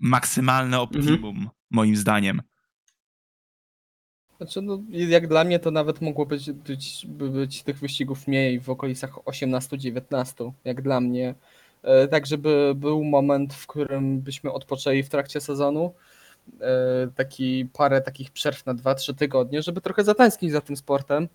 maksymalne 0.00 0.80
optimum, 0.80 1.48
moim 1.70 1.96
zdaniem. 1.96 2.42
Znaczy, 4.36 4.62
no, 4.62 4.82
jak 4.88 5.28
dla 5.28 5.44
mnie 5.44 5.58
to 5.58 5.70
nawet 5.70 6.00
mogło 6.00 6.26
być, 6.26 6.52
być, 6.52 7.06
by 7.08 7.30
być 7.30 7.62
tych 7.62 7.78
wyścigów 7.78 8.28
mniej 8.28 8.60
w 8.60 8.70
okolicach 8.70 9.10
18-19, 9.14 10.52
jak 10.64 10.82
dla 10.82 11.00
mnie. 11.00 11.34
E, 11.82 12.08
Tak, 12.08 12.26
żeby 12.26 12.72
był 12.76 13.04
moment, 13.04 13.54
w 13.54 13.66
którym 13.66 14.20
byśmy 14.20 14.52
odpoczęli 14.52 15.02
w 15.02 15.08
trakcie 15.08 15.40
sezonu, 15.40 15.94
e, 16.60 17.08
taki 17.14 17.68
parę 17.72 18.00
takich 18.00 18.30
przerw 18.30 18.66
na 18.66 18.74
2-3 18.74 19.14
tygodnie, 19.14 19.62
żeby 19.62 19.80
trochę 19.80 20.04
zatęsknić 20.04 20.52
za 20.52 20.60
tym 20.60 20.76
sportem, 20.76 21.28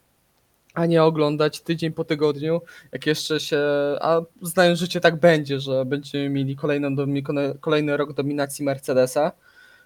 a 0.74 0.86
nie 0.86 1.04
oglądać 1.04 1.62
tydzień 1.62 1.92
po 1.92 2.04
tygodniu, 2.04 2.62
jak 2.92 3.06
jeszcze 3.06 3.40
się, 3.40 3.60
a 4.02 4.22
znając 4.42 4.80
życie 4.80 5.00
tak 5.00 5.16
będzie, 5.16 5.60
że 5.60 5.86
będziemy 5.86 6.30
mieli 6.30 6.56
kolejną, 6.56 6.96
kolejny 7.60 7.98
rok 7.98 8.14
dominacji 8.14 8.66
Mercedesa, 8.66 9.32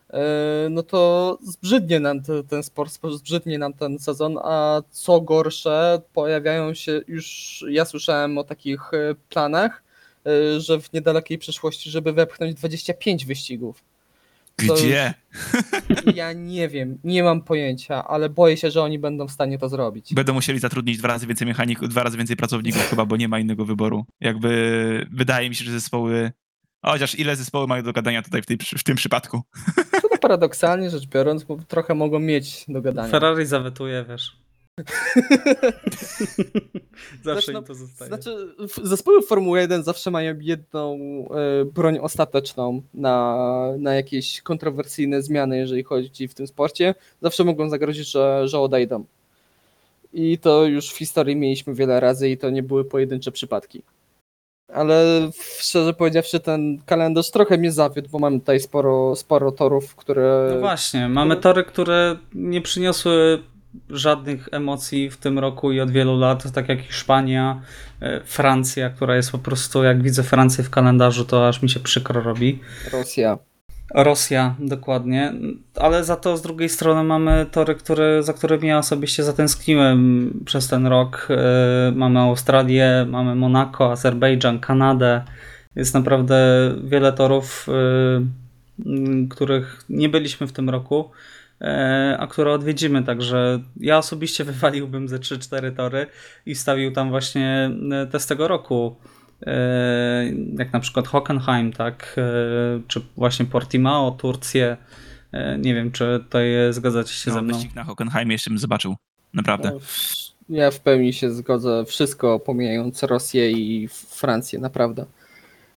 e, 0.09 0.67
no 0.69 0.83
to 0.83 1.37
zbrzydnie 1.43 1.99
nam 1.99 2.21
te, 2.21 2.43
ten 2.43 2.63
sport, 2.63 2.99
zbrzydnie 3.11 3.57
nam 3.57 3.73
ten 3.73 3.99
sezon, 3.99 4.37
a 4.43 4.81
co 4.91 5.21
gorsze, 5.21 6.01
pojawiają 6.13 6.73
się 6.73 7.01
już, 7.07 7.63
ja 7.69 7.85
słyszałem 7.85 8.37
o 8.37 8.43
takich 8.43 8.93
e, 8.93 9.15
planach, 9.29 9.83
e, 10.25 10.59
że 10.59 10.79
w 10.81 10.93
niedalekiej 10.93 11.37
przyszłości, 11.37 11.91
żeby 11.91 12.13
wepchnąć 12.13 12.53
25 12.53 13.25
wyścigów. 13.25 13.94
Gdzie? 14.57 15.13
Ja 16.15 16.33
nie 16.33 16.69
wiem, 16.69 16.97
nie 17.03 17.23
mam 17.23 17.41
pojęcia, 17.41 18.07
ale 18.07 18.29
boję 18.29 18.57
się, 18.57 18.71
że 18.71 18.81
oni 18.81 18.99
będą 18.99 19.27
w 19.27 19.31
stanie 19.31 19.57
to 19.57 19.69
zrobić. 19.69 20.13
Będą 20.13 20.33
musieli 20.33 20.59
zatrudnić 20.59 20.97
dwa 20.97 21.07
razy 21.07 21.27
więcej 21.27 21.47
mechaników, 21.47 21.89
dwa 21.89 22.03
razy 22.03 22.17
więcej 22.17 22.35
pracowników 22.35 22.89
chyba, 22.89 23.05
bo 23.05 23.17
nie 23.17 23.27
ma 23.27 23.39
innego 23.39 23.65
wyboru. 23.65 24.05
Jakby 24.21 25.07
wydaje 25.11 25.49
mi 25.49 25.55
się, 25.55 25.65
że 25.65 25.71
zespoły... 25.71 26.31
Chociaż 26.85 27.19
ile 27.19 27.35
zespoły 27.35 27.67
mają 27.67 27.83
do 27.83 27.93
gadania 27.93 28.21
tutaj 28.21 28.41
w, 28.41 28.45
tej, 28.45 28.57
w 28.77 28.83
tym 28.83 28.95
przypadku? 28.95 29.41
To 30.01 30.17
paradoksalnie 30.17 30.89
rzecz 30.89 31.07
biorąc, 31.07 31.43
bo 31.43 31.57
trochę 31.67 31.95
mogą 31.95 32.19
mieć 32.19 32.65
do 32.67 32.81
gadania. 32.81 33.09
Ferrari 33.11 33.45
zawetuje, 33.45 34.05
wiesz. 34.09 34.37
Zawsze 37.23 37.51
Znaczy, 37.51 37.53
no, 37.53 37.59
im 37.59 37.65
to 37.65 37.75
zostaje. 37.75 38.07
Znaczy, 38.09 38.55
zespoły 38.83 39.21
Formuły 39.21 39.59
1 39.59 39.83
zawsze 39.83 40.11
mają 40.11 40.35
jedną 40.39 40.97
e, 41.61 41.65
broń 41.65 41.97
ostateczną 42.01 42.81
na, 42.93 43.37
na 43.77 43.95
jakieś 43.95 44.41
kontrowersyjne 44.41 45.21
zmiany, 45.21 45.57
jeżeli 45.57 45.83
chodzi 45.83 46.27
w 46.27 46.33
tym 46.33 46.47
sporcie. 46.47 46.95
Zawsze 47.21 47.43
mogą 47.43 47.69
zagrozić, 47.69 48.07
że, 48.07 48.47
że 48.47 48.59
odejdą. 48.59 49.05
I 50.13 50.37
to 50.37 50.65
już 50.65 50.89
w 50.89 50.97
historii 50.97 51.35
mieliśmy 51.35 51.73
wiele 51.73 51.99
razy 51.99 52.29
i 52.29 52.37
to 52.37 52.49
nie 52.49 52.63
były 52.63 52.85
pojedyncze 52.85 53.31
przypadki. 53.31 53.81
Ale 54.73 55.29
szczerze 55.59 55.93
powiedziawszy, 55.93 56.39
ten 56.39 56.81
kalendarz 56.85 57.31
trochę 57.31 57.57
mnie 57.57 57.71
zawiódł, 57.71 58.09
bo 58.09 58.19
mamy 58.19 58.39
tutaj 58.39 58.59
sporo, 58.59 59.15
sporo 59.15 59.51
torów, 59.51 59.95
które. 59.95 60.49
No 60.53 60.59
właśnie, 60.59 61.09
mamy 61.09 61.35
tory, 61.35 61.63
które 61.63 62.17
nie 62.33 62.61
przyniosły 62.61 63.43
żadnych 63.89 64.49
emocji 64.51 65.09
w 65.09 65.17
tym 65.17 65.39
roku 65.39 65.71
i 65.71 65.79
od 65.79 65.91
wielu 65.91 66.19
lat, 66.19 66.51
tak 66.51 66.69
jak 66.69 66.81
Hiszpania, 66.81 67.61
e, 68.01 68.21
Francja, 68.25 68.89
która 68.89 69.15
jest 69.15 69.31
po 69.31 69.37
prostu, 69.37 69.83
jak 69.83 70.01
widzę 70.01 70.23
Francję 70.23 70.63
w 70.63 70.69
kalendarzu, 70.69 71.25
to 71.25 71.47
aż 71.47 71.61
mi 71.61 71.69
się 71.69 71.79
przykro 71.79 72.21
robi. 72.21 72.59
Rosja. 72.91 73.37
Rosja, 73.93 74.55
dokładnie, 74.59 75.33
ale 75.75 76.03
za 76.03 76.15
to 76.15 76.37
z 76.37 76.41
drugiej 76.41 76.69
strony 76.69 77.03
mamy 77.03 77.45
tory, 77.51 77.75
które, 77.75 78.23
za 78.23 78.33
którymi 78.33 78.67
ja 78.67 78.77
osobiście 78.77 79.23
zatęskniłem 79.23 80.31
przez 80.45 80.67
ten 80.67 80.87
rok. 80.87 81.27
E, 81.29 81.91
Mamy 81.95 82.19
Australię, 82.19 83.05
mamy 83.09 83.35
Monako, 83.35 83.91
Azerbejdżan, 83.91 84.59
Kanadę. 84.59 85.23
Jest 85.75 85.93
naprawdę 85.93 86.37
wiele 86.83 87.13
torów, 87.13 87.67
e, 87.69 89.27
których 89.29 89.83
nie 89.89 90.09
byliśmy 90.09 90.47
w 90.47 90.53
tym 90.53 90.69
roku, 90.69 91.11
a 92.19 92.27
które 92.27 92.51
odwiedzimy. 92.53 93.03
Także 93.03 93.59
ja 93.77 93.97
osobiście 93.97 94.43
wywaliłbym 94.53 95.07
ze 95.07 95.19
3-4 95.19 95.75
tory 95.75 96.07
i 96.45 96.55
wstawił 96.55 96.91
tam 96.91 97.09
właśnie 97.09 97.71
e, 97.91 98.07
te 98.07 98.19
z 98.19 98.27
tego 98.27 98.47
roku. 98.47 98.95
E, 99.47 100.25
jak 100.57 100.73
na 100.73 100.79
przykład 100.79 101.07
Hockenheim, 101.07 101.73
tak, 101.73 102.15
e, 102.17 102.81
czy 102.87 103.01
właśnie 103.17 103.45
Portimao, 103.45 104.11
Turcję. 104.11 104.77
E, 105.31 105.57
Nie 105.57 105.73
wiem, 105.75 105.91
czy 105.91 106.19
tutaj 106.23 106.55
e, 106.67 106.73
zgadzacie 106.73 107.13
się 107.13 107.31
ze 107.31 107.37
No, 107.37 107.41
mną. 107.43 107.53
wyścig 107.53 107.75
na 107.75 107.83
Hockenheimie 107.83 108.31
jeszcze 108.31 108.49
bym 108.49 108.59
zobaczył. 108.59 108.95
Naprawdę. 109.33 109.71
No, 109.73 109.79
ja 110.57 110.71
w 110.71 110.79
pełni 110.79 111.13
się 111.13 111.31
zgodzę. 111.31 111.83
Wszystko 111.87 112.39
pomijając 112.39 113.03
Rosję 113.03 113.51
i 113.51 113.87
Francję, 113.91 114.59
naprawdę. 114.59 115.05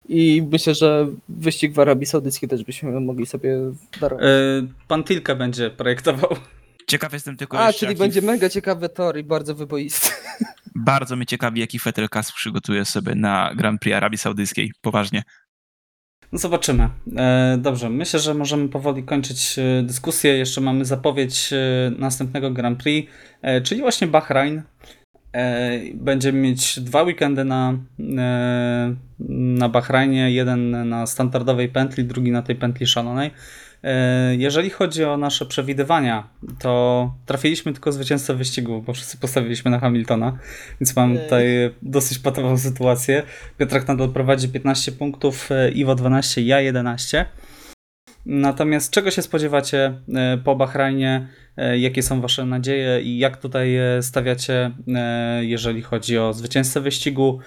I 0.10 0.48
myślę, 0.52 0.76
że 0.76 1.08
wyścig 1.30 1.74
w 1.74 1.80
Arabii 1.80 2.06
Saudyjskiej 2.06 2.50
też 2.50 2.64
byśmy 2.64 3.00
mogli 3.00 3.26
sobie 3.26 3.58
darować. 4.02 4.26
E, 4.26 4.30
Pan 4.88 5.04
Tilke 5.04 5.36
będzie 5.36 5.70
projektował. 5.70 6.30
Ciekaw 6.88 7.14
jestem 7.14 7.38
tylko 7.38 7.60
A, 7.60 7.68
jeszcze, 7.68 7.80
czyli 7.80 7.90
jaki- 7.90 8.00
będzie 8.00 8.22
mega 8.22 8.50
ciekawy 8.50 8.90
tor 8.90 9.18
i 9.18 9.24
bardzo 9.24 9.56
wyboisty. 9.56 10.10
Bardzo 10.76 11.16
mnie 11.16 11.26
ciekawi, 11.26 11.62
jaki 11.62 11.80
Fettel 11.80 12.10
Kas 12.10 12.32
przygotuje 12.32 12.86
sobie 12.86 13.16
na 13.16 13.52
Grand 13.56 13.82
Prix 13.82 13.96
Arabii 13.98 14.18
Saudyjskiej. 14.18 14.72
Poważnie. 14.82 15.24
No 16.32 16.40
zobaczymy. 16.40 16.90
E, 17.18 17.58
Dobrze, 17.62 17.90
myślę, 17.90 18.20
że 18.20 18.34
możemy 18.34 18.70
powoli 18.70 19.04
kończyć 19.04 19.60
e, 19.60 19.84
dyskusję. 19.84 20.38
Jeszcze 20.38 20.62
mamy 20.62 20.86
zapowiedź 20.86 21.50
następnego 22.00 22.52
Grand 22.52 22.84
Prix, 22.84 23.12
e, 23.42 23.62
czyli 23.62 23.82
właśnie 23.82 24.08
Bahrain. 24.08 24.62
E, 25.36 25.80
Będziemy 25.94 26.40
mieć 26.40 26.80
dwa 26.80 27.04
weekendy 27.04 27.44
na, 27.44 27.78
e, 28.18 28.96
na 29.30 29.70
Bahrajnie, 29.70 30.32
jeden 30.32 30.90
na 30.90 31.08
standardowej 31.08 31.70
pętli, 31.70 32.04
drugi 32.04 32.32
na 32.32 32.42
tej 32.42 32.56
pętli 32.56 32.88
szalonej. 32.88 33.32
E, 33.84 34.36
Jeżeli 34.36 34.70
chodzi 34.70 35.04
o 35.04 35.18
nasze 35.18 35.46
przewidywania, 35.46 36.28
to 36.60 37.14
trafiliśmy 37.26 37.74
tylko 37.74 37.92
zwycięzcę 37.92 38.34
wyścigu, 38.34 38.82
bo 38.82 38.94
wszyscy 38.94 39.18
postawiliśmy 39.18 39.72
na 39.72 39.80
Hamiltona, 39.80 40.38
więc 40.82 40.96
mam 40.96 41.18
tutaj 41.18 41.46
dosyć 41.82 42.20
patową 42.20 42.58
sytuację. 42.58 43.24
Piotrek 43.58 43.88
nadal 43.88 44.10
prowadzi 44.10 44.50
15 44.50 44.92
punktów, 44.92 45.50
Iwo 45.74 45.96
12, 45.96 46.42
ja 46.42 46.62
11. 46.62 47.26
Natomiast 48.26 48.92
czego 48.92 49.12
się 49.12 49.22
spodziewacie 49.22 50.02
e, 50.16 50.38
po 50.38 50.56
Bahrajnie? 50.56 51.28
E, 51.58 51.80
Jakie 51.80 52.04
są 52.04 52.22
Wasze 52.22 52.46
nadzieje 52.46 53.02
i 53.02 53.18
jak 53.18 53.38
tutaj 53.38 53.78
e, 53.78 54.04
stawiacie, 54.04 54.72
jeżeli 55.42 55.82
chodzi 55.82 56.18
o 56.18 56.34
zwycięzcę 56.34 56.82
wyścigu, 56.82 57.40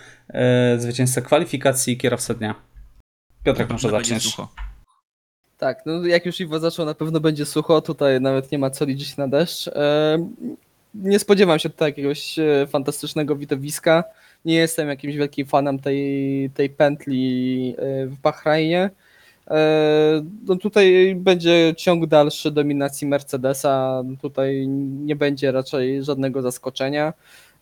zwycięzcę 0.78 1.22
kwalifikacji 1.22 1.94
i 1.94 1.96
kierowcę 1.96 2.34
dnia? 2.34 2.54
Piotrek, 3.44 3.70
może 3.70 3.90
zaczniesz. 3.90 4.22
sucho. 4.22 4.48
Tak, 5.58 5.82
no 5.86 6.06
jak 6.06 6.26
już 6.26 6.40
Iwo 6.40 6.58
zaczął, 6.58 6.86
na 6.86 6.94
pewno 6.94 7.20
będzie 7.20 7.46
sucho. 7.46 7.80
Tutaj 7.80 8.20
nawet 8.20 8.52
nie 8.52 8.58
ma 8.58 8.70
co 8.70 8.84
liczyć 8.84 9.16
na 9.16 9.28
deszcz. 9.28 9.70
Nie 10.94 11.18
spodziewam 11.18 11.58
się 11.58 11.70
tutaj 11.70 11.88
jakiegoś 11.88 12.36
fantastycznego 12.68 13.36
widowiska. 13.36 14.04
Nie 14.44 14.54
jestem 14.54 14.88
jakimś 14.88 15.14
wielkim 15.14 15.46
fanem 15.46 15.78
tej, 15.78 16.50
tej 16.50 16.70
pętli 16.70 17.74
w 18.06 18.16
Bahrajnie. 18.22 18.90
E, 19.50 20.22
No 20.46 20.56
tutaj 20.56 21.14
będzie 21.16 21.74
ciąg 21.76 22.06
dalszy 22.06 22.50
dominacji 22.50 23.06
Mercedesa. 23.06 24.02
Tutaj 24.22 24.68
nie 25.04 25.16
będzie 25.16 25.52
raczej 25.52 26.04
żadnego 26.04 26.42
zaskoczenia. 26.42 27.12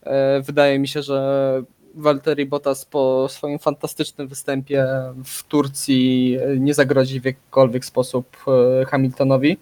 E, 0.03 0.41
Wydaje 0.41 0.79
mi 0.79 0.87
się, 0.87 1.01
że 1.01 1.63
Valtteri 1.95 2.45
Bottas 2.45 2.85
po 2.85 3.27
swoim 3.29 3.59
fantastycznym 3.59 4.27
występie 4.27 4.85
w 5.25 5.43
Turcji 5.43 6.37
nie 6.59 6.73
zagrozi 6.73 7.21
w 7.21 7.25
jakikolwiek 7.25 7.85
sposób 7.85 8.37
e, 8.81 8.85
Hamiltonowi. 8.85 9.57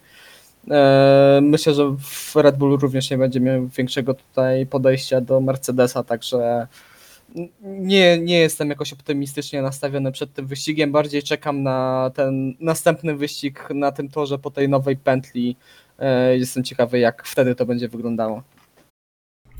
Myślę, 1.41 1.73
że 1.73 1.95
w 1.99 2.36
Red 2.36 2.57
Bull 2.57 2.80
również 2.80 3.11
nie 3.11 3.17
będzie 3.17 3.39
miał 3.39 3.67
większego 3.67 4.13
tutaj 4.13 4.65
podejścia 4.65 5.21
do 5.21 5.41
Mercedesa, 5.41 6.03
także 6.03 6.67
nie, 7.61 8.17
nie 8.19 8.39
jestem 8.39 8.69
jakoś 8.69 8.93
optymistycznie 8.93 9.61
nastawiony 9.61 10.11
przed 10.11 10.34
tym 10.34 10.47
wyścigiem. 10.47 10.91
Bardziej 10.91 11.23
czekam 11.23 11.63
na 11.63 12.11
ten 12.15 12.55
następny 12.59 13.15
wyścig 13.15 13.69
na 13.69 13.91
tym 13.91 14.09
torze 14.09 14.39
po 14.39 14.51
tej 14.51 14.69
nowej 14.69 14.97
pętli. 14.97 15.55
E, 15.99 16.38
Jestem 16.38 16.63
ciekawy, 16.63 16.99
jak 16.99 17.28
wtedy 17.28 17.55
to 17.55 17.65
będzie 17.65 17.89
wyglądało. 17.89 18.43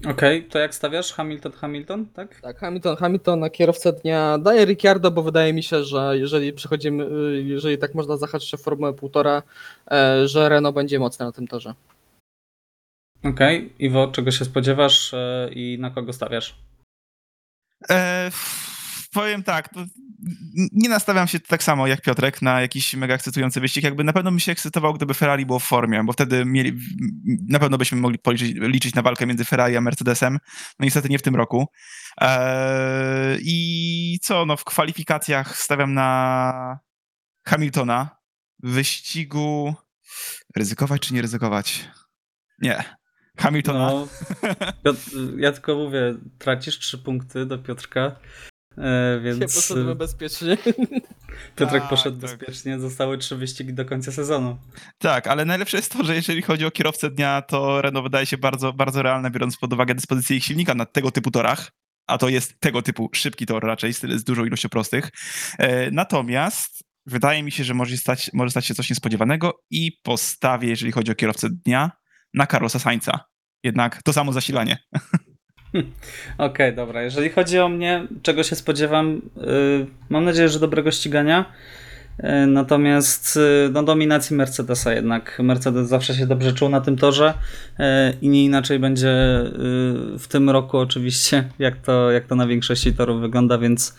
Okej, 0.10 0.44
to 0.44 0.60
jak 0.60 0.76
stawiasz? 0.76 1.14
Hamilton, 1.14 1.52
Hamilton, 1.52 2.06
tak? 2.06 2.42
Tak, 2.42 2.58
Hamilton, 2.60 2.96
Hamilton 2.96 3.40
na 3.40 3.50
kierowcę 3.50 3.94
dnia 3.94 4.38
daje 4.38 4.66
Ricciardo, 4.66 5.12
bo 5.12 5.24
wydaje 5.24 5.54
mi 5.54 5.64
się, 5.64 5.84
że 5.84 6.18
jeżeli 6.18 6.54
przechodzimy, 6.54 7.04
y, 7.06 7.44
jeżeli 7.44 7.78
tak 7.78 7.96
można 7.96 8.18
zahaczyć 8.18 8.54
o 8.54 8.58
Formułę 8.58 8.94
1,5, 8.94 9.42
e, 9.92 10.28
że 10.28 10.50
Renault 10.50 10.76
będzie 10.76 11.00
mocne 11.00 11.26
na 11.26 11.32
tym 11.32 11.48
torze. 11.48 11.74
Okej, 13.24 13.74
Iwo, 13.80 14.08
czego 14.08 14.32
się 14.32 14.46
spodziewasz 14.46 15.14
e, 15.14 15.50
i 15.54 15.78
na 15.80 15.90
kogo 15.90 16.14
stawiasz? 16.14 16.56
E, 17.90 18.32
powiem 19.14 19.44
tak, 19.44 19.70
nie 20.72 20.90
nastawiam 20.90 21.28
się 21.28 21.40
tak 21.40 21.64
samo 21.64 21.88
jak 21.88 22.02
Piotrek 22.02 22.42
na 22.42 22.62
jakiś 22.62 22.94
mega 22.94 23.14
ekscytujący 23.14 23.62
wyścig. 23.62 23.84
Jakby 23.84 24.04
na 24.04 24.14
pewno 24.14 24.32
bym 24.32 24.40
się 24.40 24.52
ekscytował, 24.52 24.94
gdyby 24.94 25.14
Ferrari 25.14 25.46
było 25.46 25.60
w 25.60 25.64
formie, 25.64 26.04
bo 26.04 26.14
wtedy 26.14 26.46
mieli, 26.46 26.80
na 27.50 27.60
pewno 27.60 27.78
byśmy 27.78 27.98
mogli 27.98 28.20
policzyć, 28.20 28.54
liczyć 28.56 28.96
na 28.96 29.02
walkę 29.02 29.26
między 29.26 29.46
Ferrari 29.46 29.78
a 29.78 29.82
Mercedesem. 29.82 30.40
No 30.80 30.84
niestety 30.84 31.10
nie 31.10 31.20
w 31.20 31.22
tym 31.22 31.36
roku. 31.36 31.68
E, 32.22 33.38
I 33.42 34.20
co, 34.22 34.46
no 34.46 34.58
w 34.58 34.64
kwalifikacjach 34.64 35.58
stawiam 35.58 35.94
na 35.94 36.80
Hamiltona. 37.48 38.18
W 38.64 38.72
wyścigu 38.72 39.76
ryzykować 40.56 41.02
czy 41.02 41.14
nie 41.14 41.22
ryzykować? 41.22 41.90
Nie. 42.62 42.84
Hamiltona. 43.38 43.90
No, 43.92 44.08
Piotr- 44.86 45.40
ja 45.40 45.52
tylko 45.52 45.76
mówię, 45.76 46.16
tracisz 46.38 46.80
trzy 46.80 46.98
punkty 46.98 47.46
do 47.46 47.58
Piotrka, 47.58 48.16
e, 48.78 49.14
Ja 49.14 49.20
więc 49.20 49.56
poszedłem 49.56 49.98
bezpiecznie. 49.98 50.58
Piotrek 51.56 51.82
Tak, 51.82 51.90
poszedł 51.90 52.22
tak. 52.22 52.30
bezpiecznie, 52.38 52.80
zostały 52.80 53.18
trzy 53.18 53.36
wyścigi 53.36 53.74
do 53.74 53.86
końca 53.86 54.12
sezonu. 54.12 54.58
Tak, 54.98 55.28
ale 55.28 55.46
najlepsze 55.46 55.78
jest 55.78 55.92
to, 55.92 56.04
że 56.04 56.16
jeżeli 56.16 56.42
chodzi 56.42 56.66
o 56.66 56.72
kierowcę 56.72 57.10
dnia, 57.12 57.42
to 57.42 57.82
Renault 57.82 58.04
wydaje 58.06 58.26
się 58.26 58.38
bardzo, 58.38 58.74
bardzo 58.74 59.02
realne, 59.02 59.32
biorąc 59.32 59.58
pod 59.58 59.74
uwagę 59.74 59.96
dyspozycję 59.96 60.38
ich 60.38 60.44
silnika 60.44 60.76
na 60.76 60.86
tego 60.86 61.12
typu 61.12 61.32
torach, 61.32 61.72
a 62.08 62.18
to 62.18 62.30
jest 62.30 62.60
tego 62.60 62.82
typu 62.82 63.10
szybki 63.14 63.46
tor 63.46 63.64
raczej 63.64 63.94
z, 63.94 64.02
z 64.02 64.24
dużą 64.24 64.46
ilością 64.46 64.70
prostych. 64.70 65.10
E, 65.58 65.92
natomiast 65.92 66.84
wydaje 67.06 67.44
mi 67.44 67.52
się, 67.52 67.64
że 67.64 67.74
może 67.74 67.98
stać, 67.98 68.30
może 68.34 68.52
stać 68.52 68.66
się 68.66 68.76
coś 68.76 68.90
niespodziewanego 68.90 69.54
i 69.72 69.92
postawię, 70.04 70.70
jeżeli 70.70 70.92
chodzi 70.92 71.12
o 71.12 71.16
kierowcę 71.16 71.48
dnia, 71.66 71.92
na 72.36 72.48
Carlosa 72.48 72.80
Sainza. 72.80 73.20
Jednak 73.64 74.04
to 74.04 74.14
samo 74.14 74.34
zasilanie. 74.34 74.78
Okej, 76.38 76.76
dobra. 76.76 77.04
Jeżeli 77.04 77.30
chodzi 77.30 77.60
o 77.60 77.70
mnie, 77.70 78.08
czego 78.22 78.44
się 78.44 78.56
spodziewam, 78.56 79.22
yy, 79.36 79.88
mam 80.10 80.26
nadzieję, 80.26 80.50
że 80.50 80.60
dobrego 80.60 80.92
ścigania. 80.92 81.46
Yy, 82.20 82.48
Natomiast 82.48 83.36
yy, 83.36 83.70
no, 83.74 83.84
dominacji 83.84 84.36
Mercedesa 84.36 84.94
jednak. 84.94 85.40
Mercedes 85.44 85.88
zawsze 85.88 86.16
się 86.16 86.28
dobrze 86.28 86.54
czuł 86.54 86.70
na 86.70 86.82
tym 86.82 86.98
torze 86.98 87.34
yy, 87.80 87.86
i 88.22 88.30
nie 88.30 88.46
inaczej 88.46 88.80
będzie 88.80 89.08
yy, 89.08 90.20
w 90.20 90.26
tym 90.30 90.50
roku 90.50 90.78
oczywiście, 90.78 91.50
jak 91.60 91.78
to, 91.78 92.12
jak 92.12 92.26
to 92.26 92.36
na 92.36 92.48
większości 92.48 92.94
torów 92.94 93.22
wygląda, 93.22 93.58
więc 93.58 93.96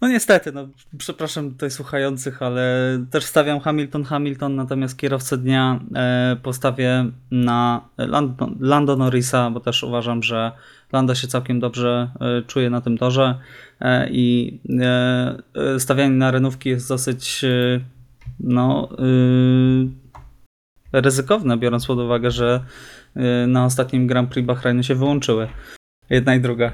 no 0.00 0.08
niestety, 0.08 0.52
no 0.52 0.68
przepraszam 0.98 1.50
tutaj 1.50 1.70
słuchających, 1.70 2.42
ale 2.42 2.98
też 3.10 3.24
stawiam 3.24 3.60
Hamilton 3.60 4.04
Hamilton, 4.04 4.56
natomiast 4.56 4.96
kierowcę 4.98 5.38
dnia 5.38 5.80
e, 5.94 6.36
postawię 6.42 7.10
na 7.30 7.88
Lando, 7.98 8.50
Lando 8.60 8.96
Norrisa, 8.96 9.50
bo 9.50 9.60
też 9.60 9.82
uważam, 9.82 10.22
że 10.22 10.52
Lando 10.92 11.14
się 11.14 11.28
całkiem 11.28 11.60
dobrze 11.60 12.10
e, 12.20 12.42
czuje 12.42 12.70
na 12.70 12.80
tym 12.80 12.98
torze 12.98 13.38
e, 13.80 14.08
i 14.10 14.58
stawianie 15.78 16.14
na 16.14 16.30
renówki 16.30 16.68
jest 16.68 16.88
dosyć 16.88 17.44
no 18.40 18.88
ryzykowne, 20.92 21.56
biorąc 21.56 21.86
pod 21.86 21.98
uwagę, 21.98 22.30
że 22.30 22.64
na 23.46 23.64
ostatnim 23.64 24.06
Grand 24.06 24.30
Prix 24.30 24.46
Bahrainu 24.46 24.82
się 24.82 24.94
wyłączyły. 24.94 25.48
Jedna 26.10 26.34
i 26.34 26.40
druga. 26.40 26.72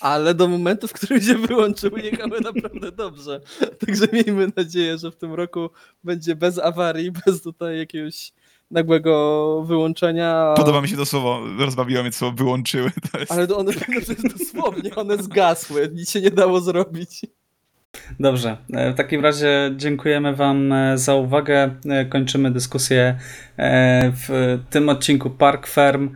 Ale 0.00 0.34
do 0.34 0.48
momentu, 0.48 0.88
w 0.88 0.92
którym 0.92 1.20
się 1.22 1.34
wyłączyły, 1.34 2.00
jechały 2.00 2.40
naprawdę 2.40 2.92
dobrze. 2.92 3.40
Także 3.86 4.06
miejmy 4.12 4.48
nadzieję, 4.56 4.98
że 4.98 5.10
w 5.10 5.16
tym 5.16 5.34
roku 5.34 5.70
będzie 6.04 6.36
bez 6.36 6.58
awarii, 6.58 7.12
bez 7.26 7.42
tutaj 7.42 7.78
jakiegoś 7.78 8.32
nagłego 8.70 9.64
wyłączenia. 9.66 10.54
Podoba 10.56 10.80
mi 10.80 10.88
się 10.88 10.96
to 10.96 11.06
słowo, 11.06 11.40
rozbawiło 11.58 12.02
mnie 12.02 12.10
to 12.10 12.18
słowo 12.18 12.36
wyłączyły. 12.36 12.90
To 13.12 13.18
jest... 13.18 13.32
Ale 13.32 13.46
to 13.46 13.58
one 13.58 13.72
to 13.72 13.92
jest 14.12 14.38
dosłownie, 14.38 14.94
one 14.94 15.22
zgasły, 15.22 15.90
nic 15.94 16.10
się 16.10 16.20
nie 16.20 16.30
dało 16.30 16.60
zrobić. 16.60 17.20
Dobrze, 18.20 18.56
e, 18.72 18.92
w 18.92 18.96
takim 18.96 19.22
razie 19.22 19.72
dziękujemy 19.76 20.36
Wam 20.36 20.72
e, 20.72 20.98
za 20.98 21.14
uwagę. 21.14 21.74
E, 21.86 22.04
Kończymy 22.04 22.50
dyskusję 22.50 23.18
w 24.12 24.58
tym 24.70 24.88
odcinku 24.88 25.30
Park 25.30 25.66
Firm. 25.66 26.10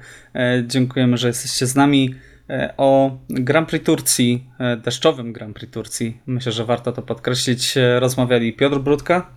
Dziękujemy, 0.67 1.17
że 1.17 1.29
jesteście 1.29 1.67
z 1.67 1.75
nami. 1.75 2.15
E, 2.53 2.75
O 2.77 3.19
Grand 3.29 3.69
Prix 3.69 3.87
Turcji, 3.87 4.51
e, 4.59 4.77
deszczowym 4.77 5.33
Grand 5.33 5.57
Prix 5.57 5.73
Turcji, 5.73 6.21
myślę, 6.27 6.53
że 6.53 6.65
warto 6.65 6.93
to 6.93 7.03
podkreślić, 7.03 7.77
e, 7.77 8.01
rozmawiali 8.01 8.53
Piotr 8.53 8.79
Brudka, 8.79 9.31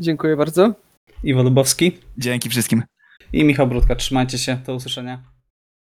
Dziękuję 0.00 0.36
bardzo. 0.36 0.74
Iwo 1.24 1.42
Lubowski 1.42 1.98
Dzięki 2.18 2.48
wszystkim. 2.48 2.82
i 3.32 3.44
Michał 3.44 3.66
Brudka. 3.66 3.96
Trzymajcie 3.96 4.38
się, 4.38 4.56
do 4.66 4.74
usłyszenia. 4.74 5.22